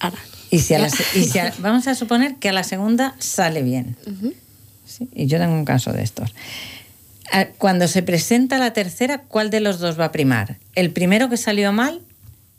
ahora. 0.00 0.18
Y, 0.50 0.60
si 0.60 0.74
a 0.74 0.78
la 0.78 0.88
Ya. 0.88 0.96
se- 0.96 1.18
y 1.18 1.24
si 1.24 1.38
a- 1.38 1.52
vamos 1.58 1.86
a 1.88 1.94
suponer 1.94 2.36
que 2.36 2.48
a 2.48 2.52
la 2.52 2.64
segunda 2.64 3.14
sale 3.18 3.62
bien. 3.62 3.96
Sí, 4.86 5.08
y 5.14 5.26
yo 5.26 5.38
tengo 5.38 5.52
un 5.54 5.64
caso 5.66 5.92
de 5.92 6.02
estos. 6.02 6.34
Ah, 7.30 7.46
Cuando 7.58 7.88
se 7.88 8.02
presenta 8.02 8.56
la 8.58 8.72
tercera, 8.72 9.18
¿cuál 9.28 9.50
de 9.50 9.60
los 9.60 9.78
dos 9.80 10.00
va 10.00 10.06
a 10.06 10.12
primar? 10.12 10.56
¿El 10.74 10.90
primero 10.90 11.28
que 11.28 11.36
salió 11.36 11.72
mal 11.72 12.00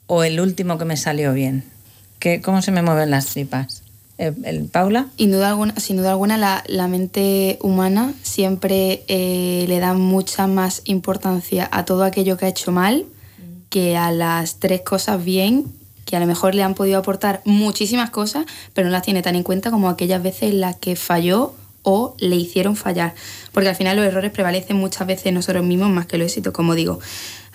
o 0.05 0.23
el 0.23 0.39
último 0.39 0.77
que 0.77 0.85
me 0.85 0.95
salió 0.97 1.33
bien? 1.33 1.63
¿Qué, 2.19 2.39
¿Cómo 2.41 2.61
se 2.61 2.71
me 2.71 2.83
mueven 2.83 3.09
las 3.09 3.27
tripas? 3.27 3.81
Eh, 4.19 4.33
el, 4.43 4.65
Paula? 4.65 5.07
Sin 5.17 5.31
duda 5.31 5.49
alguna, 5.49 5.75
sin 5.79 5.97
duda 5.97 6.11
alguna 6.11 6.37
la, 6.37 6.63
la 6.67 6.87
mente 6.87 7.57
humana 7.61 8.13
siempre 8.21 9.03
eh, 9.07 9.65
le 9.67 9.79
da 9.79 9.93
mucha 9.93 10.45
más 10.45 10.81
importancia 10.83 11.67
a 11.71 11.85
todo 11.85 12.03
aquello 12.03 12.37
que 12.37 12.45
ha 12.45 12.49
hecho 12.49 12.71
mal 12.71 13.05
que 13.69 13.95
a 13.95 14.11
las 14.11 14.59
tres 14.59 14.81
cosas 14.81 15.23
bien, 15.23 15.65
que 16.05 16.15
a 16.15 16.19
lo 16.19 16.25
mejor 16.25 16.55
le 16.55 16.63
han 16.63 16.73
podido 16.73 16.97
aportar 16.97 17.41
muchísimas 17.45 18.09
cosas, 18.09 18.45
pero 18.73 18.87
no 18.87 18.91
las 18.91 19.03
tiene 19.03 19.21
tan 19.21 19.35
en 19.35 19.43
cuenta 19.43 19.71
como 19.71 19.89
aquellas 19.89 20.21
veces 20.21 20.51
en 20.51 20.59
las 20.59 20.75
que 20.75 20.95
falló 20.95 21.53
o 21.83 22.15
le 22.19 22.35
hicieron 22.35 22.75
fallar. 22.75 23.13
Porque 23.53 23.69
al 23.69 23.75
final 23.75 23.95
los 23.95 24.05
errores 24.05 24.31
prevalecen 24.31 24.75
muchas 24.77 25.07
veces 25.07 25.31
nosotros 25.31 25.63
mismos 25.63 25.89
más 25.89 26.07
que 26.07 26.17
los 26.17 26.27
éxitos, 26.27 26.51
como 26.51 26.75
digo. 26.75 26.99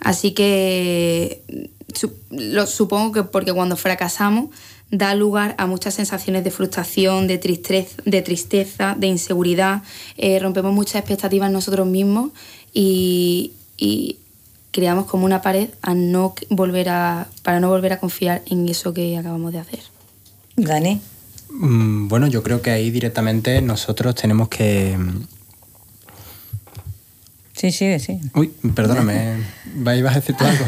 Así 0.01 0.33
que 0.33 1.43
lo, 2.31 2.67
supongo 2.67 3.13
que 3.13 3.23
porque 3.25 3.53
cuando 3.53 3.77
fracasamos 3.77 4.51
da 4.91 5.15
lugar 5.15 5.55
a 5.59 5.67
muchas 5.67 5.95
sensaciones 5.95 6.45
de 6.45 6.51
frustración, 6.51 7.27
de 7.27 7.39
tristeza, 7.39 8.03
de, 8.05 8.23
tristeza, 8.23 8.95
de 8.99 9.09
inseguridad, 9.09 9.83
eh, 10.17 10.39
rompemos 10.39 10.73
muchas 10.73 10.97
expectativas 10.97 11.51
nosotros 11.51 11.87
mismos 11.87 12.31
y, 12.73 13.53
y 13.77 14.19
creamos 14.71 15.07
como 15.07 15.25
una 15.25 15.41
pared 15.43 15.69
a 15.83 15.95
no 15.95 16.35
volver 16.51 16.89
a, 16.89 17.29
para 17.43 17.61
no 17.61 17.69
volver 17.69 17.93
a 17.93 18.01
confiar 18.01 18.43
en 18.47 18.69
eso 18.69 18.93
que 18.93 19.17
acabamos 19.17 19.53
de 19.53 19.59
hacer. 19.59 19.81
Dani. 20.57 21.01
Mm, 21.51 22.09
Bueno, 22.09 22.27
yo 22.27 22.43
creo 22.43 22.61
que 22.63 22.71
ahí 22.71 22.91
directamente 22.91 23.63
nosotros 23.63 24.15
tenemos 24.15 24.49
que... 24.49 24.99
Sí, 27.57 27.71
sí, 27.71 27.99
sí. 28.01 28.19
Uy, 28.35 28.49
perdóname, 28.75 29.37
¿va- 29.87 29.95
¿ibas 29.95 30.13
a 30.17 30.21
decir 30.21 30.37
tú 30.37 30.45
algo? 30.47 30.65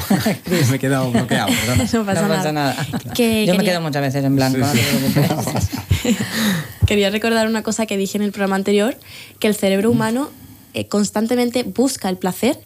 me 0.71 0.77
he 0.77 0.79
quedado 0.79 1.11
bloqueado, 1.11 1.49
perdona. 1.49 1.85
No 1.93 2.05
pasa, 2.07 2.23
no 2.23 2.29
nada. 2.29 2.37
pasa 2.37 2.53
nada. 2.53 2.87
Que 3.15 3.45
Yo 3.47 3.55
me 3.57 3.65
quedo 3.65 3.81
muchas 3.81 4.03
veces 4.03 4.25
en 4.25 4.37
blanco. 4.37 4.59
Sí, 4.73 4.81
no 5.03 5.07
te 5.09 5.27
preocupes. 5.27 5.69
Quería 6.87 7.11
recordar 7.11 7.49
una 7.49 7.63
cosa 7.63 7.87
que 7.87 7.97
dije 7.97 8.17
en 8.19 8.23
el 8.23 8.31
programa 8.31 8.57
anterior, 8.57 8.97
que 9.41 9.49
el 9.49 9.55
cerebro 9.57 9.91
humano 9.91 10.31
eh, 10.75 10.87
constantemente 10.87 11.65
busca 11.65 12.09
el 12.09 12.17
placer 12.19 12.61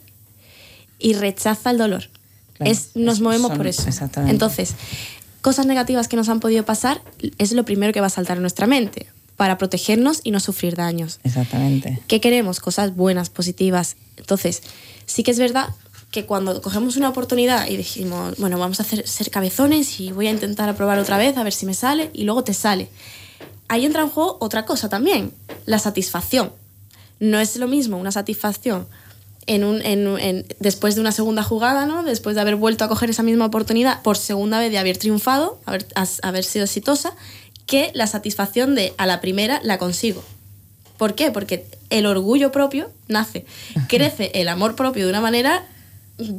y 0.99 1.14
rechaza 1.14 1.71
el 1.71 1.79
dolor. 1.79 2.11
Claro, 2.59 2.71
es, 2.71 2.91
nos 2.95 3.21
movemos 3.21 3.49
son- 3.49 3.57
por 3.57 3.66
eso. 3.66 3.89
exactamente. 3.89 4.33
Entonces, 4.35 4.75
cosas 5.41 5.64
negativas 5.64 6.09
que 6.09 6.16
nos 6.16 6.29
han 6.29 6.41
podido 6.41 6.64
pasar 6.66 7.01
es 7.39 7.53
lo 7.53 7.64
primero 7.64 7.95
que 7.95 8.01
va 8.03 8.09
a 8.09 8.11
saltar 8.11 8.37
en 8.37 8.43
nuestra 8.43 8.66
mente 8.66 9.07
para 9.41 9.57
protegernos 9.57 10.20
y 10.22 10.32
no 10.32 10.38
sufrir 10.38 10.76
daños. 10.76 11.18
Exactamente. 11.24 11.99
¿Qué 12.09 12.20
queremos? 12.20 12.61
Cosas 12.61 12.95
buenas, 12.95 13.30
positivas. 13.30 13.97
Entonces, 14.18 14.62
sí 15.07 15.22
que 15.22 15.30
es 15.30 15.38
verdad 15.38 15.70
que 16.11 16.26
cuando 16.26 16.61
cogemos 16.61 16.99
una 16.99 17.09
oportunidad 17.09 17.66
y 17.66 17.78
decimos, 17.78 18.34
bueno, 18.36 18.59
vamos 18.59 18.80
a 18.80 18.82
hacer, 18.82 19.09
ser 19.09 19.30
cabezones 19.30 19.99
y 19.99 20.12
voy 20.12 20.26
a 20.26 20.30
intentar 20.30 20.68
aprobar 20.68 20.99
otra 20.99 21.16
vez 21.16 21.38
a 21.38 21.43
ver 21.43 21.55
si 21.55 21.64
me 21.64 21.72
sale, 21.72 22.11
y 22.12 22.24
luego 22.24 22.45
te 22.45 22.53
sale. 22.53 22.91
Ahí 23.68 23.86
entra 23.86 24.03
en 24.03 24.11
juego 24.11 24.36
otra 24.41 24.66
cosa 24.66 24.91
también, 24.91 25.32
la 25.64 25.78
satisfacción. 25.78 26.53
No 27.18 27.41
es 27.41 27.57
lo 27.57 27.66
mismo 27.66 27.97
una 27.97 28.12
satisfacción 28.12 28.86
en 29.47 29.64
un, 29.64 29.80
en 29.80 30.07
un- 30.07 30.20
en- 30.20 30.47
después 30.59 30.97
de 30.97 31.01
una 31.01 31.12
segunda 31.12 31.43
jugada, 31.43 31.86
¿no? 31.86 32.03
después 32.03 32.34
de 32.34 32.43
haber 32.43 32.57
vuelto 32.57 32.84
a 32.84 32.88
coger 32.88 33.09
esa 33.09 33.22
misma 33.22 33.47
oportunidad 33.47 34.03
por 34.03 34.18
segunda 34.18 34.59
vez 34.59 34.70
de 34.70 34.76
haber 34.76 34.99
triunfado, 34.99 35.59
haber, 35.64 35.86
haber 36.22 36.45
sido 36.45 36.66
exitosa, 36.66 37.14
que 37.71 37.93
la 37.95 38.09
satisfacción 38.09 38.75
de 38.75 38.93
a 38.99 39.07
la 39.07 39.21
primera 39.21 39.61
la 39.62 39.79
consigo. 39.79 40.25
¿Por 40.99 41.14
qué? 41.14 41.31
Porque 41.31 41.64
el 41.89 42.05
orgullo 42.05 42.51
propio 42.51 42.91
nace, 43.07 43.47
crece 43.89 44.33
el 44.35 44.49
amor 44.49 44.75
propio 44.75 45.05
de 45.05 45.11
una 45.11 45.21
manera 45.21 45.64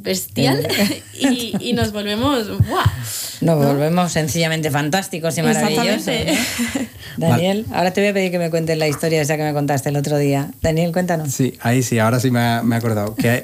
bestial 0.02 0.68
y, 1.20 1.56
y 1.60 1.74
nos 1.74 1.92
volvemos 1.92 2.48
¡guau! 2.68 2.86
Nos 3.42 3.58
volvemos 3.66 4.12
sencillamente 4.12 4.70
fantásticos 4.70 5.38
y 5.38 5.42
maravillosos. 5.42 6.14
Daniel, 7.18 7.66
ahora 7.74 7.92
te 7.92 8.00
voy 8.02 8.12
a 8.12 8.14
pedir 8.14 8.32
que 8.32 8.40
me 8.40 8.50
cuentes 8.50 8.78
la 8.78 8.88
historia 8.88 9.22
esa 9.22 9.36
que 9.36 9.44
me 9.44 9.52
contaste 9.54 9.90
el 9.90 9.98
otro 9.98 10.18
día. 10.18 10.52
Daniel, 10.62 10.92
cuéntanos. 10.94 11.34
Sí, 11.34 11.56
ahí 11.60 11.84
sí, 11.84 12.00
ahora 12.00 12.20
sí 12.20 12.32
me, 12.32 12.40
ha- 12.40 12.62
me 12.64 12.76
he 12.76 12.78
acordado. 12.78 13.16
Que, 13.16 13.42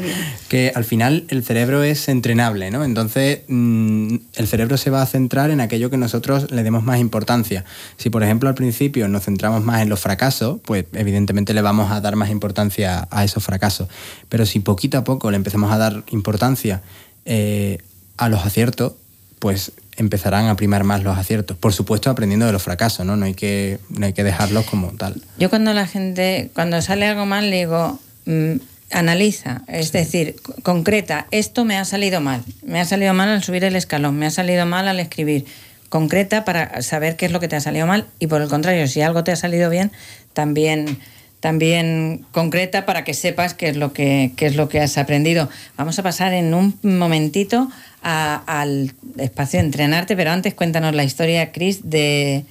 que 0.48 0.72
al 0.74 0.84
final 0.84 1.24
el 1.28 1.44
cerebro 1.44 1.82
es 1.82 2.08
entrenable, 2.08 2.70
¿no? 2.70 2.82
Entonces 2.84 3.40
mm, 3.48 4.14
el 4.36 4.46
cerebro 4.46 4.76
se 4.78 4.90
va 4.90 5.02
a 5.02 5.06
centrar 5.06 5.50
en 5.50 5.60
aquello 5.60 5.90
que 5.90 5.96
nosotros 5.96 6.50
le 6.50 6.62
demos 6.62 6.82
más 6.82 6.98
importancia. 6.98 7.64
Si 7.98 8.08
por 8.08 8.22
ejemplo 8.22 8.48
al 8.48 8.54
principio 8.54 9.06
nos 9.08 9.24
centramos 9.24 9.62
más 9.64 9.82
en 9.82 9.88
los 9.88 10.00
fracasos, 10.00 10.60
pues 10.64 10.84
evidentemente 10.94 11.52
le 11.54 11.62
vamos 11.62 11.90
a 11.92 12.00
dar 12.00 12.16
más 12.16 12.30
importancia 12.30 13.06
a 13.10 13.24
esos 13.24 13.44
fracasos. 13.44 13.88
Pero 14.28 14.46
si 14.46 14.60
poquito 14.60 14.96
a 14.96 15.04
poco 15.04 15.30
le 15.30 15.36
empezamos 15.36 15.72
a 15.72 15.76
dar 15.80 16.04
importancia 16.10 16.82
eh, 17.24 17.78
a 18.16 18.28
los 18.28 18.46
aciertos, 18.46 18.92
pues 19.38 19.72
empezarán 19.96 20.46
a 20.46 20.56
primar 20.56 20.84
más 20.84 21.02
los 21.02 21.18
aciertos. 21.18 21.56
Por 21.56 21.72
supuesto 21.72 22.10
aprendiendo 22.10 22.46
de 22.46 22.52
los 22.52 22.62
fracasos, 22.62 23.04
¿no? 23.04 23.16
No 23.16 23.26
hay 23.26 23.34
que, 23.34 23.80
no 23.88 24.06
hay 24.06 24.12
que 24.12 24.24
dejarlos 24.24 24.66
como 24.66 24.88
tal. 24.92 25.20
Yo 25.38 25.50
cuando 25.50 25.72
la 25.72 25.86
gente, 25.86 26.50
cuando 26.54 26.80
sale 26.80 27.06
algo 27.06 27.26
mal, 27.26 27.50
le 27.50 27.56
digo, 27.56 27.98
mm, 28.26 28.56
analiza, 28.92 29.62
es 29.68 29.92
decir, 29.92 30.36
concreta, 30.62 31.26
esto 31.30 31.64
me 31.64 31.76
ha 31.76 31.84
salido 31.84 32.20
mal. 32.20 32.42
Me 32.64 32.80
ha 32.80 32.84
salido 32.84 33.14
mal 33.14 33.28
al 33.28 33.42
subir 33.42 33.64
el 33.64 33.76
escalón, 33.76 34.18
me 34.18 34.26
ha 34.26 34.30
salido 34.30 34.66
mal 34.66 34.88
al 34.88 35.00
escribir. 35.00 35.46
Concreta 35.88 36.44
para 36.44 36.82
saber 36.82 37.16
qué 37.16 37.26
es 37.26 37.32
lo 37.32 37.40
que 37.40 37.48
te 37.48 37.56
ha 37.56 37.60
salido 37.60 37.86
mal 37.86 38.06
y 38.18 38.26
por 38.26 38.42
el 38.42 38.48
contrario, 38.48 38.86
si 38.86 39.00
algo 39.00 39.24
te 39.24 39.32
ha 39.32 39.36
salido 39.36 39.70
bien, 39.70 39.90
también 40.32 40.98
también 41.40 42.24
concreta 42.32 42.84
para 42.86 43.02
que 43.04 43.14
sepas 43.14 43.54
qué 43.54 43.68
es 43.70 43.76
lo 43.76 43.92
que, 43.92 44.32
qué 44.36 44.46
es 44.46 44.56
lo 44.56 44.68
que 44.68 44.80
has 44.80 44.98
aprendido. 44.98 45.48
Vamos 45.76 45.98
a 45.98 46.02
pasar 46.02 46.32
en 46.34 46.52
un 46.54 46.78
momentito 46.82 47.68
a- 48.02 48.42
al 48.46 48.92
espacio 49.18 49.58
de 49.60 49.66
entrenarte, 49.66 50.16
pero 50.16 50.30
antes 50.30 50.54
cuéntanos 50.54 50.94
la 50.94 51.04
historia, 51.04 51.50
Chris, 51.52 51.80
de, 51.90 52.44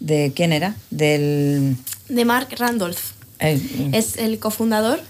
de 0.00 0.32
quién 0.34 0.52
era, 0.52 0.74
del 0.90 1.76
De 2.08 2.24
Mark 2.24 2.48
Randolph. 2.56 3.00
eh, 3.40 3.60
Es 3.92 4.16
el 4.16 4.38
cofundador, 4.38 5.00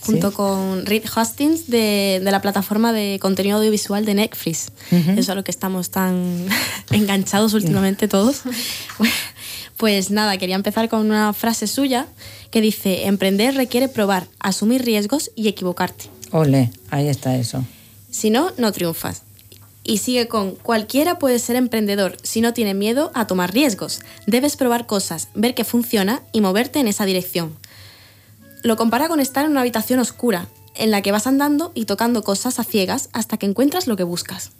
junto 0.00 0.30
Sí. 0.30 0.36
con 0.36 0.86
Reed 0.86 1.04
Hastings, 1.14 1.68
de, 1.68 2.20
de 2.24 2.30
la 2.30 2.40
plataforma 2.40 2.92
de 2.92 3.18
contenido 3.20 3.58
audiovisual 3.58 4.04
de 4.04 4.14
Netflix. 4.14 4.68
Eso 4.90 5.10
es 5.20 5.28
a 5.28 5.34
lo 5.34 5.42
que 5.44 5.50
estamos 5.50 5.90
tan 5.90 6.46
enganchados 6.92 7.52
últimamente 7.54 8.08
todos. 8.08 8.42
Pues 9.76 10.10
nada, 10.10 10.38
quería 10.38 10.54
empezar 10.54 10.88
con 10.88 11.00
una 11.00 11.32
frase 11.32 11.66
suya 11.66 12.06
que 12.50 12.60
dice, 12.60 13.06
emprender 13.06 13.54
requiere 13.54 13.88
probar, 13.88 14.26
asumir 14.40 14.82
riesgos 14.84 15.30
y 15.36 15.48
equivocarte. 15.48 16.06
Ole, 16.30 16.70
ahí 16.90 17.08
está 17.08 17.36
eso. 17.36 17.64
Si 18.10 18.30
no, 18.30 18.52
no 18.56 18.72
triunfas. 18.72 19.22
Y 19.84 19.98
sigue 19.98 20.26
con, 20.26 20.56
cualquiera 20.56 21.18
puede 21.18 21.38
ser 21.38 21.56
emprendedor 21.56 22.16
si 22.22 22.40
no 22.40 22.52
tiene 22.52 22.74
miedo 22.74 23.12
a 23.14 23.26
tomar 23.26 23.52
riesgos. 23.52 24.00
Debes 24.26 24.56
probar 24.56 24.86
cosas, 24.86 25.28
ver 25.34 25.54
qué 25.54 25.64
funciona 25.64 26.22
y 26.32 26.40
moverte 26.40 26.80
en 26.80 26.88
esa 26.88 27.04
dirección. 27.04 27.54
Lo 28.62 28.76
compara 28.76 29.08
con 29.08 29.20
estar 29.20 29.44
en 29.44 29.52
una 29.52 29.60
habitación 29.60 30.00
oscura, 30.00 30.48
en 30.74 30.90
la 30.90 31.02
que 31.02 31.12
vas 31.12 31.26
andando 31.26 31.70
y 31.74 31.84
tocando 31.84 32.22
cosas 32.22 32.58
a 32.58 32.64
ciegas 32.64 33.10
hasta 33.12 33.36
que 33.36 33.46
encuentras 33.46 33.86
lo 33.86 33.96
que 33.96 34.02
buscas. 34.02 34.50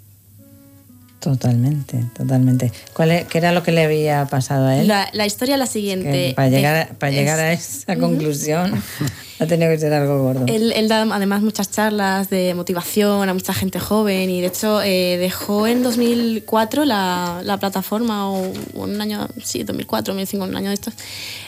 Totalmente, 1.20 2.04
totalmente. 2.16 2.70
¿Cuál 2.92 3.10
e- 3.10 3.26
¿Qué 3.28 3.38
era 3.38 3.50
lo 3.52 3.62
que 3.62 3.72
le 3.72 3.82
había 3.84 4.26
pasado 4.26 4.66
a 4.66 4.76
él? 4.76 4.86
La, 4.86 5.08
la 5.12 5.26
historia 5.26 5.54
es 5.54 5.58
la 5.58 5.64
Que 5.66 5.72
siguiente. 5.72 6.32
para 6.36 6.48
llegar, 6.48 6.74
a, 6.76 6.82
Es- 6.82 6.88
para 6.96 7.10
llegar 7.12 7.40
a 7.40 7.52
es- 7.52 7.78
esa 7.78 7.96
conclusión 7.96 8.80
ha 9.38 9.46
tenido 9.46 9.70
que 9.70 9.78
ser 9.78 9.92
algo 9.92 10.22
gordo. 10.22 10.44
Él, 10.46 10.72
él 10.74 10.88
da 10.88 11.02
además 11.02 11.42
muchas 11.42 11.70
charlas 11.70 12.30
de 12.30 12.54
motivación 12.54 13.28
a 13.28 13.34
mucha 13.34 13.52
gente 13.52 13.78
joven 13.80 14.30
y 14.30 14.40
de 14.40 14.46
hecho 14.46 14.80
eh, 14.82 15.16
dejó 15.18 15.66
en 15.66 15.82
2004 15.82 16.84
la, 16.84 17.40
la 17.44 17.58
plataforma, 17.58 18.30
o 18.30 18.50
un 18.74 19.00
año, 19.00 19.28
sí, 19.44 19.62
2004, 19.62 20.14
2005, 20.14 20.44
un 20.44 20.56
año 20.56 20.68
de 20.68 20.74
estos, 20.74 20.94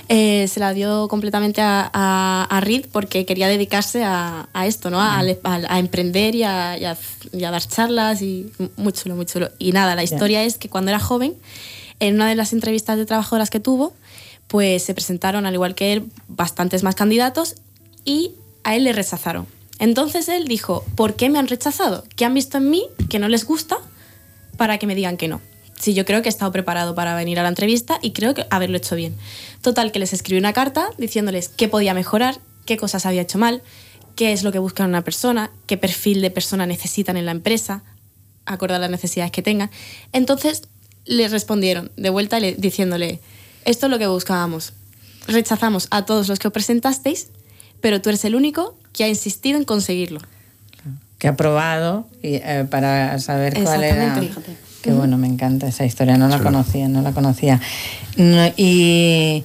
eh, 0.08 0.46
se 0.48 0.60
la 0.60 0.72
dio 0.74 1.08
completamente 1.08 1.60
a, 1.60 1.90
a, 1.92 2.46
a 2.50 2.60
Reed 2.60 2.86
porque 2.92 3.24
quería 3.26 3.48
dedicarse 3.48 4.04
a, 4.04 4.48
a 4.52 4.66
esto, 4.66 4.90
¿no? 4.90 5.00
A, 5.00 5.20
a- 5.20 5.24
a 5.68 5.78
emprender 5.78 6.34
y 6.34 6.42
a, 6.42 6.76
y 6.78 6.84
a- 6.84 6.96
y 7.32 7.44
a 7.44 7.50
dar 7.50 7.62
charlas 7.66 8.22
y 8.22 8.50
muy 8.76 8.92
chulo, 8.92 9.16
muy 9.16 9.26
chulo. 9.26 9.48
Y 9.58 9.72
nada, 9.72 9.94
la 9.94 10.02
historia 10.02 10.42
es 10.44 10.56
que 10.58 10.68
cuando 10.68 10.90
era 10.90 11.00
joven, 11.00 11.34
en 12.00 12.14
una 12.14 12.28
de 12.28 12.34
las 12.36 12.52
entrevistas 12.52 12.96
de 12.96 13.06
trabajo 13.06 13.34
de 13.36 13.40
las 13.40 13.50
que 13.50 13.60
tuvo, 13.60 13.92
pues 14.46 14.82
se 14.84 14.94
presentaron, 14.94 15.44
al 15.46 15.52
igual 15.54 15.74
que 15.74 15.92
él, 15.92 16.04
bastantes 16.28 16.82
más 16.82 16.94
candidatos 16.94 17.56
y 18.08 18.32
a 18.64 18.74
él 18.74 18.84
le 18.84 18.92
rechazaron. 18.94 19.46
Entonces 19.78 20.28
él 20.28 20.48
dijo, 20.48 20.84
¿por 20.96 21.14
qué 21.14 21.28
me 21.28 21.38
han 21.38 21.46
rechazado? 21.46 22.04
¿Qué 22.16 22.24
han 22.24 22.32
visto 22.34 22.56
en 22.58 22.70
mí 22.70 22.84
que 23.10 23.18
no 23.18 23.28
les 23.28 23.44
gusta 23.44 23.78
para 24.56 24.78
que 24.78 24.86
me 24.86 24.94
digan 24.94 25.16
que 25.18 25.28
no? 25.28 25.40
Sí, 25.78 25.94
yo 25.94 26.04
creo 26.04 26.22
que 26.22 26.28
he 26.28 26.30
estado 26.30 26.50
preparado 26.50 26.94
para 26.94 27.14
venir 27.14 27.38
a 27.38 27.42
la 27.42 27.50
entrevista 27.50 27.98
y 28.02 28.10
creo 28.12 28.34
que 28.34 28.46
haberlo 28.50 28.78
hecho 28.78 28.96
bien. 28.96 29.14
Total, 29.62 29.92
que 29.92 29.98
les 30.00 30.12
escribí 30.12 30.38
una 30.38 30.52
carta 30.52 30.88
diciéndoles 30.96 31.48
qué 31.50 31.68
podía 31.68 31.94
mejorar, 31.94 32.40
qué 32.66 32.76
cosas 32.76 33.06
había 33.06 33.22
hecho 33.22 33.38
mal, 33.38 33.62
qué 34.16 34.32
es 34.32 34.42
lo 34.42 34.50
que 34.50 34.58
buscan 34.58 34.88
una 34.88 35.04
persona, 35.04 35.50
qué 35.66 35.76
perfil 35.76 36.20
de 36.22 36.30
persona 36.30 36.66
necesitan 36.66 37.16
en 37.16 37.26
la 37.26 37.32
empresa, 37.32 37.84
acorde 38.46 38.74
a 38.74 38.78
las 38.80 38.90
necesidades 38.90 39.30
que 39.30 39.42
tengan. 39.42 39.70
Entonces 40.12 40.62
le 41.04 41.28
respondieron 41.28 41.92
de 41.96 42.10
vuelta 42.10 42.40
le- 42.40 42.54
diciéndole, 42.56 43.20
esto 43.64 43.86
es 43.86 43.90
lo 43.90 43.98
que 43.98 44.06
buscábamos. 44.08 44.72
Rechazamos 45.28 45.86
a 45.90 46.04
todos 46.06 46.26
los 46.26 46.38
que 46.40 46.48
os 46.48 46.52
presentasteis, 46.54 47.28
pero 47.80 48.00
tú 48.00 48.08
eres 48.08 48.24
el 48.24 48.34
único 48.34 48.76
que 48.92 49.04
ha 49.04 49.08
insistido 49.08 49.58
en 49.58 49.64
conseguirlo. 49.64 50.20
que 51.18 51.26
ha 51.26 51.34
probado 51.34 52.06
y, 52.22 52.36
eh, 52.36 52.64
para 52.70 53.18
saber 53.18 53.60
cuál 53.60 53.82
era. 53.82 54.06
Exactamente. 54.06 54.56
Qué 54.82 54.92
bueno, 54.92 55.18
me 55.18 55.26
encanta 55.26 55.66
esa 55.66 55.84
historia, 55.84 56.16
no 56.16 56.28
la 56.28 56.38
conocía, 56.38 56.88
no 56.88 57.02
la 57.02 57.10
conocía. 57.10 57.60
No, 58.16 58.52
y 58.56 59.44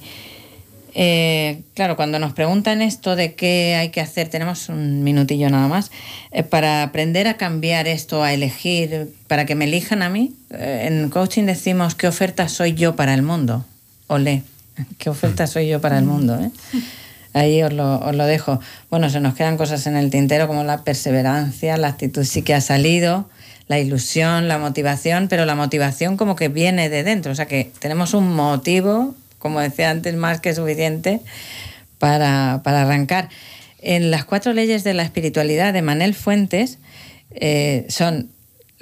eh, 0.94 1.62
claro, 1.74 1.96
cuando 1.96 2.20
nos 2.20 2.32
preguntan 2.32 2.80
esto 2.80 3.16
de 3.16 3.34
qué 3.34 3.74
hay 3.74 3.88
que 3.88 4.00
hacer, 4.00 4.28
tenemos 4.28 4.68
un 4.68 5.02
minutillo 5.02 5.50
nada 5.50 5.66
más, 5.66 5.90
eh, 6.30 6.44
para 6.44 6.84
aprender 6.84 7.26
a 7.26 7.34
cambiar 7.34 7.88
esto, 7.88 8.22
a 8.22 8.32
elegir, 8.32 9.12
para 9.26 9.44
que 9.44 9.56
me 9.56 9.64
elijan 9.64 10.02
a 10.02 10.08
mí, 10.08 10.32
eh, 10.50 10.88
en 10.88 11.10
coaching 11.10 11.44
decimos 11.44 11.96
qué 11.96 12.06
oferta 12.06 12.48
soy 12.48 12.74
yo 12.74 12.94
para 12.94 13.12
el 13.14 13.22
mundo. 13.22 13.64
Olé, 14.06 14.44
qué 14.98 15.10
oferta 15.10 15.48
soy 15.48 15.68
yo 15.68 15.80
para 15.80 15.98
el 15.98 16.04
mundo. 16.04 16.38
Ahí 17.34 17.62
os 17.62 17.72
lo, 17.72 17.98
os 17.98 18.14
lo 18.14 18.24
dejo. 18.26 18.60
Bueno, 18.90 19.10
se 19.10 19.20
nos 19.20 19.34
quedan 19.34 19.56
cosas 19.56 19.86
en 19.86 19.96
el 19.96 20.10
tintero 20.10 20.46
como 20.46 20.64
la 20.64 20.82
perseverancia, 20.82 21.76
la 21.76 21.88
actitud 21.88 22.24
sí 22.24 22.42
que 22.42 22.54
ha 22.54 22.60
salido, 22.60 23.28
la 23.68 23.78
ilusión, 23.78 24.48
la 24.48 24.56
motivación, 24.58 25.28
pero 25.28 25.44
la 25.44 25.54
motivación 25.54 26.16
como 26.16 26.36
que 26.36 26.48
viene 26.48 26.88
de 26.88 27.02
dentro. 27.02 27.32
O 27.32 27.34
sea 27.34 27.46
que 27.46 27.70
tenemos 27.80 28.14
un 28.14 28.32
motivo, 28.32 29.14
como 29.38 29.60
decía 29.60 29.90
antes, 29.90 30.14
más 30.14 30.40
que 30.40 30.54
suficiente 30.54 31.20
para, 31.98 32.60
para 32.62 32.82
arrancar. 32.82 33.28
En 33.80 34.10
las 34.10 34.24
cuatro 34.24 34.52
leyes 34.52 34.84
de 34.84 34.94
la 34.94 35.02
espiritualidad 35.02 35.72
de 35.72 35.82
Manel 35.82 36.14
Fuentes 36.14 36.78
eh, 37.32 37.84
son, 37.88 38.30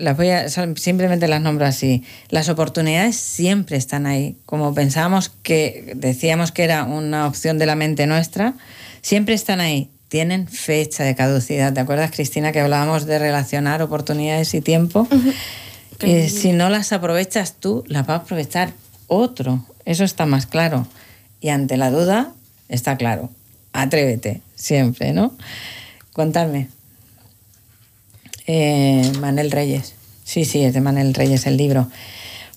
las 0.02 0.16
voy 0.16 0.30
a, 0.30 0.48
simplemente 0.48 1.28
las 1.28 1.40
nombro 1.40 1.64
así. 1.64 2.02
Las 2.28 2.48
oportunidades 2.48 3.14
siempre 3.14 3.76
están 3.76 4.06
ahí. 4.06 4.36
Como 4.46 4.74
pensábamos 4.74 5.30
que 5.42 5.92
decíamos 5.94 6.50
que 6.50 6.64
era 6.64 6.82
una 6.84 7.28
opción 7.28 7.56
de 7.56 7.66
la 7.66 7.76
mente 7.76 8.08
nuestra, 8.08 8.54
siempre 9.00 9.34
están 9.34 9.60
ahí. 9.60 9.90
Tienen 10.08 10.48
fecha 10.48 11.04
de 11.04 11.14
caducidad. 11.14 11.72
¿Te 11.72 11.78
acuerdas, 11.78 12.10
Cristina, 12.10 12.50
que 12.50 12.58
hablábamos 12.58 13.06
de 13.06 13.20
relacionar 13.20 13.80
oportunidades 13.80 14.52
y 14.54 14.60
tiempo? 14.60 15.06
Eh, 16.00 16.28
si 16.30 16.52
no 16.52 16.68
las 16.68 16.92
aprovechas 16.92 17.60
tú, 17.60 17.84
las 17.86 18.08
va 18.08 18.14
a 18.14 18.16
aprovechar 18.16 18.72
otro. 19.06 19.64
Eso 19.84 20.02
está 20.02 20.26
más 20.26 20.46
claro. 20.46 20.88
Y 21.40 21.50
ante 21.50 21.76
la 21.76 21.92
duda, 21.92 22.32
está 22.68 22.96
claro. 22.96 23.30
Atrévete, 23.72 24.40
siempre, 24.56 25.12
¿no? 25.12 25.32
Contadme. 26.12 26.66
Eh, 28.46 29.12
Manel 29.20 29.50
Reyes. 29.50 29.94
Sí, 30.24 30.44
sí, 30.44 30.64
es 30.64 30.74
de 30.74 30.80
Manel 30.80 31.14
Reyes 31.14 31.46
el 31.46 31.56
libro. 31.56 31.88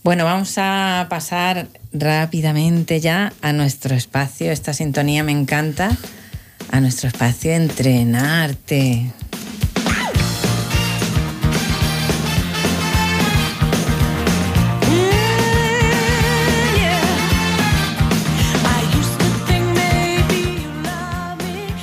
Bueno, 0.03 0.23
vamos 0.23 0.53
a 0.57 1.07
pasar 1.09 1.67
rápidamente 1.91 2.99
ya 2.99 3.33
a 3.41 3.53
nuestro 3.53 3.95
espacio. 3.95 4.51
Esta 4.51 4.73
sintonía 4.73 5.23
me 5.23 5.31
encanta. 5.31 5.89
A 6.71 6.79
nuestro 6.79 7.07
espacio 7.07 7.53
Entrenarte. 7.53 9.11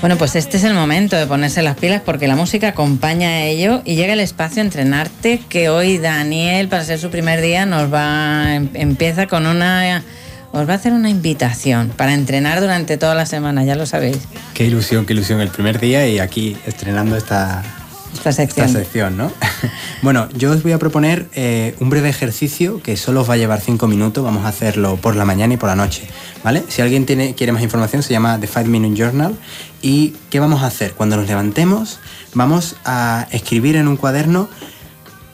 Bueno, 0.02 0.18
pues 0.18 0.34
este 0.34 0.56
es 0.56 0.64
el 0.64 0.74
momento 0.74 1.16
de 1.16 1.26
ponerse 1.26 1.62
las 1.62 1.76
pilas 1.76 2.02
porque 2.04 2.26
la 2.26 2.34
música 2.36 2.68
acompaña 2.68 3.28
a 3.28 3.42
ello 3.44 3.82
y 3.84 3.94
llega 3.94 4.12
el 4.14 4.20
espacio 4.20 4.60
Entrenarte 4.60 5.40
que 5.48 5.68
hoy 5.68 5.98
Daniel, 5.98 6.68
para 6.68 6.84
ser 6.84 6.98
su 6.98 7.08
primer 7.08 7.40
día, 7.40 7.66
nos 7.66 7.92
va 7.92 8.52
em- 8.54 8.68
empieza 8.74 9.28
con 9.28 9.46
una 9.46 10.02
os 10.50 10.68
va 10.68 10.72
a 10.74 10.76
hacer 10.76 10.92
una 10.92 11.08
invitación 11.08 11.90
para 11.96 12.12
entrenar 12.12 12.60
durante 12.60 12.98
toda 12.98 13.14
la 13.14 13.24
semana, 13.24 13.64
ya 13.64 13.74
lo 13.74 13.86
sabéis. 13.86 14.18
Qué 14.52 14.64
ilusión, 14.66 15.06
qué 15.06 15.14
ilusión 15.14 15.40
el 15.40 15.48
primer 15.48 15.78
día 15.80 16.06
y 16.06 16.18
aquí 16.18 16.56
estrenando 16.66 17.16
esta, 17.16 17.62
Esta 18.12 18.32
sección. 18.32 18.66
esta 18.66 18.80
sección, 18.80 19.16
¿no? 19.16 19.32
bueno, 20.02 20.28
yo 20.36 20.50
os 20.50 20.62
voy 20.62 20.72
a 20.72 20.78
proponer 20.78 21.26
eh, 21.34 21.74
un 21.80 21.88
breve 21.88 22.10
ejercicio 22.10 22.82
que 22.82 22.98
solo 22.98 23.22
os 23.22 23.30
va 23.30 23.34
a 23.34 23.36
llevar 23.38 23.62
cinco 23.62 23.86
minutos. 23.86 24.22
Vamos 24.22 24.44
a 24.44 24.48
hacerlo 24.48 24.96
por 24.96 25.16
la 25.16 25.24
mañana 25.24 25.54
y 25.54 25.56
por 25.56 25.70
la 25.70 25.76
noche, 25.76 26.02
¿vale? 26.44 26.64
Si 26.68 26.82
alguien 26.82 27.06
tiene, 27.06 27.34
quiere 27.34 27.52
más 27.52 27.62
información, 27.62 28.02
se 28.02 28.10
llama 28.12 28.38
The 28.38 28.46
Five 28.48 28.66
Minute 28.66 28.94
Journal. 29.00 29.34
¿Y 29.82 30.10
qué 30.30 30.38
vamos 30.38 30.62
a 30.62 30.66
hacer? 30.66 30.92
Cuando 30.92 31.16
nos 31.16 31.26
levantemos, 31.26 31.98
vamos 32.34 32.76
a 32.84 33.26
escribir 33.32 33.74
en 33.74 33.88
un 33.88 33.96
cuaderno 33.96 34.48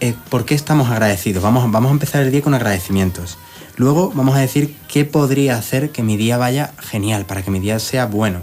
eh, 0.01 0.14
por 0.30 0.46
qué 0.46 0.55
estamos 0.55 0.88
agradecidos. 0.90 1.42
Vamos, 1.42 1.70
vamos 1.70 1.90
a 1.90 1.92
empezar 1.92 2.22
el 2.22 2.32
día 2.32 2.40
con 2.40 2.55
agradecimientos. 2.55 3.36
Luego 3.76 4.11
vamos 4.14 4.36
a 4.36 4.40
decir 4.40 4.74
qué 4.88 5.05
podría 5.05 5.57
hacer 5.59 5.90
que 5.90 6.03
mi 6.03 6.16
día 6.16 6.38
vaya 6.38 6.72
genial, 6.80 7.26
para 7.26 7.42
que 7.42 7.51
mi 7.51 7.61
día 7.61 7.78
sea 7.78 8.07
bueno. 8.07 8.40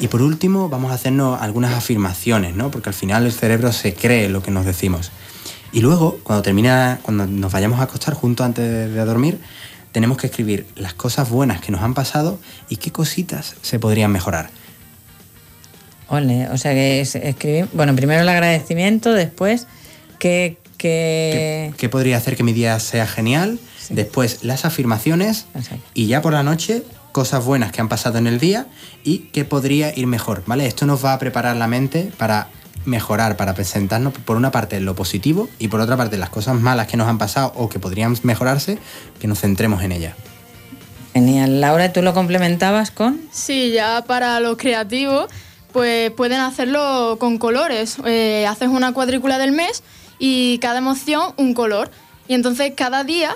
Y 0.00 0.08
por 0.08 0.22
último, 0.22 0.70
vamos 0.70 0.90
a 0.90 0.94
hacernos 0.94 1.40
algunas 1.40 1.74
afirmaciones, 1.74 2.56
¿no? 2.56 2.70
Porque 2.70 2.88
al 2.88 2.94
final 2.94 3.26
el 3.26 3.32
cerebro 3.32 3.72
se 3.72 3.94
cree 3.94 4.30
lo 4.30 4.42
que 4.42 4.50
nos 4.50 4.64
decimos. 4.64 5.12
Y 5.70 5.80
luego, 5.80 6.18
cuando 6.22 6.42
termina, 6.42 6.98
cuando 7.02 7.26
nos 7.26 7.52
vayamos 7.52 7.80
a 7.80 7.84
acostar 7.84 8.14
juntos 8.14 8.46
antes 8.46 8.64
de 8.64 9.04
dormir, 9.04 9.38
tenemos 9.92 10.16
que 10.16 10.28
escribir 10.28 10.66
las 10.76 10.94
cosas 10.94 11.28
buenas 11.28 11.60
que 11.60 11.72
nos 11.72 11.82
han 11.82 11.92
pasado 11.92 12.38
y 12.70 12.76
qué 12.76 12.90
cositas 12.90 13.56
se 13.60 13.78
podrían 13.78 14.10
mejorar. 14.10 14.50
Ole, 16.08 16.48
o 16.50 16.58
sea 16.58 16.72
que 16.72 17.00
es- 17.00 17.14
escribir, 17.16 17.68
bueno, 17.72 17.94
primero 17.96 18.20
el 18.22 18.28
agradecimiento, 18.28 19.12
después 19.12 19.66
que, 20.18 20.56
que... 20.78 21.70
¿Qué, 21.72 21.74
qué 21.76 21.88
podría 21.88 22.16
hacer 22.16 22.36
que 22.36 22.42
mi 22.42 22.52
día 22.52 22.78
sea 22.80 23.06
genial? 23.06 23.58
Después 23.90 24.42
las 24.42 24.64
afirmaciones 24.64 25.46
y 25.94 26.06
ya 26.06 26.20
por 26.22 26.32
la 26.32 26.42
noche 26.42 26.82
cosas 27.12 27.44
buenas 27.44 27.70
que 27.72 27.80
han 27.80 27.88
pasado 27.88 28.18
en 28.18 28.26
el 28.26 28.38
día 28.40 28.66
y 29.04 29.18
qué 29.32 29.44
podría 29.44 29.96
ir 29.96 30.06
mejor, 30.06 30.42
¿vale? 30.46 30.66
Esto 30.66 30.86
nos 30.86 31.04
va 31.04 31.12
a 31.12 31.18
preparar 31.18 31.56
la 31.56 31.66
mente 31.68 32.10
para 32.18 32.48
mejorar, 32.84 33.36
para 33.36 33.54
presentarnos 33.54 34.12
por 34.12 34.36
una 34.36 34.50
parte 34.50 34.80
lo 34.80 34.94
positivo 34.94 35.48
y 35.58 35.68
por 35.68 35.80
otra 35.80 35.96
parte 35.96 36.16
las 36.18 36.30
cosas 36.30 36.54
malas 36.60 36.88
que 36.88 36.96
nos 36.96 37.08
han 37.08 37.16
pasado 37.18 37.52
o 37.56 37.68
que 37.68 37.78
podrían 37.78 38.16
mejorarse, 38.22 38.78
que 39.20 39.26
nos 39.28 39.40
centremos 39.40 39.82
en 39.82 39.92
ellas. 39.92 40.14
Genial. 41.14 41.60
Laura, 41.60 41.92
¿tú 41.92 42.02
lo 42.02 42.12
complementabas 42.12 42.90
con? 42.90 43.20
Sí, 43.32 43.70
ya 43.72 44.04
para 44.06 44.38
los 44.40 44.56
creativos, 44.56 45.28
pues 45.76 46.10
pueden 46.10 46.40
hacerlo 46.40 47.18
con 47.20 47.36
colores. 47.36 47.98
Eh, 48.06 48.46
haces 48.48 48.68
una 48.68 48.94
cuadrícula 48.94 49.36
del 49.36 49.52
mes 49.52 49.82
y 50.18 50.56
cada 50.60 50.78
emoción 50.78 51.34
un 51.36 51.52
color. 51.52 51.90
Y 52.28 52.32
entonces 52.32 52.72
cada 52.74 53.04
día 53.04 53.34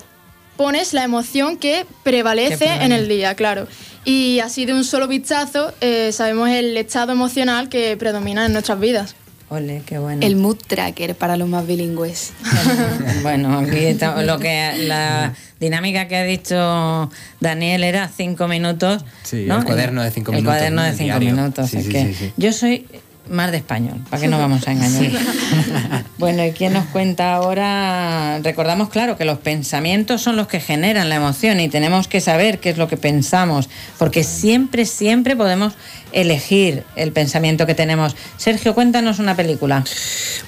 pones 0.56 0.94
la 0.94 1.04
emoción 1.04 1.58
que 1.58 1.84
prevalece, 2.02 2.64
en 2.64 2.92
el 2.92 3.08
día, 3.08 3.34
claro. 3.34 3.68
Y 4.06 4.38
así 4.38 4.64
de 4.64 4.72
un 4.72 4.84
solo 4.84 5.06
vistazo 5.06 5.74
eh, 5.82 6.12
sabemos 6.12 6.48
el 6.48 6.78
estado 6.78 7.12
emocional 7.12 7.68
que 7.68 7.94
predomina 7.98 8.46
en 8.46 8.54
nuestras 8.54 8.80
vidas. 8.80 9.16
Ole, 9.50 9.82
qué 9.84 9.98
bueno. 9.98 10.24
El 10.26 10.36
mood 10.36 10.56
tracker 10.66 11.14
para 11.16 11.36
los 11.36 11.46
más 11.46 11.66
bilingües. 11.66 12.32
Bueno, 13.22 13.58
aquí 13.58 13.84
está, 13.84 14.22
lo 14.22 14.38
que 14.38 14.72
la 14.78 15.34
dinámica 15.60 16.08
que 16.08 16.16
ha 16.16 16.24
dicho 16.24 17.10
Daniel 17.38 17.84
era 17.84 18.08
cinco 18.08 18.48
minutos. 18.48 19.04
Sí, 19.22 19.44
¿no? 19.46 19.58
el 19.58 19.64
cuaderno 19.64 20.02
de 20.02 20.10
cinco 20.10 20.32
el 20.32 20.38
minutos, 20.38 20.56
cuaderno 20.56 20.76
¿no? 20.76 20.82
de 20.84 20.90
El 20.90 20.96
cinco 20.96 21.18
diario. 21.18 21.34
minutos. 21.34 21.70
Sí, 21.70 21.76
es 21.76 21.84
sí, 21.84 21.90
que 21.90 22.06
sí, 22.06 22.14
sí. 22.14 22.32
Yo 22.36 22.52
soy 22.52 22.86
más 23.28 23.52
de 23.52 23.58
español, 23.58 24.00
¿para 24.10 24.20
qué 24.22 24.26
nos 24.28 24.40
vamos 24.40 24.66
a 24.66 24.72
engañar? 24.72 25.12
bueno, 26.18 26.44
¿y 26.44 26.50
quién 26.50 26.72
nos 26.72 26.86
cuenta 26.86 27.34
ahora? 27.34 28.40
Recordamos, 28.42 28.88
claro, 28.88 29.16
que 29.16 29.24
los 29.24 29.38
pensamientos 29.38 30.20
son 30.20 30.34
los 30.34 30.48
que 30.48 30.58
generan 30.58 31.08
la 31.08 31.14
emoción 31.14 31.60
y 31.60 31.68
tenemos 31.68 32.08
que 32.08 32.20
saber 32.20 32.58
qué 32.58 32.70
es 32.70 32.76
lo 32.78 32.88
que 32.88 32.96
pensamos, 32.96 33.68
porque 33.98 34.24
siempre, 34.24 34.84
siempre 34.84 35.36
podemos 35.36 35.74
elegir 36.10 36.82
el 36.96 37.12
pensamiento 37.12 37.66
que 37.66 37.74
tenemos. 37.76 38.16
Sergio, 38.36 38.74
cuéntanos 38.74 39.20
una 39.20 39.36
película. 39.36 39.84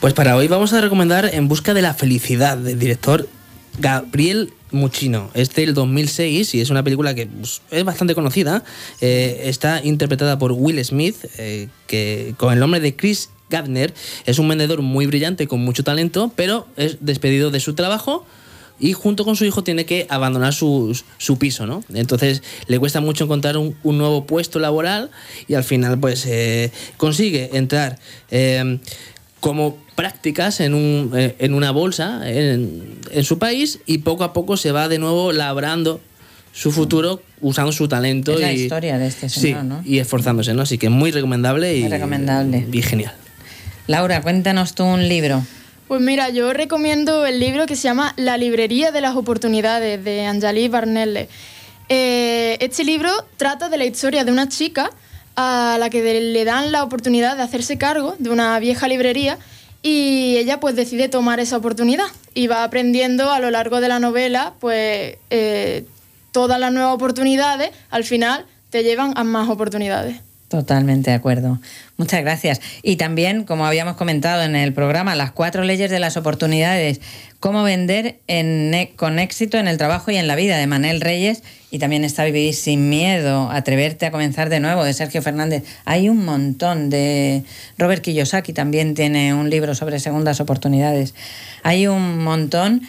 Pues 0.01 0.13
para 0.13 0.35
hoy 0.35 0.49
vamos 0.49 0.73
a 0.73 0.81
recomendar 0.81 1.31
En 1.33 1.47
busca 1.47 1.75
de 1.75 1.83
la 1.83 1.95
felicidad 1.95 2.57
del 2.57 2.81
director 2.81 3.29
Gabriel 3.79 4.53
Muchino. 4.71 5.31
Es 5.35 5.55
del 5.55 5.75
2006 5.75 6.55
y 6.55 6.61
es 6.61 6.71
una 6.71 6.83
película 6.83 7.15
que 7.15 7.27
pues, 7.27 7.63
es 7.71 7.85
bastante 7.85 8.15
conocida. 8.15 8.65
Eh, 9.01 9.43
está 9.45 9.85
interpretada 9.85 10.39
por 10.39 10.53
Will 10.53 10.83
Smith, 10.85 11.17
eh, 11.39 11.69
que 11.87 12.35
con 12.39 12.53
el 12.53 12.59
nombre 12.59 12.81
de 12.81 12.97
Chris 12.97 13.31
Gardner 13.51 13.93
es 14.25 14.39
un 14.39 14.49
vendedor 14.49 14.83
muy 14.83 15.07
brillante 15.07 15.47
con 15.47 15.61
mucho 15.61 15.85
talento, 15.85 16.33
pero 16.37 16.67
es 16.77 16.99
despedido 17.01 17.51
de 17.51 17.61
su 17.61 17.75
trabajo 17.75 18.25
y 18.81 18.95
junto 18.95 19.25
con 19.25 19.37
su 19.37 19.45
hijo 19.45 19.63
tiene 19.63 19.85
que 19.85 20.07
abandonar 20.09 20.55
su, 20.55 20.99
su 21.19 21.39
piso, 21.39 21.67
¿no? 21.67 21.85
Entonces 21.93 22.43
le 22.67 22.79
cuesta 22.79 23.01
mucho 23.01 23.25
encontrar 23.25 23.59
un, 23.59 23.77
nuevo 23.85 24.27
puesto 24.27 24.59
laboral 24.59 25.11
y 25.47 25.55
al 25.55 25.65
final 25.65 26.01
pues 26.01 26.25
eh, 26.27 26.73
consigue 26.97 27.51
entrar 27.53 27.99
como 29.43 29.77
prácticas 30.03 30.59
en, 30.59 30.75
un, 30.75 31.13
eh, 31.15 31.37
en 31.39 31.55
una 31.55 31.71
bolsa 31.71 32.29
en, 32.29 32.99
en 33.13 33.23
su 33.25 33.39
país 33.39 33.79
y 33.87 33.99
poco 33.99 34.25
a 34.25 34.33
poco 34.33 34.57
se 34.57 34.73
va 34.73 34.89
de 34.89 34.99
nuevo 34.99 35.31
labrando 35.31 36.01
su 36.53 36.73
futuro 36.73 37.23
usando 37.41 37.71
su 37.71 37.87
talento 37.87 38.33
Es 38.33 38.41
la 38.41 38.53
y, 38.53 38.63
historia 38.63 38.99
de 38.99 39.07
este 39.07 39.29
sí, 39.29 39.41
señor, 39.41 39.63
¿no? 39.65 39.81
y 39.85 40.01
esforzándose, 40.01 40.55
¿no? 40.55 40.63
Así 40.63 40.77
que 40.77 40.89
muy 40.89 41.13
recomendable 41.13 41.77
y, 41.77 41.83
Muy 41.83 41.91
recomendable. 41.91 42.67
y 42.73 42.83
genial. 42.83 43.15
Laura, 43.87 44.21
cuéntanos 44.23 44.75
tú 44.75 44.83
un 44.83 45.09
libro. 45.09 45.41
Pues 45.87 46.01
mira, 46.01 46.31
yo 46.31 46.53
recomiendo 46.53 47.25
el 47.25 47.39
libro 47.39 47.67
que 47.67 47.77
se 47.77 47.83
llama 47.85 48.13
La 48.17 48.37
librería 48.37 48.91
de 48.91 49.03
las 49.03 49.15
oportunidades 49.15 50.03
de 50.05 50.27
Anjali 50.27 50.67
Barnelle. 50.67 51.29
Eh, 51.89 52.57
este 52.61 52.83
libro 52.83 53.11
trata 53.37 53.69
de 53.69 53.79
la 53.79 53.85
historia 53.85 54.25
de 54.25 54.33
una 54.33 54.49
chica 54.49 54.91
a 55.37 55.77
la 55.79 55.91
que 55.91 56.21
le 56.21 56.45
dan 56.45 56.73
la 56.73 56.83
oportunidad 56.83 57.37
de 57.37 57.43
hacerse 57.45 57.79
cargo 57.79 58.17
de 58.19 58.31
una 58.31 58.59
vieja 58.59 58.89
librería 58.89 59.39
y 59.83 60.37
ella 60.37 60.61
pues 60.61 60.77
decide 60.77 61.09
tomar 61.09 61.41
esa 61.41 61.57
oportunidad 61.57 62.07
y 62.35 62.47
va 62.47 62.65
aprendiendo 62.65 63.31
a 63.31 63.41
lo 63.41 63.51
largo 63.51 63.81
de 63.81 63.89
la 63.89 63.99
novela 63.99 64.55
pues 64.61 65.19
eh, 65.31 65.85
todas 66.31 66.61
las 66.61 66.73
nuevas 66.73 66.95
oportunidades 66.95 67.71
al 67.91 68.05
final 68.05 68.47
te 68.71 68.85
llevan 68.85 69.13
a 69.17 69.25
más 69.25 69.49
oportunidades. 69.49 70.21
Totalmente 70.53 71.09
de 71.09 71.17
acuerdo. 71.17 71.59
Muchas 71.97 72.21
gracias. 72.21 72.61
Y 72.83 72.97
también, 72.97 73.45
como 73.45 73.65
habíamos 73.65 73.97
comentado 73.97 74.43
en 74.43 74.55
el 74.55 74.75
programa, 74.75 75.15
las 75.15 75.33
cuatro 75.33 75.65
leyes 75.65 75.91
de 75.91 75.99
las 75.99 76.19
oportunidades, 76.19 77.01
cómo 77.41 77.63
vender 77.63 78.19
e, 78.29 78.93
con 78.97 79.19
éxito 79.19 79.57
en 79.57 79.67
el 79.67 79.79
trabajo 79.79 80.11
y 80.11 80.17
en 80.17 80.27
la 80.29 80.37
vida, 80.37 80.59
de 80.59 80.67
Manel 80.67 81.01
Reyes, 81.01 81.43
y 81.71 81.79
también 81.79 82.05
está 82.05 82.25
Vivir 82.25 82.53
sin 82.53 82.91
miedo, 82.91 83.51
Atreverte 83.51 84.05
a 84.05 84.11
comenzar 84.11 84.51
de 84.51 84.61
nuevo, 84.61 84.85
de 84.85 84.93
Sergio 84.93 85.23
Fernández. 85.23 85.65
Hay 85.87 86.11
un 86.11 86.23
montón 86.23 86.91
de... 86.91 87.45
Robert 87.79 88.03
Kiyosaki 88.03 88.53
también 88.53 88.93
tiene 88.93 89.33
un 89.33 89.49
libro 89.49 89.75
sobre 89.75 90.01
segundas 90.01 90.39
oportunidades. 90.39 91.15
Hay 91.63 91.87
un 91.87 92.23
montón 92.23 92.83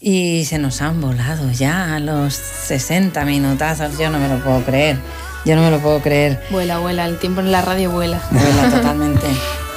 y 0.00 0.44
se 0.44 0.58
nos 0.58 0.80
han 0.80 1.00
volado 1.00 1.50
ya 1.50 1.98
los 1.98 2.34
60 2.34 3.24
minutazos, 3.24 3.98
yo 3.98 4.10
no 4.10 4.20
me 4.20 4.28
lo 4.28 4.40
puedo 4.44 4.64
creer. 4.64 4.96
Yo 5.44 5.56
no 5.56 5.62
me 5.62 5.70
lo 5.70 5.78
puedo 5.78 6.00
creer. 6.00 6.42
Vuela, 6.50 6.78
vuela, 6.78 7.06
el 7.06 7.18
tiempo 7.18 7.40
en 7.40 7.50
la 7.52 7.62
radio 7.62 7.90
vuela. 7.90 8.20
Vuela 8.30 8.70
totalmente. 8.70 9.26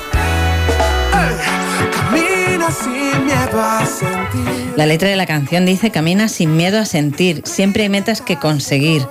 La 4.76 4.86
letra 4.86 5.10
de 5.10 5.16
la 5.16 5.26
canción 5.26 5.66
dice, 5.66 5.92
camina 5.92 6.28
sin 6.28 6.56
miedo 6.56 6.80
a 6.80 6.86
sentir, 6.86 7.42
siempre 7.46 7.84
hay 7.84 7.90
metas 7.90 8.22
que 8.22 8.38
conseguir. 8.38 9.06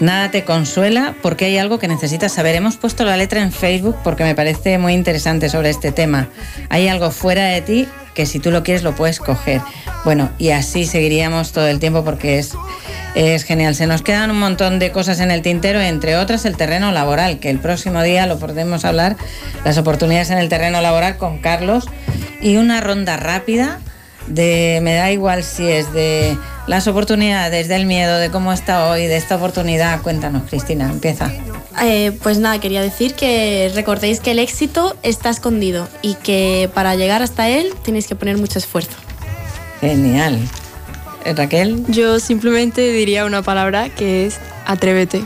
Nada 0.00 0.30
te 0.30 0.44
consuela 0.44 1.14
porque 1.22 1.44
hay 1.44 1.58
algo 1.58 1.78
que 1.78 1.86
necesitas 1.86 2.32
saber. 2.32 2.56
Hemos 2.56 2.76
puesto 2.76 3.04
la 3.04 3.16
letra 3.16 3.42
en 3.42 3.52
Facebook 3.52 3.96
porque 4.02 4.24
me 4.24 4.34
parece 4.34 4.78
muy 4.78 4.94
interesante 4.94 5.48
sobre 5.48 5.70
este 5.70 5.92
tema. 5.92 6.28
Hay 6.70 6.88
algo 6.88 7.10
fuera 7.10 7.44
de 7.44 7.60
ti 7.62 7.88
que 8.14 8.26
si 8.26 8.40
tú 8.40 8.50
lo 8.50 8.62
quieres 8.62 8.82
lo 8.82 8.94
puedes 8.94 9.20
coger. 9.20 9.60
Bueno, 10.04 10.30
y 10.38 10.50
así 10.50 10.84
seguiríamos 10.84 11.52
todo 11.52 11.68
el 11.68 11.78
tiempo 11.78 12.04
porque 12.04 12.38
es 12.38 12.54
es 13.14 13.44
genial. 13.44 13.74
Se 13.74 13.86
nos 13.86 14.02
quedan 14.02 14.30
un 14.30 14.38
montón 14.38 14.78
de 14.78 14.90
cosas 14.90 15.20
en 15.20 15.30
el 15.30 15.42
tintero, 15.42 15.80
entre 15.80 16.16
otras 16.16 16.44
el 16.44 16.56
terreno 16.56 16.92
laboral, 16.92 17.38
que 17.38 17.50
el 17.50 17.58
próximo 17.58 18.02
día 18.02 18.26
lo 18.26 18.38
podemos 18.38 18.84
hablar, 18.84 19.16
las 19.64 19.78
oportunidades 19.78 20.30
en 20.30 20.38
el 20.38 20.48
terreno 20.48 20.80
laboral 20.80 21.16
con 21.16 21.38
Carlos 21.38 21.86
y 22.40 22.56
una 22.56 22.80
ronda 22.80 23.16
rápida 23.16 23.78
de, 24.26 24.80
me 24.82 24.94
da 24.94 25.10
igual 25.10 25.44
si 25.44 25.70
es 25.70 25.92
de 25.92 26.36
las 26.66 26.86
oportunidades, 26.88 27.68
del 27.68 27.86
miedo, 27.86 28.18
de 28.18 28.30
cómo 28.30 28.52
está 28.52 28.88
hoy, 28.88 29.06
de 29.06 29.16
esta 29.16 29.36
oportunidad. 29.36 30.00
Cuéntanos, 30.02 30.44
Cristina, 30.48 30.90
empieza. 30.90 31.30
Eh, 31.82 32.12
pues 32.22 32.38
nada, 32.38 32.58
quería 32.60 32.82
decir 32.82 33.14
que 33.14 33.70
recordéis 33.74 34.20
que 34.20 34.30
el 34.30 34.38
éxito 34.38 34.96
está 35.02 35.30
escondido 35.30 35.88
y 36.02 36.14
que 36.14 36.70
para 36.72 36.94
llegar 36.94 37.22
hasta 37.22 37.48
él 37.48 37.72
tenéis 37.84 38.06
que 38.06 38.14
poner 38.14 38.38
mucho 38.38 38.58
esfuerzo. 38.58 38.96
Genial. 39.80 40.38
Eh, 41.24 41.34
Raquel. 41.34 41.84
Yo 41.88 42.20
simplemente 42.20 42.92
diría 42.92 43.24
una 43.24 43.42
palabra 43.42 43.88
que 43.88 44.26
es 44.26 44.38
atrévete. 44.66 45.24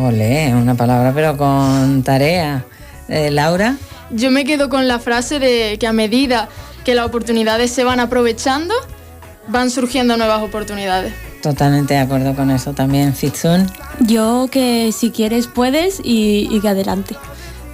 Ole, 0.00 0.54
una 0.54 0.74
palabra 0.74 1.12
pero 1.14 1.36
con 1.36 2.02
tarea. 2.02 2.64
Eh, 3.08 3.30
Laura. 3.30 3.76
Yo 4.10 4.30
me 4.30 4.44
quedo 4.44 4.68
con 4.68 4.88
la 4.88 4.98
frase 4.98 5.38
de 5.38 5.76
que 5.78 5.86
a 5.86 5.92
medida 5.92 6.48
que 6.84 6.94
las 6.94 7.06
oportunidades 7.06 7.70
se 7.70 7.84
van 7.84 8.00
aprovechando, 8.00 8.74
van 9.48 9.70
surgiendo 9.70 10.16
nuevas 10.16 10.42
oportunidades. 10.42 11.12
Totalmente 11.42 11.94
de 11.94 12.00
acuerdo 12.00 12.34
con 12.34 12.50
eso 12.50 12.72
también, 12.72 13.14
Fitsun. 13.14 13.66
Yo 14.00 14.48
que 14.50 14.92
si 14.92 15.10
quieres 15.10 15.46
puedes 15.46 16.00
y, 16.02 16.48
y 16.50 16.60
que 16.60 16.68
adelante. 16.68 17.16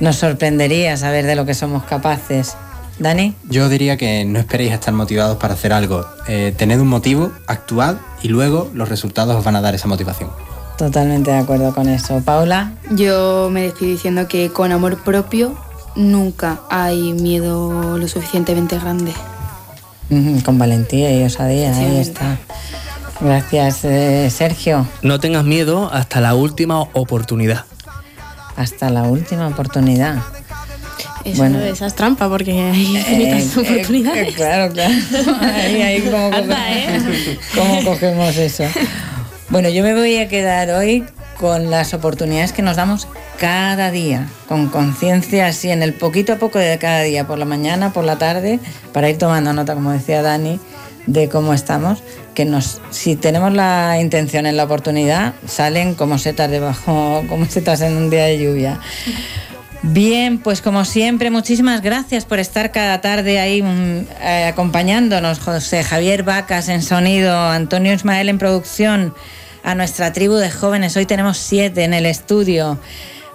Nos 0.01 0.17
sorprendería 0.17 0.97
saber 0.97 1.27
de 1.27 1.37
lo 1.37 1.47
que 1.47 1.55
somos 1.55 1.85
capaces. 1.85 2.57
Dani. 3.01 3.35
Yo 3.49 3.69
diría 3.69 3.97
que 3.97 4.25
no 4.27 4.39
esperéis 4.39 4.73
a 4.73 4.75
estar 4.75 4.93
motivados 4.93 5.39
para 5.39 5.55
hacer 5.55 5.73
algo. 5.73 6.05
Eh, 6.29 6.55
tened 6.57 6.79
un 6.79 6.89
motivo, 6.89 7.33
actuad 7.47 7.97
y 8.23 8.29
luego 8.29 8.71
los 8.75 8.89
resultados 8.89 9.35
os 9.35 9.43
van 9.43 9.57
a 9.57 9.63
dar 9.63 9.75
esa 9.75 9.89
motivación. 9.89 10.31
Totalmente 10.77 11.31
de 11.31 11.39
acuerdo 11.39 11.75
con 11.75 11.89
eso. 11.89 12.21
Paula. 12.25 12.73
Yo 12.91 13.49
me 13.51 13.63
despido 13.63 13.91
diciendo 13.91 14.29
que 14.29 14.51
con 14.51 14.71
amor 14.71 15.03
propio 15.03 15.55
nunca 15.97 16.61
hay 16.71 17.15
miedo 17.15 17.99
lo 17.99 18.07
suficientemente 18.07 18.79
grande. 18.79 19.13
con 20.45 20.59
valentía 20.59 21.17
y 21.17 21.23
osadía, 21.23 21.75
ahí 21.75 21.99
está. 21.99 22.39
Gracias, 23.21 23.85
eh, 23.85 24.29
Sergio. 24.31 24.87
No 25.03 25.21
tengas 25.21 25.45
miedo 25.45 25.91
hasta 25.93 26.21
la 26.21 26.35
última 26.35 26.81
oportunidad. 26.81 27.65
Hasta 28.57 28.91
la 28.91 29.05
última 29.05 29.49
oportunidad. 29.49 30.19
Eso, 31.25 31.37
bueno, 31.37 31.61
esa 31.61 31.87
es 31.87 31.95
trampa 31.95 32.29
porque 32.29 32.53
hay 32.53 32.97
eh, 32.97 32.99
infinitas 32.99 33.57
eh, 33.57 33.61
oportunidades. 33.61 34.35
claro, 34.35 34.73
claro. 34.73 34.95
Ahí, 35.41 35.83
ahí 35.83 36.01
como, 36.03 36.31
cogemos, 36.31 36.67
¿eh? 36.67 37.39
¿cómo 37.55 37.85
cogemos 37.85 38.37
eso. 38.37 38.65
Bueno, 39.51 39.69
yo 39.69 39.83
me 39.83 39.95
voy 39.95 40.17
a 40.17 40.29
quedar 40.29 40.71
hoy 40.71 41.05
con 41.37 41.71
las 41.71 41.93
oportunidades 41.95 42.53
que 42.53 42.63
nos 42.63 42.77
damos 42.77 43.09
cada 43.39 43.91
día, 43.91 44.29
con 44.47 44.69
conciencia 44.69 45.47
así, 45.47 45.71
en 45.71 45.83
el 45.83 45.95
poquito 45.95 46.35
a 46.35 46.37
poco 46.37 46.59
de 46.59 46.79
cada 46.79 47.01
día, 47.03 47.27
por 47.27 47.39
la 47.39 47.47
mañana, 47.47 47.93
por 47.93 48.05
la 48.05 48.17
tarde, 48.17 48.61
para 48.93 49.09
ir 49.09 49.17
tomando 49.17 49.53
nota, 49.53 49.75
como 49.75 49.91
decía 49.91 50.21
Dani, 50.21 50.61
de 51.07 51.29
cómo 51.29 51.55
estamos, 51.55 52.03
que 52.35 52.45
nos, 52.45 52.81
si 52.91 53.17
tenemos 53.17 53.53
la 53.55 53.99
intención 54.01 54.47
en 54.47 54.57
la 54.57 54.65
oportunidad, 54.65 55.35
salen 55.47 55.95
como 55.95 56.19
setas 56.19 56.51
debajo, 56.51 57.25
como 57.29 57.47
setas 57.47 57.81
en 57.81 57.97
un 57.97 58.11
día 58.11 58.25
de 58.25 58.39
lluvia. 58.39 58.79
Bien, 59.83 60.39
pues 60.39 60.61
como 60.61 60.85
siempre, 60.85 61.31
muchísimas 61.31 61.81
gracias 61.81 62.27
por 62.27 62.39
estar 62.39 62.71
cada 62.71 63.01
tarde 63.01 63.41
ahí 63.41 63.63
mm, 63.63 64.07
eh, 64.21 64.47
acompañándonos. 64.53 65.39
José 65.39 65.83
Javier 65.85 66.23
Vacas 66.23 66.69
en 66.69 66.83
sonido, 66.83 67.35
Antonio 67.35 67.95
Ismael 67.95 68.29
en 68.29 68.37
producción, 68.37 69.15
a 69.65 69.75
nuestra 69.75 70.13
tribu 70.13 70.35
de 70.35 70.51
jóvenes. 70.51 70.99
Hoy 70.99 71.07
tenemos 71.07 71.39
siete 71.39 71.85
en 71.85 71.95
el 71.95 72.05
estudio. 72.05 72.79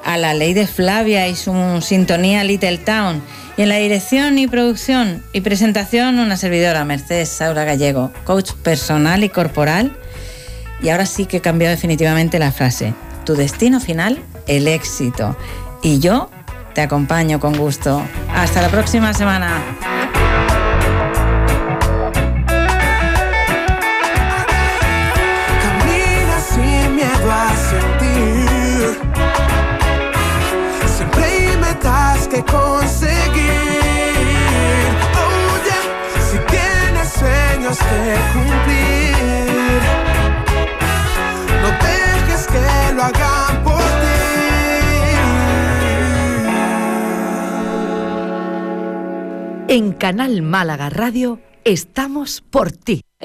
A 0.04 0.18
la 0.18 0.36
ley 0.36 0.54
de 0.54 0.68
Flavia 0.68 1.28
y 1.28 1.36
su 1.36 1.82
sintonía 1.82 2.44
Little 2.44 2.78
Town. 2.78 3.24
Y 3.58 3.64
en 3.64 3.70
la 3.70 3.78
dirección 3.78 4.38
y 4.38 4.48
producción 4.48 5.24
y 5.34 5.42
presentación, 5.42 6.20
una 6.20 6.38
servidora, 6.38 6.86
Mercedes 6.86 7.30
Saura 7.30 7.64
Gallego, 7.64 8.12
coach 8.24 8.52
personal 8.62 9.24
y 9.24 9.30
corporal. 9.30 9.98
Y 10.80 10.90
ahora 10.90 11.08
sí 11.08 11.26
que 11.26 11.42
cambió 11.42 11.70
definitivamente 11.70 12.38
la 12.38 12.52
frase. 12.52 12.94
Tu 13.26 13.34
destino 13.34 13.80
final, 13.80 14.20
el 14.46 14.68
éxito. 14.68 15.36
Y 15.86 16.00
yo 16.00 16.32
te 16.74 16.82
acompaño 16.82 17.40
con 17.40 17.56
gusto. 17.56 18.02
Hasta 18.34 18.60
la 18.60 18.70
próxima 18.70 19.14
semana. 19.14 19.62
Camina 25.62 26.40
sin 26.50 26.96
miedo 26.96 27.32
a 27.32 27.52
sentir. 27.70 29.00
Siempre 30.98 31.24
hay 31.24 31.58
metas 31.58 32.28
que 32.30 32.44
conseguir. 32.46 33.52
Oye, 35.30 35.78
si 36.32 36.40
tienes 36.50 37.10
sueños 37.10 37.78
que 37.78 38.18
cumplir, 38.34 38.65
En 49.68 49.94
Canal 49.94 50.44
Málaga 50.44 50.92
Radio 50.92 51.40
estamos 51.64 52.44
por 52.52 52.72
ti. 52.72 53.06